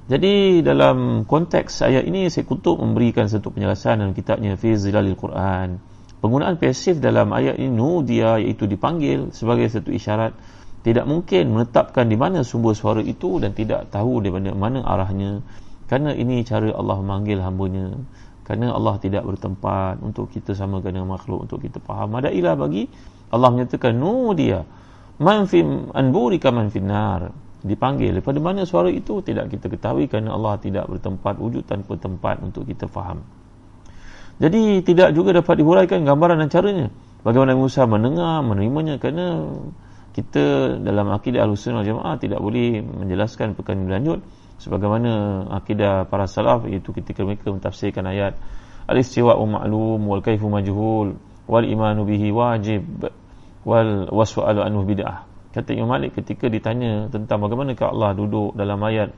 Jadi 0.09 0.65
dalam 0.65 1.29
konteks 1.29 1.85
ayat 1.85 2.09
ini 2.09 2.25
saya 2.33 2.41
kutuk 2.41 2.81
memberikan 2.81 3.29
satu 3.29 3.53
penjelasan 3.53 4.01
dalam 4.01 4.17
kitabnya 4.17 4.57
Fi 4.57 4.73
Zilalil 4.73 5.13
Quran. 5.13 5.77
Penggunaan 6.21 6.61
pasif 6.61 7.01
dalam 7.01 7.33
ayat 7.33 7.57
ini 7.57 8.05
dia 8.05 8.37
iaitu 8.37 8.69
dipanggil 8.69 9.33
sebagai 9.33 9.65
satu 9.73 9.89
isyarat 9.89 10.37
tidak 10.85 11.09
mungkin 11.09 11.49
menetapkan 11.49 12.05
di 12.05 12.13
mana 12.13 12.45
sumber 12.45 12.77
suara 12.77 13.01
itu 13.01 13.41
dan 13.41 13.57
tidak 13.57 13.89
tahu 13.89 14.21
di 14.21 14.29
mana, 14.29 14.53
mana 14.53 14.85
arahnya. 14.85 15.41
Kerana 15.89 16.13
ini 16.13 16.45
cara 16.45 16.69
Allah 16.77 17.01
memanggil 17.01 17.41
hambanya. 17.41 17.97
Kerana 18.45 18.69
Allah 18.69 19.01
tidak 19.01 19.25
bertempat 19.25 19.97
untuk 20.05 20.29
kita 20.29 20.53
samakan 20.53 20.93
dengan 20.93 21.09
makhluk 21.09 21.49
untuk 21.49 21.57
kita 21.57 21.81
faham. 21.81 22.13
Madailah 22.13 22.53
bagi 22.53 22.85
Allah 23.33 23.49
menyatakan 23.49 23.97
nu 23.97 24.37
dia 24.37 24.61
man 25.17 25.49
fi 25.49 25.65
anburika 25.97 26.53
man 26.53 26.69
finnar 26.69 27.33
dipanggil. 27.65 28.21
Daripada 28.21 28.37
mana 28.37 28.61
suara 28.69 28.93
itu? 28.93 29.25
Tidak 29.25 29.49
kita 29.49 29.73
ketahui 29.73 30.05
kerana 30.05 30.37
Allah 30.37 30.61
tidak 30.61 30.85
bertempat 30.85 31.41
wujud 31.41 31.65
tanpa 31.65 31.97
tempat 31.97 32.45
untuk 32.45 32.69
kita 32.69 32.85
faham 32.85 33.40
jadi 34.37 34.85
tidak 34.85 35.11
juga 35.17 35.35
dapat 35.41 35.59
dihuraikan 35.59 36.05
gambaran 36.05 36.39
dan 36.45 36.49
caranya. 36.49 36.87
Bagaimana 37.21 37.53
Musa 37.53 37.85
mendengar 37.85 38.41
menerimanya 38.41 38.97
kerana 38.97 39.45
kita 40.11 40.75
dalam 40.81 41.13
akidah 41.13 41.45
al-sunnah 41.45 41.85
jamaah 41.85 42.17
tidak 42.19 42.41
boleh 42.41 42.83
menjelaskan 42.83 43.55
perkara 43.55 43.79
berlanjut 43.79 44.19
sebagaimana 44.59 45.45
akidah 45.55 46.09
para 46.09 46.27
salaf 46.27 46.67
iaitu 46.67 46.91
ketika 46.91 47.23
mereka 47.23 47.53
mentafsirkan 47.53 48.05
ayat 48.09 48.35
al-istiwa 48.89 49.37
ma'lum 49.39 50.01
wal 50.03 50.19
kaifu 50.19 50.49
majhul 50.51 51.15
wal 51.47 51.65
imanu 51.65 52.03
bihi 52.03 52.33
wajib 52.33 52.83
wal 53.63 54.09
wasfa'alu 54.09 54.61
anhu 54.65 54.83
bid'ah. 54.83 55.25
Kata 55.51 55.75
Imam 55.75 55.91
Malik 55.91 56.15
ketika 56.15 56.47
ditanya 56.47 57.11
tentang 57.11 57.43
bagaimana 57.43 57.75
Allah 57.83 58.15
duduk 58.15 58.55
dalam 58.55 58.79
ayat 58.87 59.11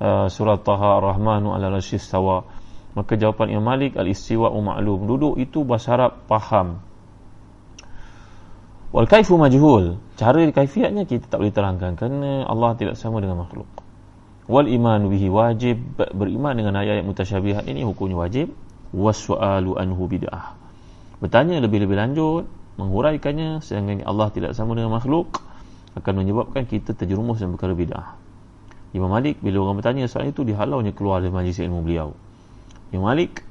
uh, 0.00 0.26
surah 0.32 0.56
Taha 0.58 0.98
Ar-Rahmanu 0.98 1.52
ala 1.52 1.68
tawa 1.78 2.63
maka 2.94 3.18
jawapan 3.18 3.58
Imam 3.58 3.66
Malik 3.74 3.98
al-istiwa 3.98 4.54
ma'lum. 4.54 5.10
Duduk 5.10 5.34
itu 5.42 5.66
bahasa 5.66 5.98
Arab 5.98 6.22
faham. 6.30 6.78
Wal 8.94 9.10
kaifu 9.10 9.34
majhul. 9.34 9.98
Cara 10.14 10.38
kaifiatnya 10.54 11.02
kita 11.02 11.26
tak 11.26 11.42
boleh 11.42 11.50
terangkan 11.50 11.98
kerana 11.98 12.46
Allah 12.46 12.78
tidak 12.78 12.94
sama 12.94 13.18
dengan 13.18 13.42
makhluk. 13.42 13.66
Wal 14.46 14.70
iman 14.70 15.10
bihi 15.10 15.26
wajib. 15.26 15.82
Beriman 15.98 16.54
dengan 16.54 16.78
ayat-ayat 16.78 17.02
mutasyabihat 17.02 17.66
ini 17.66 17.82
hukumnya 17.82 18.14
wajib. 18.14 18.54
Wasu'alu 18.94 19.74
anhu 19.74 20.06
bid'ah. 20.06 20.54
Bertanya 21.18 21.58
lebih-lebih 21.58 21.98
lanjut 21.98 22.46
menghuraikannya 22.78 23.58
sehingga 23.58 24.06
Allah 24.06 24.30
tidak 24.30 24.54
sama 24.54 24.78
dengan 24.78 24.94
makhluk 24.94 25.42
akan 25.98 26.14
menyebabkan 26.22 26.62
kita 26.70 26.94
terjerumus 26.94 27.42
dalam 27.42 27.58
perkara 27.58 27.74
bid'ah. 27.74 28.08
Imam 28.94 29.10
Malik 29.10 29.42
bila 29.42 29.66
orang 29.66 29.82
bertanya 29.82 30.06
soal 30.06 30.30
itu 30.30 30.46
dihalaunya 30.46 30.94
keluar 30.94 31.18
dari 31.18 31.34
majlis 31.34 31.58
ilmu 31.58 31.82
beliau 31.82 32.14
Imam 32.94 33.10
Malik 33.10 33.42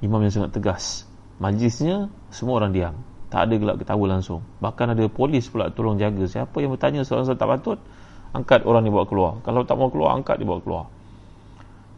imam 0.00 0.20
yang 0.24 0.32
sangat 0.32 0.56
tegas. 0.56 1.04
Majlisnya 1.40 2.08
semua 2.32 2.60
orang 2.60 2.72
diam. 2.72 2.94
Tak 3.30 3.46
ada 3.46 3.54
gelak 3.56 3.76
ketawa 3.84 4.18
langsung. 4.18 4.42
Bahkan 4.58 4.96
ada 4.96 5.04
polis 5.06 5.46
pula 5.46 5.70
tolong 5.70 6.00
jaga. 6.00 6.24
Siapa 6.26 6.56
yang 6.58 6.74
bertanya 6.74 7.06
soalan-soalan 7.06 7.38
tak 7.38 7.48
patut 7.48 7.78
angkat 8.34 8.60
orang 8.66 8.82
dibawa 8.84 9.04
keluar. 9.06 9.32
Kalau 9.46 9.62
tak 9.62 9.76
mau 9.78 9.88
keluar 9.92 10.18
angkat 10.18 10.40
dibawa 10.40 10.58
keluar. 10.64 10.84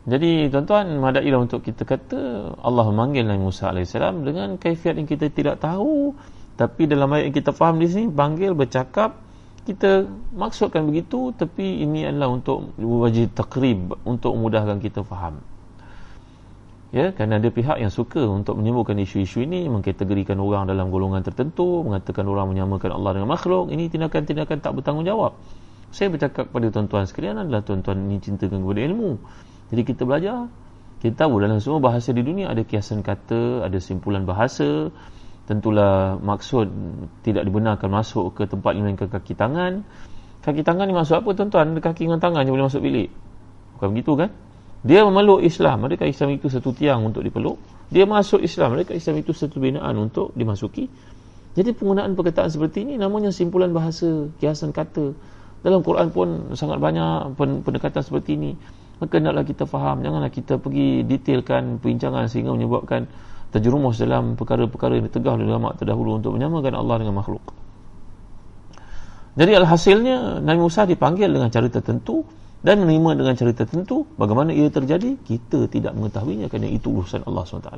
Jadi 0.02 0.50
tuan-tuan 0.50 0.98
madailah 0.98 1.40
untuk 1.46 1.62
kita 1.62 1.86
kata 1.86 2.18
Allah 2.58 2.84
memanggil 2.90 3.22
Nabi 3.22 3.38
Musa 3.38 3.70
AS 3.70 3.94
dengan 3.94 4.58
kaifiat 4.58 4.98
yang 4.98 5.06
kita 5.06 5.30
tidak 5.30 5.62
tahu. 5.62 6.10
Tapi 6.58 6.90
dalam 6.90 7.06
ayat 7.14 7.30
yang 7.30 7.36
kita 7.38 7.54
faham 7.54 7.78
di 7.78 7.88
sini 7.88 8.10
panggil 8.10 8.52
bercakap 8.52 9.22
kita 9.62 10.10
maksudkan 10.34 10.90
begitu 10.90 11.30
tapi 11.38 11.86
ini 11.86 12.02
adalah 12.02 12.34
untuk 12.34 12.74
wajib 12.82 13.30
takrib 13.30 13.94
untuk 14.02 14.34
memudahkan 14.34 14.82
kita 14.82 15.06
faham 15.06 15.38
ya 16.92 17.08
kerana 17.16 17.40
ada 17.40 17.48
pihak 17.48 17.80
yang 17.80 17.88
suka 17.88 18.20
untuk 18.20 18.60
menyembuhkan 18.60 19.00
isu-isu 19.00 19.40
ini 19.42 19.64
mengkategorikan 19.72 20.36
orang 20.36 20.68
dalam 20.68 20.92
golongan 20.92 21.24
tertentu 21.24 21.80
mengatakan 21.80 22.28
orang 22.28 22.52
menyamakan 22.52 22.92
Allah 22.92 23.16
dengan 23.16 23.32
makhluk 23.32 23.72
ini 23.72 23.88
tindakan-tindakan 23.88 24.60
tak 24.60 24.72
bertanggungjawab. 24.76 25.32
Saya 25.92 26.12
bercakap 26.12 26.52
kepada 26.52 26.68
tuan-tuan 26.68 27.04
sekalian 27.08 27.36
adalah 27.40 27.64
tuan-tuan 27.64 27.96
ini 28.08 28.20
cintakan 28.20 28.60
kepada 28.64 28.80
ilmu. 28.92 29.10
Jadi 29.72 29.82
kita 29.88 30.02
belajar. 30.04 30.48
Kita 31.00 31.26
tahu 31.26 31.42
dalam 31.42 31.58
semua 31.58 31.82
bahasa 31.82 32.14
di 32.14 32.22
dunia 32.22 32.46
ada 32.48 32.62
kiasan 32.62 33.02
kata 33.02 33.66
ada 33.66 33.78
simpulan 33.80 34.24
bahasa. 34.28 34.92
Tentulah 35.48 36.16
maksud 36.22 36.70
tidak 37.26 37.44
dibenarkan 37.44 37.90
masuk 37.90 38.36
ke 38.36 38.46
tempat 38.46 38.72
yang 38.78 38.94
ke 38.94 39.10
kaki 39.10 39.34
tangan. 39.34 39.84
Kaki 40.44 40.62
tangan 40.64 40.88
ni 40.88 40.94
masuk 40.94 41.24
apa 41.24 41.28
tuan-tuan? 41.34 41.76
Kaki 41.76 42.08
dengan 42.08 42.20
tangan 42.22 42.46
yang 42.46 42.54
boleh 42.56 42.68
masuk 42.72 42.84
bilik. 42.84 43.10
Bukan 43.76 43.88
begitu 43.92 44.12
kan 44.16 44.30
dia 44.82 45.06
memeluk 45.06 45.46
Islam. 45.46 45.86
Adakah 45.86 46.10
Islam 46.10 46.34
itu 46.34 46.50
satu 46.50 46.74
tiang 46.74 47.06
untuk 47.06 47.22
dipeluk. 47.22 47.58
Dia 47.86 48.02
masuk 48.02 48.42
Islam. 48.42 48.74
Adakah 48.74 48.98
Islam 48.98 49.14
itu 49.22 49.30
satu 49.30 49.62
binaan 49.62 49.94
untuk 49.94 50.34
dimasuki. 50.34 50.90
Jadi 51.54 51.70
penggunaan 51.70 52.18
perkataan 52.18 52.50
seperti 52.50 52.82
ini 52.82 52.98
namanya 52.98 53.30
simpulan 53.30 53.70
bahasa 53.70 54.26
kiasan 54.42 54.74
kata. 54.74 55.14
Dalam 55.62 55.86
Quran 55.86 56.10
pun 56.10 56.58
sangat 56.58 56.82
banyak 56.82 57.38
pendekatan 57.38 58.02
seperti 58.02 58.34
ini. 58.34 58.52
Maka 58.98 59.18
naklah 59.18 59.46
kita 59.46 59.66
faham, 59.66 60.02
janganlah 60.02 60.30
kita 60.30 60.58
pergi 60.62 61.02
detailkan 61.06 61.78
perbincangan 61.82 62.26
sehingga 62.30 62.54
menyebabkan 62.54 63.06
terjerumus 63.50 63.98
dalam 63.98 64.34
perkara-perkara 64.34 64.98
yang 64.98 65.06
ditegah 65.06 65.38
oleh 65.38 65.46
ulama 65.46 65.74
terdahulu 65.74 66.18
untuk 66.18 66.34
menyamakan 66.34 66.74
Allah 66.74 66.96
dengan 67.02 67.18
makhluk. 67.18 67.42
Jadi 69.32 69.52
alhasilnya 69.58 70.40
Nabi 70.42 70.60
Musa 70.60 70.86
dipanggil 70.86 71.30
dengan 71.30 71.50
cara 71.50 71.66
tertentu 71.68 72.24
dan 72.62 72.86
menerima 72.86 73.18
dengan 73.18 73.34
cara 73.34 73.52
tertentu 73.52 74.06
bagaimana 74.14 74.54
ia 74.54 74.70
terjadi 74.70 75.18
kita 75.18 75.66
tidak 75.66 75.98
mengetahuinya 75.98 76.46
kerana 76.46 76.70
itu 76.70 76.94
urusan 76.94 77.26
Allah 77.26 77.42
SWT. 77.42 77.70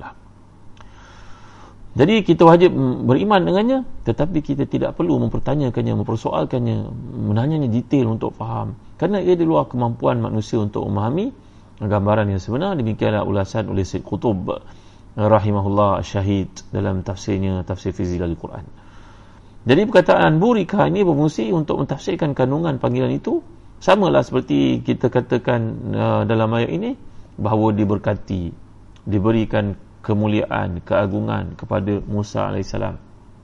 Jadi 1.94 2.26
kita 2.26 2.42
wajib 2.42 2.74
beriman 3.06 3.46
dengannya 3.46 3.86
tetapi 4.04 4.42
kita 4.44 4.66
tidak 4.66 4.98
perlu 4.98 5.16
mempertanyakannya 5.24 5.94
mempersoalkannya 6.04 6.90
menanyanya 7.30 7.70
detail 7.70 8.12
untuk 8.12 8.34
faham. 8.36 8.76
Kerana 9.00 9.22
ia 9.24 9.38
di 9.38 9.46
luar 9.46 9.70
kemampuan 9.70 10.20
manusia 10.20 10.58
untuk 10.60 10.84
memahami 10.84 11.32
gambaran 11.78 12.34
yang 12.34 12.42
sebenar 12.42 12.74
demikianlah 12.74 13.22
ulasan 13.22 13.70
oleh 13.70 13.86
Syed 13.86 14.02
Qutub 14.02 14.58
rahimahullah 15.14 16.02
syahid 16.02 16.50
dalam 16.74 17.06
tafsirnya 17.06 17.62
tafsir 17.62 17.94
fizik 17.94 18.18
Al-Quran. 18.18 18.66
Jadi 19.64 19.80
perkataan 19.88 20.42
burika 20.42 20.84
ini 20.90 21.06
berfungsi 21.06 21.48
untuk 21.54 21.80
mentafsirkan 21.80 22.36
kandungan 22.36 22.76
panggilan 22.76 23.14
itu 23.16 23.40
sama 23.84 24.08
lah 24.08 24.24
seperti 24.24 24.80
kita 24.80 25.12
katakan 25.12 25.60
uh, 25.92 26.22
dalam 26.24 26.48
ayat 26.56 26.72
ini 26.72 26.96
bahawa 27.36 27.76
diberkati 27.76 28.48
diberikan 29.04 29.76
kemuliaan 30.00 30.80
keagungan 30.80 31.52
kepada 31.52 32.00
Musa 32.08 32.48
AS 32.48 32.72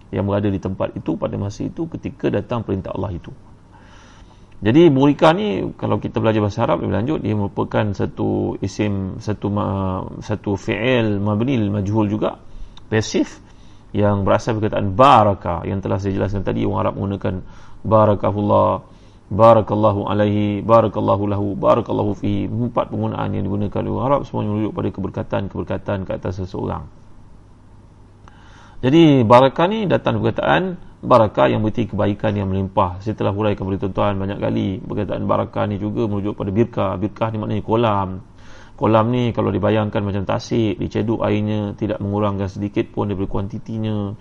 yang 0.08 0.24
berada 0.24 0.48
di 0.48 0.56
tempat 0.56 0.96
itu 0.96 1.20
pada 1.20 1.36
masa 1.36 1.68
itu 1.68 1.84
ketika 1.92 2.32
datang 2.32 2.64
perintah 2.64 2.88
Allah 2.96 3.12
itu. 3.12 3.28
Jadi 4.64 4.88
burika 4.88 5.36
ni 5.36 5.60
kalau 5.76 6.00
kita 6.00 6.20
belajar 6.20 6.40
bahasa 6.40 6.64
Arab 6.64 6.84
lebih 6.84 6.96
lanjut 6.96 7.18
dia 7.20 7.36
merupakan 7.36 7.84
satu 7.92 8.56
isim 8.64 9.20
satu 9.20 9.48
satu 10.24 10.56
fi'il 10.56 11.20
mabni 11.20 11.60
majhul 11.68 12.08
juga 12.08 12.40
pasif 12.88 13.44
yang 13.92 14.24
berasal 14.24 14.56
perkataan 14.56 14.92
baraka 14.96 15.68
yang 15.68 15.84
telah 15.84 16.00
saya 16.00 16.16
jelaskan 16.16 16.44
tadi 16.44 16.64
orang 16.64 16.80
Arab 16.80 16.92
menggunakan 16.96 17.34
barakahullah 17.84 18.89
barakallahu 19.30 20.10
alaihi 20.10 20.58
barakallahu 20.66 21.30
lahu 21.30 21.46
barakallahu 21.54 22.18
fi 22.18 22.50
empat 22.50 22.90
penggunaan 22.90 23.30
yang 23.30 23.46
digunakan 23.46 23.80
oleh 23.86 24.02
Arab 24.02 24.20
semuanya 24.26 24.50
merujuk 24.58 24.72
pada 24.74 24.88
keberkatan-keberkatan 24.90 25.98
ke 26.02 26.10
atas 26.18 26.42
seseorang. 26.42 26.90
Jadi 28.82 29.22
barakah 29.22 29.66
ni 29.70 29.86
datang 29.86 30.18
perkataan 30.18 30.62
barakah 30.98 31.46
yang 31.46 31.62
berarti 31.62 31.86
kebaikan 31.86 32.34
yang 32.34 32.50
melimpah. 32.50 32.98
Saya 32.98 33.14
telah 33.14 33.30
huraikan 33.30 33.62
kepada 33.62 33.86
tuan-tuan 33.86 34.18
banyak 34.18 34.38
kali 34.42 34.68
perkataan 34.82 35.22
barakah 35.30 35.64
ni 35.70 35.76
juga 35.78 36.10
merujuk 36.10 36.34
pada 36.34 36.50
birkah. 36.50 36.92
Birkah 36.98 37.28
ni 37.30 37.36
maknanya 37.38 37.62
kolam. 37.62 38.08
Kolam 38.74 39.06
ni 39.12 39.30
kalau 39.36 39.52
dibayangkan 39.52 40.00
macam 40.00 40.24
tasik 40.24 40.80
diceduk 40.80 41.20
airnya 41.22 41.76
tidak 41.76 42.00
mengurangkan 42.00 42.48
sedikit 42.48 42.88
pun 42.90 43.12
daripada 43.12 43.28
kuantitinya 43.28 44.16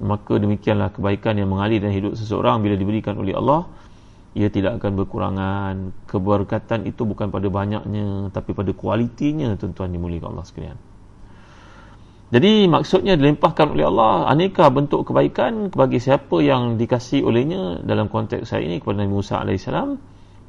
maka 0.00 0.40
demikianlah 0.40 0.90
kebaikan 0.96 1.36
yang 1.38 1.52
mengalir 1.52 1.78
dalam 1.78 1.94
hidup 1.94 2.12
seseorang 2.16 2.64
bila 2.64 2.74
diberikan 2.74 3.14
oleh 3.20 3.36
Allah 3.36 3.68
ia 4.34 4.48
tidak 4.48 4.78
akan 4.78 4.92
berkurangan. 5.02 5.74
Keberkatan 6.06 6.86
itu 6.86 7.02
bukan 7.02 7.34
pada 7.34 7.50
banyaknya 7.50 8.30
tapi 8.30 8.54
pada 8.54 8.70
kualitinya 8.70 9.54
tuan-tuan 9.58 9.90
dimuliakan 9.90 10.34
Allah 10.36 10.46
sekalian. 10.46 10.78
Jadi 12.30 12.70
maksudnya 12.70 13.18
dilimpahkan 13.18 13.74
oleh 13.74 13.90
Allah 13.90 14.30
aneka 14.30 14.70
bentuk 14.70 15.10
kebaikan 15.10 15.74
bagi 15.74 15.98
siapa 15.98 16.38
yang 16.38 16.78
dikasih 16.78 17.26
olehnya 17.26 17.82
dalam 17.82 18.06
konteks 18.06 18.46
saya 18.46 18.62
ini 18.62 18.78
kepada 18.78 19.02
Nabi 19.02 19.10
Musa 19.18 19.42
AS 19.42 19.66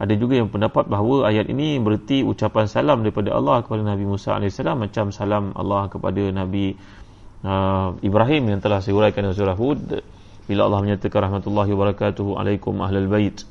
ada 0.02 0.18
juga 0.18 0.34
yang 0.38 0.50
pendapat 0.50 0.90
bahawa 0.90 1.30
ayat 1.30 1.50
ini 1.50 1.82
berarti 1.82 2.22
ucapan 2.26 2.66
salam 2.70 3.02
daripada 3.02 3.34
Allah 3.34 3.66
kepada 3.66 3.82
Nabi 3.82 4.06
Musa 4.06 4.38
AS 4.38 4.62
macam 4.62 5.10
salam 5.10 5.58
Allah 5.58 5.90
kepada 5.90 6.22
Nabi 6.30 6.78
uh, 7.46 7.98
Ibrahim 8.02 8.54
yang 8.54 8.62
telah 8.62 8.82
saya 8.82 8.98
uraikan 8.98 9.26
dalam 9.26 9.38
surah 9.38 9.58
Hud. 9.58 10.06
Bila 10.46 10.70
Allah 10.70 10.82
menyatakan 10.86 11.34
rahmatullahi 11.34 11.70
wabarakatuh 11.74 12.28
alaikum 12.38 12.78
ahlal 12.82 13.10
bait 13.10 13.42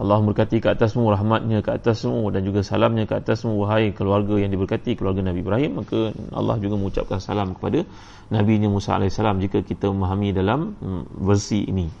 Allah 0.00 0.24
memberkati 0.24 0.64
ke 0.64 0.72
atasmu 0.72 1.04
rahmatnya 1.12 1.60
ke 1.60 1.76
atasmu 1.76 2.32
dan 2.32 2.48
juga 2.48 2.64
salamnya 2.64 3.04
ke 3.04 3.12
atasmu 3.12 3.60
wahai 3.60 3.92
keluarga 3.92 4.40
yang 4.40 4.48
diberkati 4.48 4.96
keluarga 4.96 5.20
Nabi 5.20 5.44
Ibrahim 5.44 5.84
maka 5.84 6.16
Allah 6.32 6.56
juga 6.56 6.80
mengucapkan 6.80 7.20
salam 7.20 7.52
kepada 7.52 7.84
Nabi 8.32 8.56
Musa 8.64 8.96
AS 8.96 9.20
jika 9.20 9.60
kita 9.60 9.92
memahami 9.92 10.32
dalam 10.32 10.72
hmm, 10.80 11.20
versi 11.20 11.68
ini. 11.68 11.92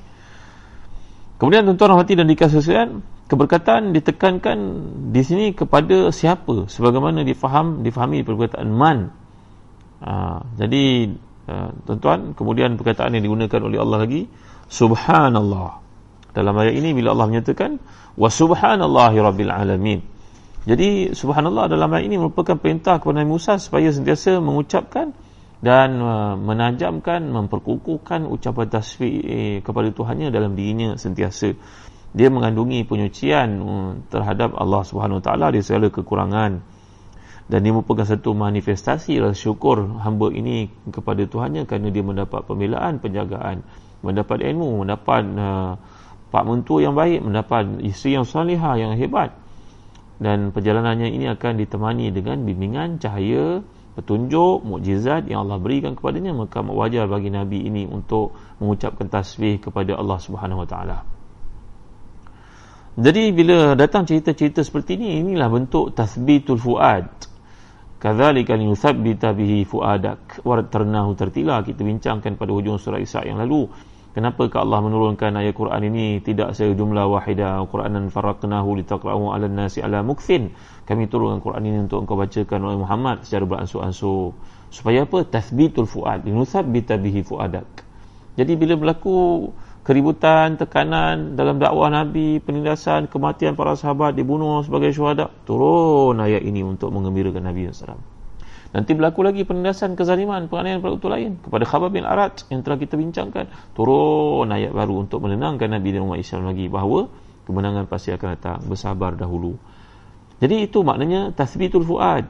Kemudian 1.36 1.68
tuan-tuan 1.68 1.98
rahmati 1.98 2.16
dan 2.16 2.30
dikasih 2.30 2.62
sekalian 2.64 3.02
keberkatan 3.28 3.92
ditekankan 3.92 4.58
di 5.12 5.22
sini 5.26 5.46
kepada 5.52 6.08
siapa? 6.14 6.70
Sebagaimana 6.70 7.26
difaham 7.26 7.82
difahami 7.84 8.24
perkataan 8.24 8.70
man. 8.70 9.10
Ha, 10.00 10.38
jadi 10.56 11.12
ha, 11.50 11.74
tuan-tuan 11.84 12.38
kemudian 12.38 12.78
perkataan 12.78 13.18
yang 13.18 13.26
digunakan 13.26 13.58
oleh 13.58 13.78
Allah 13.82 14.06
lagi 14.06 14.30
subhanallah 14.70 15.81
dalam 16.32 16.56
ayat 16.56 16.74
ini 16.76 16.96
bila 16.96 17.12
Allah 17.12 17.28
menyatakan 17.28 17.76
wa 18.16 18.28
subhanallahi 18.28 19.16
rabbil 19.20 19.52
alamin. 19.52 20.00
Jadi 20.62 21.10
subhanallah 21.12 21.68
dalam 21.68 21.90
ayat 21.90 22.06
ini 22.06 22.16
merupakan 22.22 22.54
perintah 22.54 23.02
kepada 23.02 23.20
Nabi 23.20 23.30
Musa 23.34 23.58
supaya 23.58 23.90
sentiasa 23.90 24.38
mengucapkan 24.38 25.10
dan 25.62 25.98
uh, 26.02 26.34
menajamkan 26.38 27.22
memperkukuhkan 27.22 28.26
ucapan 28.26 28.66
tasbih 28.66 29.14
eh, 29.22 29.56
kepada 29.62 29.90
Tuhannya 29.94 30.34
dalam 30.34 30.58
dirinya 30.58 30.98
sentiasa. 30.98 31.54
Dia 32.12 32.28
mengandungi 32.30 32.86
penyucian 32.86 33.48
uh, 33.62 33.90
terhadap 34.10 34.54
Allah 34.54 34.82
Subhanahu 34.86 35.22
Wa 35.22 35.24
Taala 35.30 35.46
dari 35.50 35.62
segala 35.66 35.90
kekurangan. 35.90 36.52
Dan 37.50 37.58
dia 37.66 37.74
merupakan 37.74 38.06
satu 38.06 38.32
manifestasi 38.32 39.18
rasa 39.18 39.34
syukur 39.34 39.82
hamba 40.00 40.30
ini 40.30 40.70
kepada 40.94 41.26
Tuhannya 41.26 41.66
kerana 41.66 41.90
dia 41.90 42.06
mendapat 42.06 42.46
pembelaan 42.46 43.02
penjagaan 43.02 43.66
mendapat 44.02 44.42
ilmu 44.46 44.82
mendapat 44.86 45.22
uh, 45.38 45.74
pak 46.32 46.48
mentua 46.48 46.80
yang 46.80 46.96
baik 46.96 47.20
mendapat 47.20 47.84
isteri 47.84 48.16
yang 48.16 48.24
salihah 48.24 48.80
yang 48.80 48.96
hebat. 48.96 49.36
Dan 50.16 50.54
perjalanannya 50.54 51.12
ini 51.12 51.28
akan 51.28 51.60
ditemani 51.60 52.08
dengan 52.08 52.40
bimbingan 52.48 52.96
cahaya 52.96 53.60
petunjuk 53.92 54.64
mukjizat 54.64 55.28
yang 55.28 55.44
Allah 55.44 55.60
berikan 55.60 55.92
kepadanya. 55.92 56.32
Maka 56.32 56.64
wajar 56.64 57.04
bagi 57.04 57.28
nabi 57.28 57.68
ini 57.68 57.84
untuk 57.84 58.32
mengucapkan 58.56 59.12
tasbih 59.12 59.60
kepada 59.60 59.92
Allah 59.98 60.16
Subhanahu 60.16 60.64
wa 60.64 60.68
taala. 60.68 60.98
Jadi 62.92 63.32
bila 63.32 63.72
datang 63.72 64.04
cerita-cerita 64.04 64.60
seperti 64.64 65.00
ini 65.00 65.20
inilah 65.20 65.48
bentuk 65.52 65.92
tasbitul 65.92 66.56
fuad. 66.56 67.08
Kadzalika 68.00 68.56
linuthabbita 68.56 69.36
bihi 69.36 69.68
fuadak. 69.68 70.40
Wa 70.44 70.60
tarnahu 70.64 71.12
tertila. 71.12 71.60
Kita 71.60 71.84
bincangkan 71.84 72.40
pada 72.40 72.50
hujung 72.50 72.76
surah 72.80 73.00
Isra 73.00 73.24
yang 73.24 73.40
lalu 73.40 73.68
Kenapa 74.12 74.44
ke 74.44 74.60
Allah 74.60 74.84
menurunkan 74.84 75.32
ayat 75.40 75.56
Quran 75.56 75.88
ini 75.88 76.20
tidak 76.20 76.52
sejumlah 76.52 77.08
wahidah 77.08 77.64
Quranan 77.64 78.12
faraqnahu 78.12 78.76
litaqra'u 78.84 79.32
'ala 79.32 79.48
nasi 79.48 79.80
'ala 79.80 80.04
mukfin. 80.04 80.52
Kami 80.84 81.08
turunkan 81.08 81.40
Quran 81.40 81.64
ini 81.64 81.78
untuk 81.88 82.04
engkau 82.04 82.20
bacakan 82.20 82.60
oleh 82.68 82.76
Muhammad 82.76 83.24
secara 83.24 83.48
beransur-ansur. 83.48 84.36
Supaya 84.68 85.08
apa? 85.08 85.24
Tathbitul 85.24 85.88
fuad. 85.88 86.28
Linuthabbita 86.28 87.00
bihi 87.00 87.24
fuadak. 87.24 87.64
Jadi 88.36 88.52
bila 88.52 88.76
berlaku 88.76 89.48
keributan, 89.80 90.60
tekanan 90.60 91.32
dalam 91.32 91.56
dakwah 91.56 91.88
Nabi, 91.88 92.36
penindasan, 92.36 93.08
kematian 93.08 93.56
para 93.56 93.80
sahabat, 93.80 94.12
dibunuh 94.12 94.60
sebagai 94.60 94.92
syuhada, 94.92 95.32
turun 95.48 96.20
ayat 96.20 96.44
ini 96.44 96.60
untuk 96.60 96.92
mengembirakan 96.92 97.48
Nabi 97.48 97.72
sallallahu 97.72 98.11
Nanti 98.72 98.96
berlaku 98.96 99.20
lagi 99.20 99.44
penindasan 99.44 99.92
kezaliman, 100.00 100.48
penganiayaan 100.48 100.80
pada 100.80 100.92
utuh 100.96 101.12
lain 101.12 101.36
kepada 101.44 101.64
Khabar 101.68 101.92
bin 101.92 102.08
Arat 102.08 102.48
yang 102.48 102.64
telah 102.64 102.80
kita 102.80 102.96
bincangkan. 102.96 103.52
Turun 103.76 104.48
ayat 104.48 104.72
baru 104.72 105.04
untuk 105.04 105.20
menenangkan 105.20 105.68
Nabi 105.68 105.92
dan 105.92 106.08
umat 106.08 106.16
Islam 106.16 106.48
lagi 106.48 106.72
bahawa 106.72 107.12
kemenangan 107.44 107.84
pasti 107.84 108.16
akan 108.16 108.28
datang. 108.32 108.58
Bersabar 108.64 109.12
dahulu. 109.12 109.60
Jadi 110.40 110.64
itu 110.64 110.80
maknanya 110.80 111.36
tasbitul 111.36 111.84
fuad. 111.84 112.24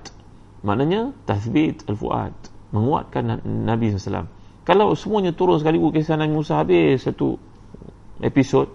Maknanya 0.66 1.14
tasbit 1.30 1.86
al-fuad. 1.86 2.34
Menguatkan 2.74 3.38
Nabi 3.46 3.94
SAW. 3.94 4.26
Kalau 4.66 4.98
semuanya 4.98 5.30
turun 5.30 5.62
sekali 5.62 5.78
kisah 5.78 6.18
Nabi 6.18 6.34
Musa 6.34 6.58
habis 6.58 7.06
satu 7.06 7.38
episod, 8.18 8.66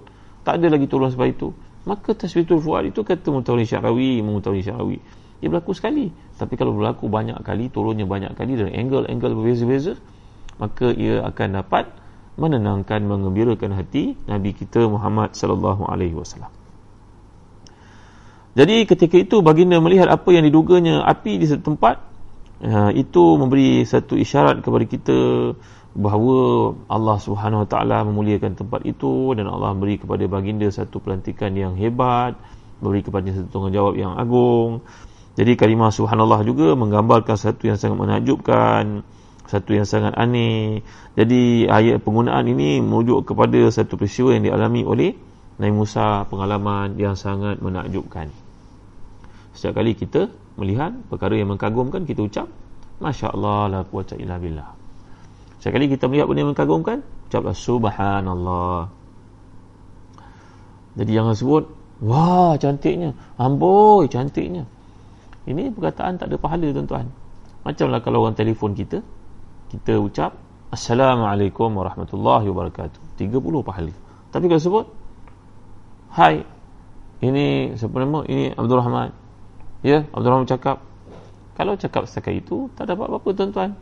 tak 0.47 0.63
ada 0.63 0.71
lagi 0.71 0.87
turun 0.87 1.11
sebab 1.11 1.27
itu. 1.27 1.51
Maka 1.83 2.15
tasbitul 2.15 2.63
fuad 2.63 2.95
itu 2.95 3.03
kata 3.03 3.27
Mutawli 3.27 3.67
Syarawi, 3.67 4.23
Mutawli 4.23 4.63
Syarawi 4.63 5.26
ia 5.41 5.47
berlaku 5.49 5.73
sekali. 5.77 6.09
Tapi 6.37 6.53
kalau 6.57 6.73
berlaku 6.73 7.09
banyak 7.09 7.37
kali 7.45 7.69
turunnya 7.69 8.09
banyak 8.09 8.33
kali 8.33 8.57
dan 8.57 8.73
angle-angle 8.73 9.33
berbeza-beza 9.37 9.97
maka 10.57 10.89
ia 10.93 11.21
akan 11.21 11.61
dapat 11.63 11.85
menenangkan 12.37 13.01
mengembirakan 13.01 13.73
hati 13.73 14.13
Nabi 14.29 14.53
kita 14.53 14.85
Muhammad 14.85 15.33
sallallahu 15.33 15.89
alaihi 15.89 16.13
wasallam. 16.13 16.53
Jadi 18.57 18.89
ketika 18.89 19.21
itu 19.21 19.45
baginda 19.45 19.77
melihat 19.77 20.09
apa 20.09 20.33
yang 20.33 20.45
diduganya 20.45 21.05
api 21.05 21.37
di 21.37 21.45
satu 21.45 21.73
tempat 21.73 22.01
uh, 22.65 22.89
itu 22.93 23.37
memberi 23.37 23.85
satu 23.85 24.17
isyarat 24.17 24.65
kepada 24.65 24.85
kita 24.85 25.17
bahawa 25.97 26.73
Allah 26.89 27.17
Subhanahu 27.21 27.65
Wa 27.65 27.69
Taala 27.69 28.05
memuliakan 28.05 28.57
tempat 28.57 28.85
itu 28.85 29.33
dan 29.37 29.49
Allah 29.49 29.73
beri 29.77 30.01
kepada 30.01 30.25
baginda 30.25 30.69
satu 30.69 31.01
pelantikan 31.01 31.53
yang 31.53 31.73
hebat, 31.77 32.37
beri 32.81 33.01
kepada 33.01 33.29
satu 33.33 33.49
tanggungjawab 33.49 33.93
yang 33.97 34.13
agung 34.13 34.85
Jadi 35.37 35.53
kalimah 35.53 35.93
subhanallah 35.93 36.41
juga 36.41 36.73
menggambarkan 36.73 37.37
satu 37.37 37.69
yang 37.69 37.77
sangat 37.77 38.01
menakjubkan, 38.01 39.05
satu 39.45 39.69
yang 39.69 39.85
sangat 39.85 40.17
aneh. 40.17 40.81
Jadi 41.13 41.69
ayat 41.69 42.01
penggunaan 42.01 42.49
ini 42.49 42.81
merujuk 42.81 43.29
kepada 43.29 43.69
satu 43.69 44.01
peristiwa 44.01 44.33
yang 44.33 44.49
dialami 44.49 44.81
oleh 44.81 45.13
Nabi 45.61 45.73
Musa, 45.77 46.25
pengalaman 46.25 46.97
yang 46.97 47.13
sangat 47.13 47.61
menakjubkan. 47.61 48.33
Setiap 49.53 49.77
kali 49.77 49.93
kita 49.93 50.29
melihat 50.57 50.93
perkara 51.05 51.37
yang 51.37 51.53
mengagumkan, 51.53 52.05
kita 52.05 52.25
ucap, 52.25 52.49
Masya 52.97 53.33
Allah 53.33 53.61
la 53.69 53.79
quwata 53.85 54.17
illa 54.17 54.41
billah. 54.41 54.73
Setiap 55.61 55.77
kali 55.77 55.85
kita 55.89 56.09
melihat 56.09 56.29
benda 56.29 56.41
yang 56.45 56.51
mengagumkan, 56.57 57.05
ucaplah 57.29 57.53
subhanallah. 57.53 58.89
Jadi 60.97 61.11
jangan 61.13 61.33
sebut, 61.37 61.69
wah 62.01 62.57
cantiknya, 62.57 63.13
amboi 63.37 64.09
cantiknya. 64.09 64.65
Ini 65.47 65.71
perkataan 65.71 66.19
tak 66.19 66.27
ada 66.27 66.35
pahala 66.35 66.67
tuan-tuan. 66.75 67.07
Macamlah 67.63 68.03
kalau 68.03 68.27
orang 68.27 68.35
telefon 68.35 68.75
kita, 68.75 68.99
kita 69.71 69.95
ucap 69.99 70.35
Assalamualaikum 70.67 71.71
warahmatullahi 71.71 72.43
wabarakatuh. 72.51 73.15
30 73.15 73.39
pahala. 73.63 73.93
Tapi 74.35 74.45
kalau 74.51 74.59
sebut 74.59 74.85
Hai. 76.11 76.43
Ini 77.23 77.73
siapa 77.79 77.97
nama? 78.03 78.27
Ini 78.27 78.53
Abdul 78.59 78.77
Rahman. 78.77 79.09
Ya, 79.81 80.03
Abdul 80.11 80.29
Rahman 80.35 80.47
cakap. 80.51 80.83
Kalau 81.55 81.73
cakap 81.79 82.05
setakat 82.05 82.45
itu, 82.45 82.69
tak 82.77 82.91
dapat 82.91 83.09
apa-apa 83.09 83.29
tuan-tuan. 83.33 83.73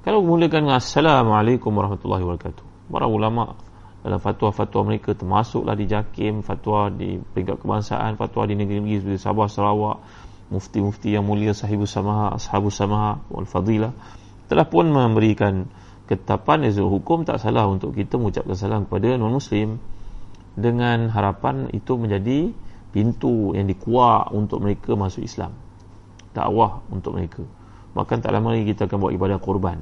Kalau 0.00 0.24
mulakan 0.24 0.66
dengan 0.66 0.80
Assalamualaikum 0.80 1.70
warahmatullahi 1.76 2.24
wabarakatuh. 2.24 2.64
Para 2.90 3.06
ulama 3.06 3.54
dalam 4.00 4.16
fatwa-fatwa 4.16 4.80
mereka 4.88 5.12
termasuklah 5.12 5.76
di 5.76 5.84
JAKIM, 5.84 6.40
fatwa 6.40 6.88
di 6.88 7.20
peringkat 7.20 7.60
kebangsaan, 7.60 8.16
fatwa 8.16 8.48
di 8.48 8.56
negeri-negeri 8.56 8.96
seperti 9.04 9.20
Sabah, 9.20 9.46
Sarawak, 9.46 9.96
mufti-mufti 10.50 11.14
yang 11.14 11.24
mulia 11.24 11.54
sahibu 11.54 11.86
samaha 11.86 12.34
ashabu 12.34 12.68
samaha 12.74 13.22
wal 13.30 13.46
fadilah 13.46 13.94
telah 14.50 14.66
pun 14.66 14.90
memberikan 14.90 15.70
ketetapan 16.10 16.66
izul 16.66 16.90
hukum 16.90 17.22
tak 17.22 17.38
salah 17.38 17.70
untuk 17.70 17.94
kita 17.94 18.18
mengucapkan 18.18 18.58
salam 18.58 18.82
kepada 18.90 19.14
non 19.14 19.30
muslim 19.30 19.78
dengan 20.58 21.06
harapan 21.14 21.70
itu 21.70 21.94
menjadi 21.94 22.50
pintu 22.90 23.54
yang 23.54 23.70
dikuak 23.70 24.34
untuk 24.34 24.58
mereka 24.58 24.98
masuk 24.98 25.22
Islam. 25.22 25.54
Dakwah 26.34 26.82
untuk 26.90 27.14
mereka. 27.14 27.46
Bahkan 27.94 28.26
tak 28.26 28.34
lama 28.34 28.50
lagi 28.50 28.74
kita 28.74 28.90
akan 28.90 28.98
buat 28.98 29.14
ibadah 29.14 29.38
korban. 29.38 29.78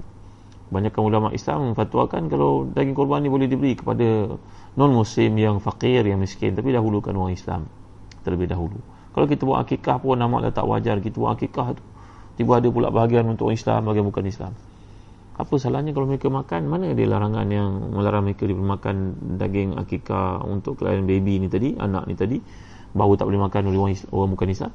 Banyakkan 0.69 1.01
ulama 1.01 1.33
Islam 1.33 1.73
memfatwakan 1.73 2.29
kalau 2.29 2.69
daging 2.69 2.93
korban 2.93 3.25
ni 3.25 3.33
boleh 3.33 3.49
diberi 3.49 3.73
kepada 3.73 4.37
non 4.77 4.93
muslim 4.93 5.33
yang 5.41 5.65
fakir 5.65 6.05
yang 6.05 6.21
miskin. 6.21 6.53
Tapi 6.53 6.77
dahulukan 6.77 7.17
orang 7.17 7.33
Islam 7.33 7.65
terlebih 8.21 8.53
dahulu 8.53 8.98
kalau 9.13 9.27
kita 9.27 9.43
buat 9.49 9.65
akikah 9.65 9.99
pun 9.99 10.21
nama 10.21 10.45
tak 10.53 10.67
wajar 10.69 11.01
kita 11.01 11.17
buat 11.17 11.37
akikah 11.39 11.75
tu. 11.75 11.83
Tiba 12.39 12.63
ada 12.63 12.71
pula 12.71 12.95
bahagian 12.95 13.27
untuk 13.27 13.51
orang 13.51 13.59
Islam 13.59 13.81
bahagian 13.89 14.07
bukan 14.07 14.25
Islam. 14.31 14.53
Apa 15.39 15.55
salahnya 15.59 15.95
kalau 15.95 16.11
mereka 16.11 16.27
makan? 16.31 16.67
Mana 16.67 16.91
ada 16.91 17.05
larangan 17.07 17.47
yang 17.47 17.95
melarang 17.95 18.27
mereka 18.27 18.47
makan 18.51 18.97
daging 19.39 19.79
akikah 19.79 20.43
untuk 20.43 20.83
klien 20.83 21.07
baby 21.07 21.39
ni 21.39 21.47
tadi 21.47 21.79
anak 21.79 22.11
ni 22.11 22.15
tadi 22.19 22.39
baru 22.91 23.15
tak 23.15 23.31
boleh 23.31 23.43
makan 23.47 23.63
oleh 23.71 23.79
orang, 23.79 23.95
Islam, 23.95 24.11
orang 24.15 24.31
bukan 24.35 24.49
Islam? 24.51 24.73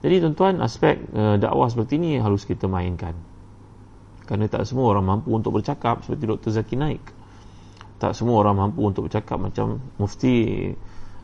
Jadi 0.00 0.14
tuan-tuan 0.26 0.54
aspek 0.64 0.96
uh, 1.14 1.36
dakwah 1.38 1.70
seperti 1.70 2.02
ini 2.02 2.18
harus 2.18 2.42
kita 2.42 2.66
mainkan. 2.66 3.14
Kerana 4.26 4.46
tak 4.50 4.66
semua 4.66 4.90
orang 4.90 5.06
mampu 5.06 5.30
untuk 5.34 5.54
bercakap 5.58 6.02
seperti 6.02 6.24
Dr. 6.26 6.50
Zaki 6.50 6.74
Naik. 6.74 7.04
Tak 8.02 8.16
semua 8.16 8.42
orang 8.42 8.56
mampu 8.58 8.80
untuk 8.86 9.06
bercakap 9.06 9.38
macam 9.38 9.78
Mufti 10.00 10.70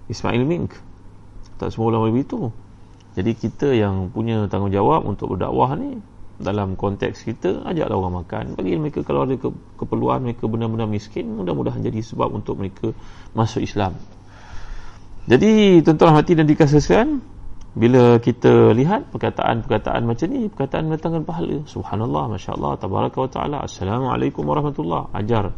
Ismail 0.07 0.43
Mink 0.47 0.86
tak 1.57 1.73
semua 1.73 1.93
boleh 1.93 2.13
begitu. 2.13 2.53
Jadi 3.17 3.33
kita 3.33 3.73
yang 3.73 4.13
punya 4.13 4.45
tanggungjawab 4.45 5.09
untuk 5.09 5.37
berdakwah 5.37 5.73
ni 5.77 5.97
dalam 6.37 6.77
konteks 6.77 7.25
kita 7.25 7.65
ajaklah 7.65 7.97
orang 7.97 8.15
makan. 8.25 8.45
Bagi 8.61 8.77
mereka 8.77 9.01
kalau 9.01 9.25
ada 9.25 9.41
ke, 9.41 9.49
keperluan 9.81 10.21
mereka 10.21 10.45
benar-benar 10.45 10.85
miskin 10.85 11.33
mudah-mudahan 11.33 11.81
jadi 11.81 12.05
sebab 12.05 12.29
untuk 12.29 12.61
mereka 12.61 12.93
masuk 13.33 13.65
Islam. 13.65 13.97
Jadi 15.27 15.81
tuan-tuan 15.83 16.13
hati 16.13 16.37
dan 16.37 16.47
dikasihkan 16.47 17.25
bila 17.77 18.17
kita 18.21 18.73
lihat 18.73 19.13
perkataan-perkataan 19.13 20.05
macam 20.05 20.27
ni 20.29 20.53
perkataan 20.53 20.93
mendatangkan 20.93 21.25
pahala. 21.25 21.57
Subhanallah 21.65 22.37
masya-Allah 22.37 22.73
tabaraka 22.77 23.19
wa 23.21 23.31
taala. 23.33 23.57
Assalamualaikum 23.65 24.45
warahmatullahi 24.45 25.09
ajar 25.17 25.57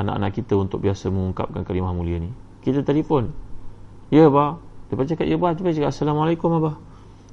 anak-anak 0.00 0.32
kita 0.32 0.56
untuk 0.56 0.80
biasa 0.80 1.12
mengungkapkan 1.12 1.64
kalimah 1.64 1.92
mulia 1.92 2.24
ni. 2.24 2.32
Kita 2.64 2.80
telefon. 2.80 3.36
Ya 4.08 4.32
ba 4.32 4.65
Lepas 4.86 5.04
cakap, 5.10 5.26
ya 5.26 5.34
abah, 5.34 5.50
cuba 5.58 5.74
cakap, 5.74 5.90
Assalamualaikum 5.90 6.48
abah. 6.62 6.78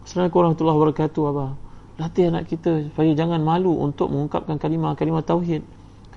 Assalamualaikum 0.02 0.38
warahmatullahi 0.42 0.78
wabarakatuh 0.82 1.22
abah. 1.30 1.50
Latih 2.02 2.34
anak 2.34 2.50
kita 2.50 2.90
supaya 2.90 3.14
jangan 3.14 3.46
malu 3.46 3.78
untuk 3.78 4.10
mengungkapkan 4.10 4.58
kalimah-kalimah 4.58 5.22
tauhid. 5.22 5.62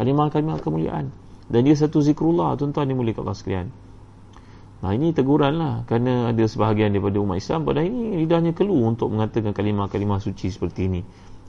Kalimah-kalimah 0.01 0.57
kemuliaan. 0.65 1.13
Dan 1.53 1.69
dia 1.69 1.77
satu 1.77 2.01
zikrullah, 2.01 2.57
tuan-tuan 2.57 2.89
dimuliakan 2.89 3.29
Allah 3.29 3.37
sekalian. 3.37 3.69
Nah 4.81 4.93
ini 4.97 5.13
teguran 5.13 5.57
lah 5.57 5.85
kerana 5.85 6.33
ada 6.33 6.45
sebahagian 6.45 6.93
daripada 6.93 7.17
umat 7.21 7.41
Islam 7.41 7.65
pada 7.65 7.81
ini 7.81 8.21
lidahnya 8.21 8.53
keluh 8.53 8.85
untuk 8.85 9.09
mengatakan 9.09 9.57
kalimah-kalimah 9.57 10.21
suci 10.21 10.53
seperti 10.53 10.89
ini. 10.89 11.01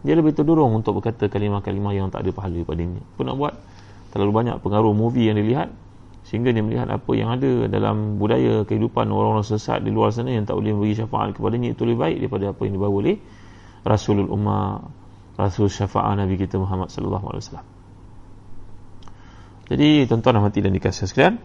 Dia 0.03 0.15
lebih 0.15 0.35
terdorong 0.35 0.71
untuk 0.75 0.99
berkata 0.99 1.31
kalimah-kalimah 1.31 1.91
yang 1.95 2.07
tak 2.11 2.27
ada 2.27 2.31
pahala 2.35 2.59
pada 2.63 2.81
ini. 2.83 2.99
Apa 2.99 3.21
nak 3.27 3.35
buat? 3.39 3.53
Terlalu 4.11 4.31
banyak 4.31 4.55
pengaruh 4.63 4.91
movie 4.95 5.27
yang 5.27 5.39
dilihat 5.39 5.71
sehingga 6.27 6.51
dia 6.51 6.59
melihat 6.59 6.91
apa 6.91 7.11
yang 7.15 7.31
ada 7.31 7.71
dalam 7.71 8.19
budaya 8.19 8.67
kehidupan 8.67 9.07
orang-orang 9.07 9.47
sesat 9.47 9.79
di 9.79 9.95
luar 9.95 10.11
sana 10.11 10.35
yang 10.35 10.43
tak 10.43 10.59
boleh 10.59 10.75
beri 10.75 10.91
syafaat 10.91 11.31
kepadanya 11.39 11.71
itu 11.71 11.87
lebih 11.87 11.99
baik 12.03 12.17
daripada 12.19 12.45
apa 12.51 12.61
yang 12.67 12.73
dibawa 12.75 12.93
oleh 12.99 13.15
Rasulul 13.87 14.27
Ummah 14.27 14.83
Rasul 15.39 15.71
Syafaat 15.71 16.19
Nabi 16.19 16.35
kita 16.35 16.59
Muhammad 16.59 16.91
sallallahu 16.91 17.25
alaihi 17.31 17.43
wasallam. 17.45 17.67
Jadi 19.67 19.89
tuan-tuan 20.09 20.35
dan 20.35 20.43
hati 20.43 20.59
dan 20.65 20.71
dikasih 20.73 21.05
sekalian, 21.07 21.35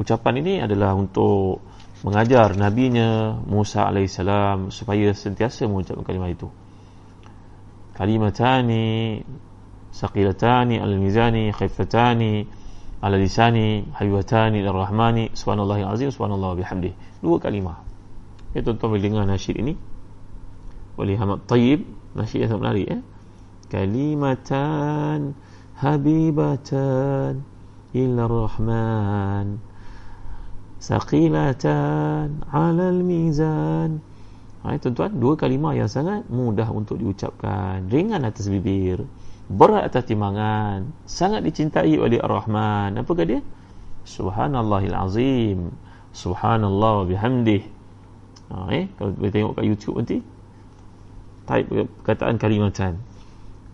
ucapan 0.00 0.34
ini 0.40 0.54
adalah 0.64 0.96
untuk 0.96 1.60
mengajar 2.02 2.56
nabinya 2.58 3.38
Musa 3.44 3.86
alaihissalam 3.86 4.72
supaya 4.72 5.12
sentiasa 5.12 5.68
mengucapkan 5.68 6.02
kalimah 6.02 6.30
itu. 6.32 6.48
Kalimatani 7.92 9.20
saqilatani 9.92 10.80
al-mizani 10.80 11.52
khifatani 11.52 12.48
ala 13.00 13.16
lisani 13.20 13.84
habibatani 13.92 14.64
lirrahmani 14.64 15.30
subhanallahi 15.36 15.84
azim 15.84 16.08
subhanallah 16.08 16.56
bihamdi 16.56 16.96
dua 17.20 17.36
kalimah. 17.40 17.80
Ya 18.56 18.64
tuan-tuan 18.64 18.96
boleh 18.96 19.04
dengar 19.04 19.24
nasyid 19.28 19.56
ini? 19.60 19.76
Boleh 20.96 21.16
hamad 21.20 21.44
tayyib? 21.44 21.84
Nasyid 22.16 22.46
yang 22.46 22.50
sangat 22.56 22.62
menarik 22.64 22.86
ya? 22.88 22.98
Kalimatan 23.68 25.36
habibatan 25.76 27.44
ila 27.92 28.22
rahman 28.24 29.60
saqilatan 30.80 32.46
ala 32.48 32.84
al-mizan 32.88 34.00
ha, 34.62 34.76
tuan-tuan 34.78 35.12
dua 35.16 35.34
kalimah 35.36 35.76
yang 35.76 35.90
sangat 35.90 36.24
mudah 36.32 36.68
untuk 36.72 36.98
diucapkan. 36.98 37.86
Ringan 37.86 38.24
atas 38.26 38.50
bibir 38.50 39.04
berat 39.46 39.90
atas 39.90 40.06
timbangan. 40.06 40.90
Sangat 41.06 41.46
dicintai 41.46 41.94
oleh 41.98 42.18
Ar-Rahman. 42.18 42.98
Apa 42.98 43.10
kata 43.14 43.38
dia? 43.38 43.40
Subhanallahil 44.06 44.94
azim. 44.94 45.58
Subhanallah 46.14 47.06
bihamdih. 47.10 47.62
Ha, 48.46 48.70
eh 48.70 48.86
kalau 48.94 49.10
boleh 49.18 49.32
tengok 49.34 49.52
kat 49.58 49.64
YouTube 49.66 49.96
nanti 49.98 50.16
type 51.46 51.66
perkataan 52.02 52.38
kalimatan. 52.38 52.98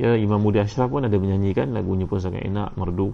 Ya 0.01 0.17
Imam 0.17 0.41
Mudi 0.41 0.59
Ashraf 0.61 0.89
pun 0.89 1.05
ada 1.05 1.17
menyanyikan 1.21 1.77
lagunya 1.77 2.09
pun 2.09 2.19
sangat 2.21 2.45
enak 2.49 2.73
merdu. 2.81 3.13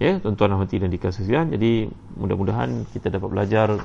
Ya 0.00 0.18
tuan-tuan 0.18 0.56
dan 0.56 0.66
dan 0.66 0.90
dikasihkan 0.90 1.52
jadi 1.54 1.86
mudah-mudahan 2.18 2.88
kita 2.90 3.12
dapat 3.12 3.28
belajar 3.28 3.78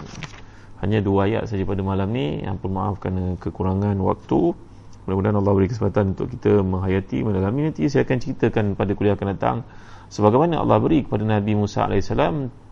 hanya 0.82 1.04
dua 1.04 1.30
ayat 1.30 1.46
saja 1.52 1.68
pada 1.68 1.84
malam 1.84 2.10
ni. 2.10 2.42
Yang 2.42 2.66
maaf 2.72 2.98
kerana 3.04 3.36
kekurangan 3.38 4.00
waktu 4.00 4.56
Mudah-mudahan 5.08 5.40
Allah 5.40 5.54
beri 5.56 5.72
kesempatan 5.72 6.20
untuk 6.20 6.28
kita 6.36 6.60
menghayati 6.68 7.24
mendalami 7.24 7.72
nanti 7.72 7.88
saya 7.88 8.04
akan 8.04 8.18
ceritakan 8.20 8.66
pada 8.76 8.92
kuliah 8.92 9.16
akan 9.16 9.40
datang 9.40 9.58
sebagaimana 10.12 10.60
Allah 10.60 10.84
beri 10.84 11.08
kepada 11.08 11.24
Nabi 11.24 11.56
Musa 11.56 11.88
AS 11.88 12.12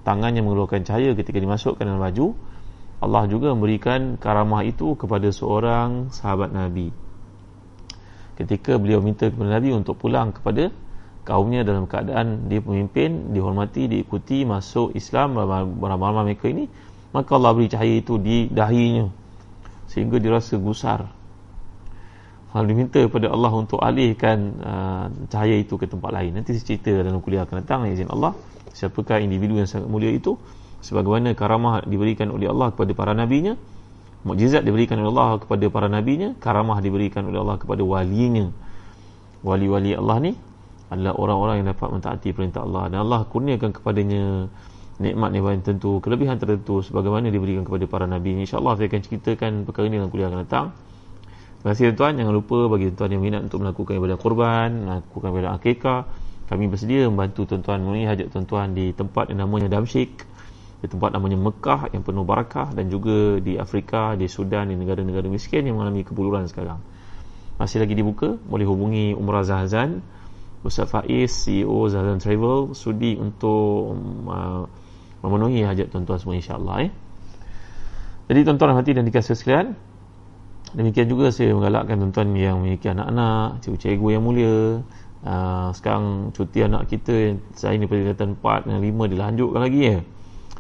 tangannya 0.03 0.43
mengeluarkan 0.43 0.83
cahaya 0.83 1.15
ketika 1.15 1.39
dimasukkan 1.39 1.79
dalam 1.87 2.03
baju. 2.03 2.35
Allah 2.99 3.23
juga 3.31 3.55
memberikan 3.55 4.19
karamah 4.19 4.67
itu 4.67 4.99
kepada 4.99 5.31
seorang 5.31 6.11
sahabat 6.11 6.51
Nabi. 6.51 6.91
Ketika 8.35 8.75
beliau 8.83 8.99
minta 8.99 9.31
kepada 9.31 9.55
Nabi 9.55 9.71
untuk 9.71 9.95
pulang 9.95 10.35
kepada 10.35 10.75
kaumnya 11.23 11.63
dalam 11.63 11.87
keadaan 11.87 12.51
dia 12.51 12.59
pemimpin 12.59 13.31
dihormati, 13.31 13.87
diikuti 13.87 14.43
masuk 14.43 14.91
Islam 14.91 15.39
beramai-ramai 15.79 16.35
mereka 16.35 16.51
ini 16.51 16.67
maka 17.15 17.39
Allah 17.39 17.55
beri 17.55 17.71
cahaya 17.71 17.95
itu 17.95 18.19
di 18.19 18.51
dahinya 18.51 19.07
sehingga 19.87 20.19
dirasa 20.19 20.59
gusar 20.59 21.14
kalau 22.55 22.71
diminta 22.71 23.03
kepada 23.03 23.27
Allah 23.35 23.51
untuk 23.51 23.83
alihkan 23.83 24.55
uh, 24.63 25.11
cahaya 25.27 25.59
itu 25.59 25.75
ke 25.75 25.91
tempat 25.91 26.07
lain. 26.07 26.39
Nanti 26.39 26.55
saya 26.55 26.63
cerita 26.63 26.87
dalam 27.03 27.19
kuliah 27.19 27.43
akan 27.43 27.59
datang 27.59 27.83
izin 27.91 28.07
Allah. 28.07 28.31
Siapakah 28.71 29.19
individu 29.19 29.59
yang 29.59 29.67
sangat 29.67 29.91
mulia 29.91 30.07
itu? 30.07 30.39
Sebagaimana 30.79 31.35
karamah 31.35 31.83
diberikan 31.83 32.31
oleh 32.31 32.47
Allah 32.47 32.71
kepada 32.71 32.95
para 32.95 33.11
nabinya 33.11 33.59
mukjizat 34.23 34.63
diberikan 34.63 35.03
oleh 35.03 35.11
Allah 35.11 35.43
kepada 35.43 35.67
para 35.67 35.91
nabinya 35.91 36.31
karamah 36.39 36.79
diberikan 36.79 37.27
oleh 37.27 37.43
Allah 37.43 37.59
kepada 37.59 37.83
walinya. 37.83 38.47
Wali-wali 39.43 39.91
Allah 39.91 40.17
ni 40.23 40.31
adalah 40.87 41.11
orang-orang 41.19 41.55
yang 41.59 41.67
dapat 41.75 41.91
mentaati 41.91 42.31
perintah 42.31 42.63
Allah. 42.63 42.87
Dan 42.87 43.03
Allah 43.03 43.27
kurniakan 43.27 43.75
kepadanya 43.75 44.47
nikmat-nikmat 45.03 45.59
yang 45.59 45.65
tentu 45.75 45.99
kelebihan 45.99 46.39
tertentu 46.39 46.79
sebagaimana 46.79 47.27
diberikan 47.27 47.67
kepada 47.67 47.83
para 47.83 48.07
nabi. 48.07 48.31
Insyaallah 48.47 48.79
saya 48.79 48.87
akan 48.87 49.01
ceritakan 49.03 49.51
perkara 49.67 49.91
ini 49.91 49.99
dalam 49.99 50.07
kuliah 50.07 50.31
akan 50.31 50.39
datang 50.47 50.67
kasih 51.65 51.97
tuan 51.97 52.13
jangan 52.13 52.29
lupa 52.29 52.69
bagi 52.69 52.93
tuan 52.93 53.09
yang 53.09 53.25
minat 53.25 53.41
untuk 53.49 53.65
melakukan 53.65 53.97
ibadah 53.97 54.17
kurban 54.21 54.69
melakukan 54.85 55.29
ibadah 55.33 55.51
akikah 55.57 56.01
kami 56.45 56.69
bersedia 56.69 57.09
membantu 57.09 57.49
tuan-tuan 57.49 57.81
memenuhi 57.81 58.05
hajat 58.05 58.29
tuan-tuan 58.29 58.77
di 58.77 58.93
tempat 58.93 59.33
yang 59.33 59.41
namanya 59.41 59.73
Damsyik 59.73 60.29
di 60.85 60.87
tempat 60.93 61.17
namanya 61.17 61.41
Mekah 61.41 61.89
yang 61.97 62.05
penuh 62.05 62.21
barakah 62.21 62.69
dan 62.77 62.93
juga 62.93 63.41
di 63.41 63.57
Afrika, 63.57 64.13
di 64.13 64.29
Sudan, 64.29 64.69
di 64.69 64.77
negara-negara 64.77 65.25
miskin 65.25 65.65
yang 65.65 65.81
mengalami 65.81 66.05
kebuluran 66.05 66.45
sekarang. 66.45 66.77
Masih 67.57 67.81
lagi 67.81 67.97
dibuka, 67.97 68.37
boleh 68.45 68.69
hubungi 68.69 69.17
Umrah 69.17 69.41
Zahzan, 69.41 70.05
Ustaz 70.61 70.85
Faiz, 70.91 71.31
CEO 71.31 71.89
Zahzan 71.89 72.21
Travel, 72.21 72.77
sudi 72.77 73.17
untuk 73.17 73.97
uh, 74.29 74.69
memenuhi 75.25 75.65
hajat 75.65 75.89
tuan-tuan 75.89 76.21
semua 76.21 76.37
insyaAllah. 76.37 76.75
Eh. 76.85 76.91
Jadi 78.29 78.39
tuan-tuan 78.45 78.77
hati 78.77 78.91
dan 78.93 79.09
dikasih 79.09 79.33
sekalian, 79.33 79.73
demikian 80.75 81.07
juga 81.07 81.31
saya 81.31 81.55
menggalakkan 81.55 81.97
tuan-tuan 82.03 82.35
yang 82.35 82.61
memiliki 82.61 82.91
anak-anak, 82.91 83.63
cikgu-cikgu 83.63 84.07
yang 84.11 84.23
mulia, 84.23 84.83
uh, 85.23 85.69
sekarang 85.71 86.35
cuti 86.35 86.59
anak 86.67 86.91
kita, 86.91 87.39
saya 87.55 87.79
ini 87.79 87.87
peringatan 87.87 88.37
4 88.37 88.67
dan 88.67 88.77
5 88.83 89.11
dilanjutkan 89.11 89.61
lagi 89.63 89.81
ya. 89.81 89.97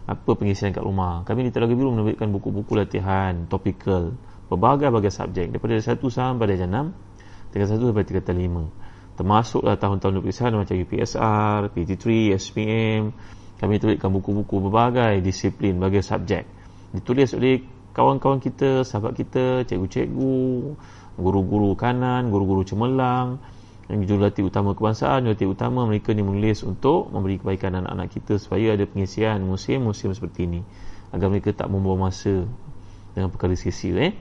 Apa 0.05 0.37
pengisian 0.37 0.71
kat 0.71 0.85
rumah? 0.85 1.25
Kami 1.25 1.49
di 1.49 1.51
Telaga 1.51 1.73
Biru 1.73 1.89
menerbitkan 1.89 2.29
buku-buku 2.29 2.77
latihan 2.77 3.49
topikal 3.49 4.13
berbagai-bagai 4.47 5.09
subjek. 5.09 5.49
Daripada 5.49 5.75
1 5.77 5.97
sampai 5.97 6.45
darjah 6.45 6.69
6 6.69 7.51
tingkat 7.53 7.67
1 7.73 7.89
sampai 7.89 8.05
tingkat 8.05 8.25
5 8.29 8.85
termasuklah 9.15 9.79
tahun-tahun 9.79 10.19
peperiksaan 10.19 10.53
macam 10.59 10.75
UPSR, 10.75 11.71
PT3, 11.71 12.35
SPM 12.35 13.15
kami 13.55 13.79
terbitkan 13.79 14.11
buku-buku 14.11 14.67
berbagai 14.67 15.23
disiplin 15.23 15.79
berbagai 15.79 16.03
subjek. 16.03 16.43
Ditulis 16.91 17.31
oleh 17.31 17.63
kawan-kawan 17.95 18.43
kita, 18.43 18.83
sahabat 18.83 19.15
kita, 19.15 19.63
cikgu-cikgu 19.63 20.75
guru-guru 21.15 21.73
kanan, 21.79 22.27
guru-guru 22.27 22.67
cemerlang 22.67 23.39
yang 23.85 24.01
jurulatih 24.01 24.49
utama 24.49 24.73
kebangsaan 24.73 25.29
jurulatih 25.29 25.49
utama 25.53 25.85
mereka 25.85 26.09
ni 26.11 26.25
menulis 26.25 26.65
untuk 26.65 27.13
memberi 27.13 27.37
kebaikan 27.37 27.77
anak-anak 27.85 28.09
kita 28.17 28.41
supaya 28.41 28.73
ada 28.73 28.89
pengisian 28.89 29.45
musim-musim 29.45 30.09
seperti 30.11 30.49
ini 30.49 30.61
agar 31.13 31.29
mereka 31.29 31.53
tak 31.53 31.69
membawa 31.69 32.09
masa 32.09 32.49
dengan 33.13 33.29
perkara 33.29 33.53
sia-sia 33.53 34.09
eh? 34.09 34.11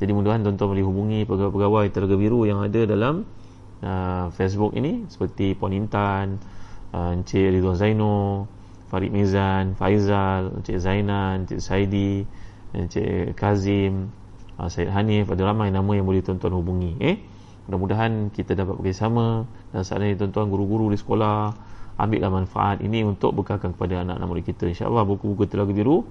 jadi 0.00 0.16
mudah-mudahan 0.16 0.48
tuan-tuan 0.48 0.68
boleh 0.72 0.86
hubungi 0.88 1.20
pegawai-pegawai 1.28 1.86
telaga 1.92 2.16
biru 2.16 2.48
yang 2.48 2.64
ada 2.64 2.80
dalam 2.88 3.28
uh, 3.84 4.32
Facebook 4.32 4.72
ini 4.72 5.04
seperti 5.12 5.60
Puan 5.60 5.76
Intan 5.76 6.40
uh, 6.96 7.12
Encik 7.12 7.52
Ridwan 7.52 7.76
Zaino 7.76 8.48
Farid 8.88 9.12
Mizan 9.12 9.76
Faizal 9.76 10.56
Encik 10.56 10.80
Zainan 10.80 11.44
Encik 11.44 11.60
Saidi 11.60 12.24
Encik 12.72 13.36
Kazim 13.36 14.08
uh, 14.56 14.68
Syed 14.68 14.88
Hanif 14.88 15.28
ada 15.28 15.42
ramai 15.52 15.68
nama 15.68 15.90
yang 15.92 16.08
boleh 16.08 16.24
tuan-tuan 16.24 16.56
hubungi 16.56 16.96
eh? 16.98 17.16
mudah-mudahan 17.68 18.32
kita 18.34 18.58
dapat 18.58 18.74
bekerjasama 18.80 19.46
dan 19.70 19.82
saat 19.86 20.02
ini 20.02 20.18
tuan-tuan 20.18 20.50
guru-guru 20.50 20.90
di 20.90 20.98
sekolah 20.98 21.54
ambillah 22.00 22.32
manfaat 22.32 22.82
ini 22.82 23.06
untuk 23.06 23.36
bekalkan 23.36 23.76
kepada 23.76 24.02
anak-anak 24.02 24.26
murid 24.26 24.44
kita 24.48 24.66
insyaAllah 24.66 25.04
buku-buku 25.06 25.46
telaga 25.46 25.70
biru 25.70 26.02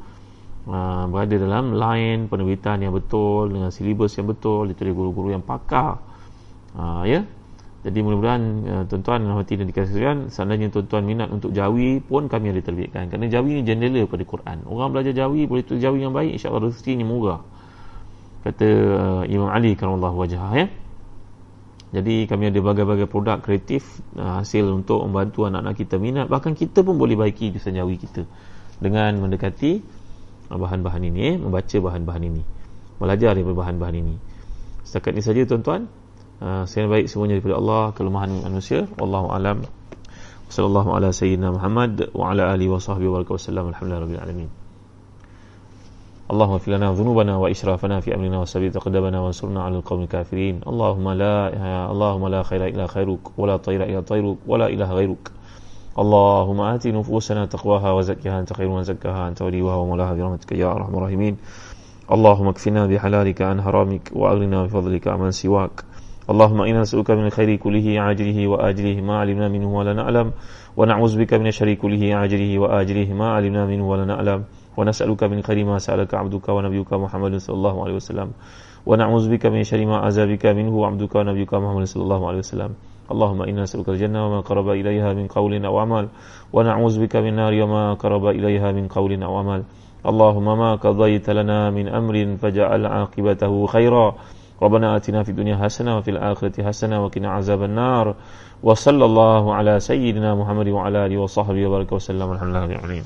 uh, 0.70 1.05
berada 1.09 1.36
dalam 1.36 1.76
line 1.76 2.30
penerbitan 2.30 2.80
yang 2.80 2.93
betul 2.95 3.51
dengan 3.51 3.74
silibus 3.74 4.16
yang 4.16 4.30
betul 4.30 4.70
ditulis 4.70 4.93
guru-guru 4.93 5.34
yang 5.34 5.43
pakar 5.43 5.99
uh, 6.78 7.03
ya 7.03 7.26
jadi 7.82 7.97
mudah-mudahan 8.05 8.43
uh, 8.69 8.84
tuan-tuan 8.86 9.25
dan 9.25 9.34
hati 9.38 9.53
dan 9.57 9.65
dikasihkan 9.65 10.17
seandainya 10.29 10.69
tuan-tuan 10.69 11.01
minat 11.05 11.29
untuk 11.34 11.49
jawi 11.49 11.97
pun 12.01 12.29
kami 12.29 12.53
ada 12.53 12.61
terbitkan 12.61 13.09
kerana 13.09 13.25
jawi 13.25 13.57
ini 13.57 13.63
jendela 13.65 14.05
pada 14.05 14.23
Quran 14.25 14.57
orang 14.69 14.89
belajar 14.93 15.13
jawi 15.17 15.49
boleh 15.49 15.65
tulis 15.65 15.82
jawi 15.82 16.05
yang 16.05 16.13
baik 16.13 16.38
insyaAllah 16.38 16.69
rezekinya 16.69 17.05
murah 17.05 17.41
kata 18.45 18.67
uh, 18.69 19.23
Imam 19.25 19.49
Ali 19.49 19.73
Allah 19.77 20.13
wajah 20.13 20.41
ya 20.57 20.65
jadi 21.91 22.23
kami 22.23 22.47
ada 22.47 22.59
berbagai-bagai 22.63 23.07
produk 23.11 23.43
kreatif 23.43 23.84
uh, 24.15 24.39
hasil 24.39 24.63
untuk 24.71 25.03
membantu 25.03 25.43
anak-anak 25.43 25.75
kita 25.75 25.99
minat. 25.99 26.32
Bahkan 26.32 26.55
kita 26.55 26.88
pun 26.88 26.95
boleh 26.95 27.19
baiki 27.19 27.51
desain 27.51 27.75
jawi 27.75 27.99
kita 27.99 28.23
dengan 28.79 29.19
mendekati 29.19 29.84
uh, 30.47 30.55
bahan-bahan 30.55 31.03
ini, 31.11 31.19
eh, 31.19 31.36
membaca 31.36 31.77
bahan-bahan 31.84 32.23
ini, 32.32 32.41
belajar 32.95 33.36
daripada 33.36 33.67
bahan-bahan 33.67 33.95
ini. 34.07 34.15
Setakat 34.88 35.19
ini 35.19 35.23
saja 35.23 35.43
tuan-tuan. 35.43 35.91
Uh, 36.42 36.66
saya 36.66 36.89
baik 36.89 37.06
semuanya 37.06 37.38
daripada 37.38 37.62
Allah, 37.62 37.84
kelemahan 37.94 38.34
manusia. 38.42 38.89
Wallahu 38.98 39.30
alam. 39.30 39.62
Sallallahu 40.50 40.98
ala 40.98 41.14
sayyidina 41.14 41.54
Muhammad 41.54 42.10
wa 42.18 42.34
ala 42.34 42.50
alihi 42.50 42.66
wa 42.66 42.82
sahbihi 42.82 43.14
wa 43.14 43.22
sallam. 43.38 43.70
Alhamdulillah 43.70 44.02
rabbil 44.02 44.24
alamin. 44.26 44.50
اللهم 46.32 46.52
اغفر 46.52 46.72
لنا 46.72 46.96
ذنوبنا 46.96 47.38
واسرافنا 47.38 48.00
في 48.00 48.16
امرنا 48.16 48.39
وثبت 48.39 48.76
اقدامنا 48.76 49.20
وانصرنا 49.20 49.64
على 49.64 49.76
القوم 49.84 50.02
الكافرين 50.08 50.62
اللهم 50.68 51.10
لا 51.12 51.36
اللهم 51.92 52.28
لا 52.28 52.44
خير 52.44 52.72
الا 52.72 52.88
خيرك 52.88 53.20
ولا 53.36 53.60
طير 53.60 53.84
الا 53.84 54.00
طيرك 54.00 54.38
ولا 54.48 54.68
اله 54.72 54.94
غيرك 54.94 55.32
اللهم 56.00 56.60
آت 56.62 56.88
نفوسنا 56.88 57.46
تقواها 57.46 57.92
وزكها 57.92 58.39
أنت 58.39 58.54
خير 58.54 58.70
من 58.72 58.84
زكاها 58.84 59.28
أنت 59.28 59.42
وليها 59.42 59.76
ومولاها 59.76 60.14
برحمتك 60.14 60.52
يا 60.56 60.72
أرحم 60.72 60.96
الراحمين 60.96 61.36
اللهم 62.12 62.48
اكفنا 62.48 62.88
بحلالك 62.88 63.42
عن 63.42 63.62
حرامك 63.62 64.16
وأغننا 64.16 64.64
بفضلك 64.64 65.08
عمن 65.08 65.32
سواك 65.32 65.84
اللهم 66.32 66.61
إنا 66.61 66.82
نسألك 66.82 67.11
من 67.11 67.25
الخير 67.27 67.55
كله 67.55 67.99
عاجله 67.99 68.47
وآجله 68.47 69.01
ما 69.01 69.19
علمنا 69.19 69.47
منه 69.51 69.69
ولا 69.77 69.93
نعلم 69.93 70.32
ونعوذ 70.77 71.13
بك 71.19 71.34
من 71.34 71.47
الشر 71.47 71.73
كله 71.73 72.15
عاجله 72.15 72.59
وآجله 72.59 73.13
ما 73.13 73.27
علمنا 73.36 73.65
منه 73.65 73.89
ولا 73.91 74.05
نعلم 74.05 74.39
ونسألك 74.77 75.23
من 75.23 75.43
خير 75.43 75.65
ما 75.65 75.77
سألك 75.77 76.13
عبدك 76.13 76.49
ونبيك 76.49 76.93
محمد 76.93 77.36
صلى 77.36 77.55
الله 77.55 77.84
عليه 77.84 77.95
وسلم 77.99 78.29
ونعوذ 78.86 79.25
بك 79.34 79.45
من 79.45 79.63
شر 79.63 79.86
ما 79.86 79.97
عذابك 79.97 80.45
منه 80.45 80.86
عبدك 80.86 81.15
ونبيك 81.15 81.53
محمد 81.53 81.84
صلى 81.84 82.03
الله 82.03 82.21
عليه 82.27 82.38
وسلم. 82.38 82.71
اللهم 83.11 83.41
إنا 83.41 83.61
نسألك 83.67 83.89
الجنة 83.89 84.19
وما 84.25 84.39
قرب 84.39 84.67
إليها 84.69 85.13
من 85.13 85.27
قول 85.27 85.65
أو 85.65 85.77
عمل 85.84 86.05
ونعوذ 86.53 86.95
بك 87.03 87.15
من 87.15 87.27
النار 87.27 87.53
وما 87.63 87.93
قرب 87.93 88.25
إليها 88.25 88.71
من 88.71 88.88
قول 88.88 89.23
أو 89.23 89.34
عمل. 89.36 89.61
اللهم 90.05 90.47
ما 90.63 90.75
قضيت 90.75 91.29
لنا 91.29 91.69
من 91.69 91.86
أمر 91.88 92.15
فجعل 92.41 92.86
عاقبته 92.86 93.53
خيرا. 93.65 94.15
ربنا 94.61 94.97
آتنا 94.97 95.22
في 95.22 95.37
الدنيا 95.37 95.57
حسنة 95.57 96.01
وفي 96.01 96.11
الآخرة 96.11 96.64
حسنة 96.64 97.05
وقنا 97.05 97.28
عذاب 97.28 97.62
النار 97.62 98.14
وصلى 98.62 99.05
الله 99.05 99.55
على 99.55 99.80
سيدنا 99.80 100.34
محمد 100.34 100.68
وعلى 100.68 101.07
آله 101.07 101.18
وصحبه 101.18 101.66
وبارك 101.66 101.93
وسلم 101.93 102.32
الحمد 102.32 102.49
لله 102.49 102.62
رب 102.64 102.70
العالمين 102.70 103.05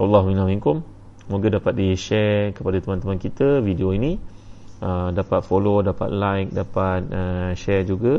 Allah 0.00 0.24
minum 0.24 0.48
Semoga 1.20 1.60
dapat 1.60 1.76
di-share 1.76 2.56
kepada 2.56 2.80
teman-teman 2.82 3.18
kita 3.20 3.60
video 3.62 3.92
ini. 3.94 4.18
Uh, 4.80 5.12
dapat 5.12 5.44
follow, 5.44 5.84
dapat 5.84 6.08
like, 6.10 6.48
dapat 6.50 7.04
uh, 7.12 7.52
share 7.54 7.84
juga. 7.86 8.18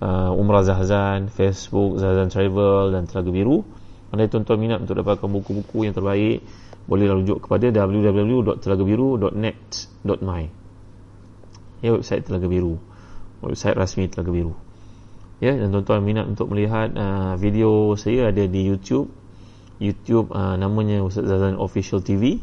Uh, 0.00 0.32
Umrah 0.32 0.64
Zahzan, 0.64 1.28
Facebook 1.28 2.00
Zahzan 2.00 2.32
Travel 2.32 2.96
dan 2.96 3.04
Telaga 3.10 3.28
Biru. 3.28 3.60
Anda 4.08 4.24
tuan-tuan 4.30 4.56
minat 4.56 4.80
untuk 4.80 4.96
dapatkan 5.02 5.28
buku-buku 5.28 5.84
yang 5.84 5.92
terbaik, 5.92 6.40
boleh 6.88 7.12
rujuk 7.12 7.44
kepada 7.44 7.68
www.telagabiru.net.my. 7.74 10.44
Ya, 11.85 11.93
website 11.93 12.25
Telaga 12.25 12.49
Biru. 12.49 12.81
Website 13.45 13.77
rasmi 13.77 14.09
Telaga 14.09 14.33
Biru. 14.33 14.57
Ya, 15.37 15.53
dan 15.53 15.69
tuan-tuan 15.69 16.01
minat 16.01 16.25
untuk 16.25 16.49
melihat 16.49 16.89
uh, 16.97 17.37
video 17.37 17.93
saya 17.93 18.33
ada 18.33 18.41
di 18.49 18.65
YouTube. 18.65 19.13
YouTube 19.77 20.33
uh, 20.33 20.57
namanya 20.57 21.05
Ustaz 21.05 21.29
Zazan 21.29 21.61
Official 21.61 22.01
TV 22.01 22.41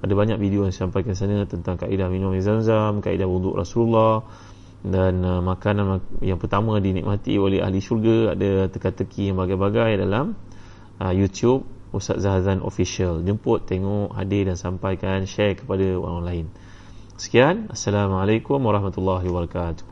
ada 0.00 0.16
banyak 0.16 0.40
video 0.40 0.64
yang 0.64 0.72
saya 0.72 0.88
sampaikan 0.88 1.12
sana 1.12 1.44
tentang 1.44 1.76
kaedah 1.76 2.08
minum 2.08 2.32
air 2.32 2.40
zam-zam 2.40 3.04
kaedah 3.04 3.28
wuduk 3.28 3.52
Rasulullah 3.60 4.24
dan 4.80 5.20
uh, 5.20 5.44
makanan 5.44 6.00
yang 6.24 6.40
pertama 6.40 6.80
dinikmati 6.80 7.36
oleh 7.36 7.60
ahli 7.60 7.84
syurga. 7.84 8.32
Ada 8.32 8.72
teka-teki 8.72 9.30
yang 9.30 9.36
bagai-bagai 9.36 10.00
dalam 10.00 10.32
uh, 11.04 11.12
YouTube 11.12 11.68
Ustaz 11.92 12.24
Zazan 12.24 12.64
Official. 12.64 13.20
Jemput 13.20 13.68
tengok 13.68 14.16
hadir 14.16 14.48
dan 14.48 14.56
sampaikan 14.56 15.28
share 15.28 15.60
kepada 15.60 15.84
orang 16.00 16.24
lain 16.24 16.46
sekian 17.20 17.68
Assalamualaikum 17.68 18.56
Warahmatullahi 18.64 19.28
Wabarakatuh 19.28 19.89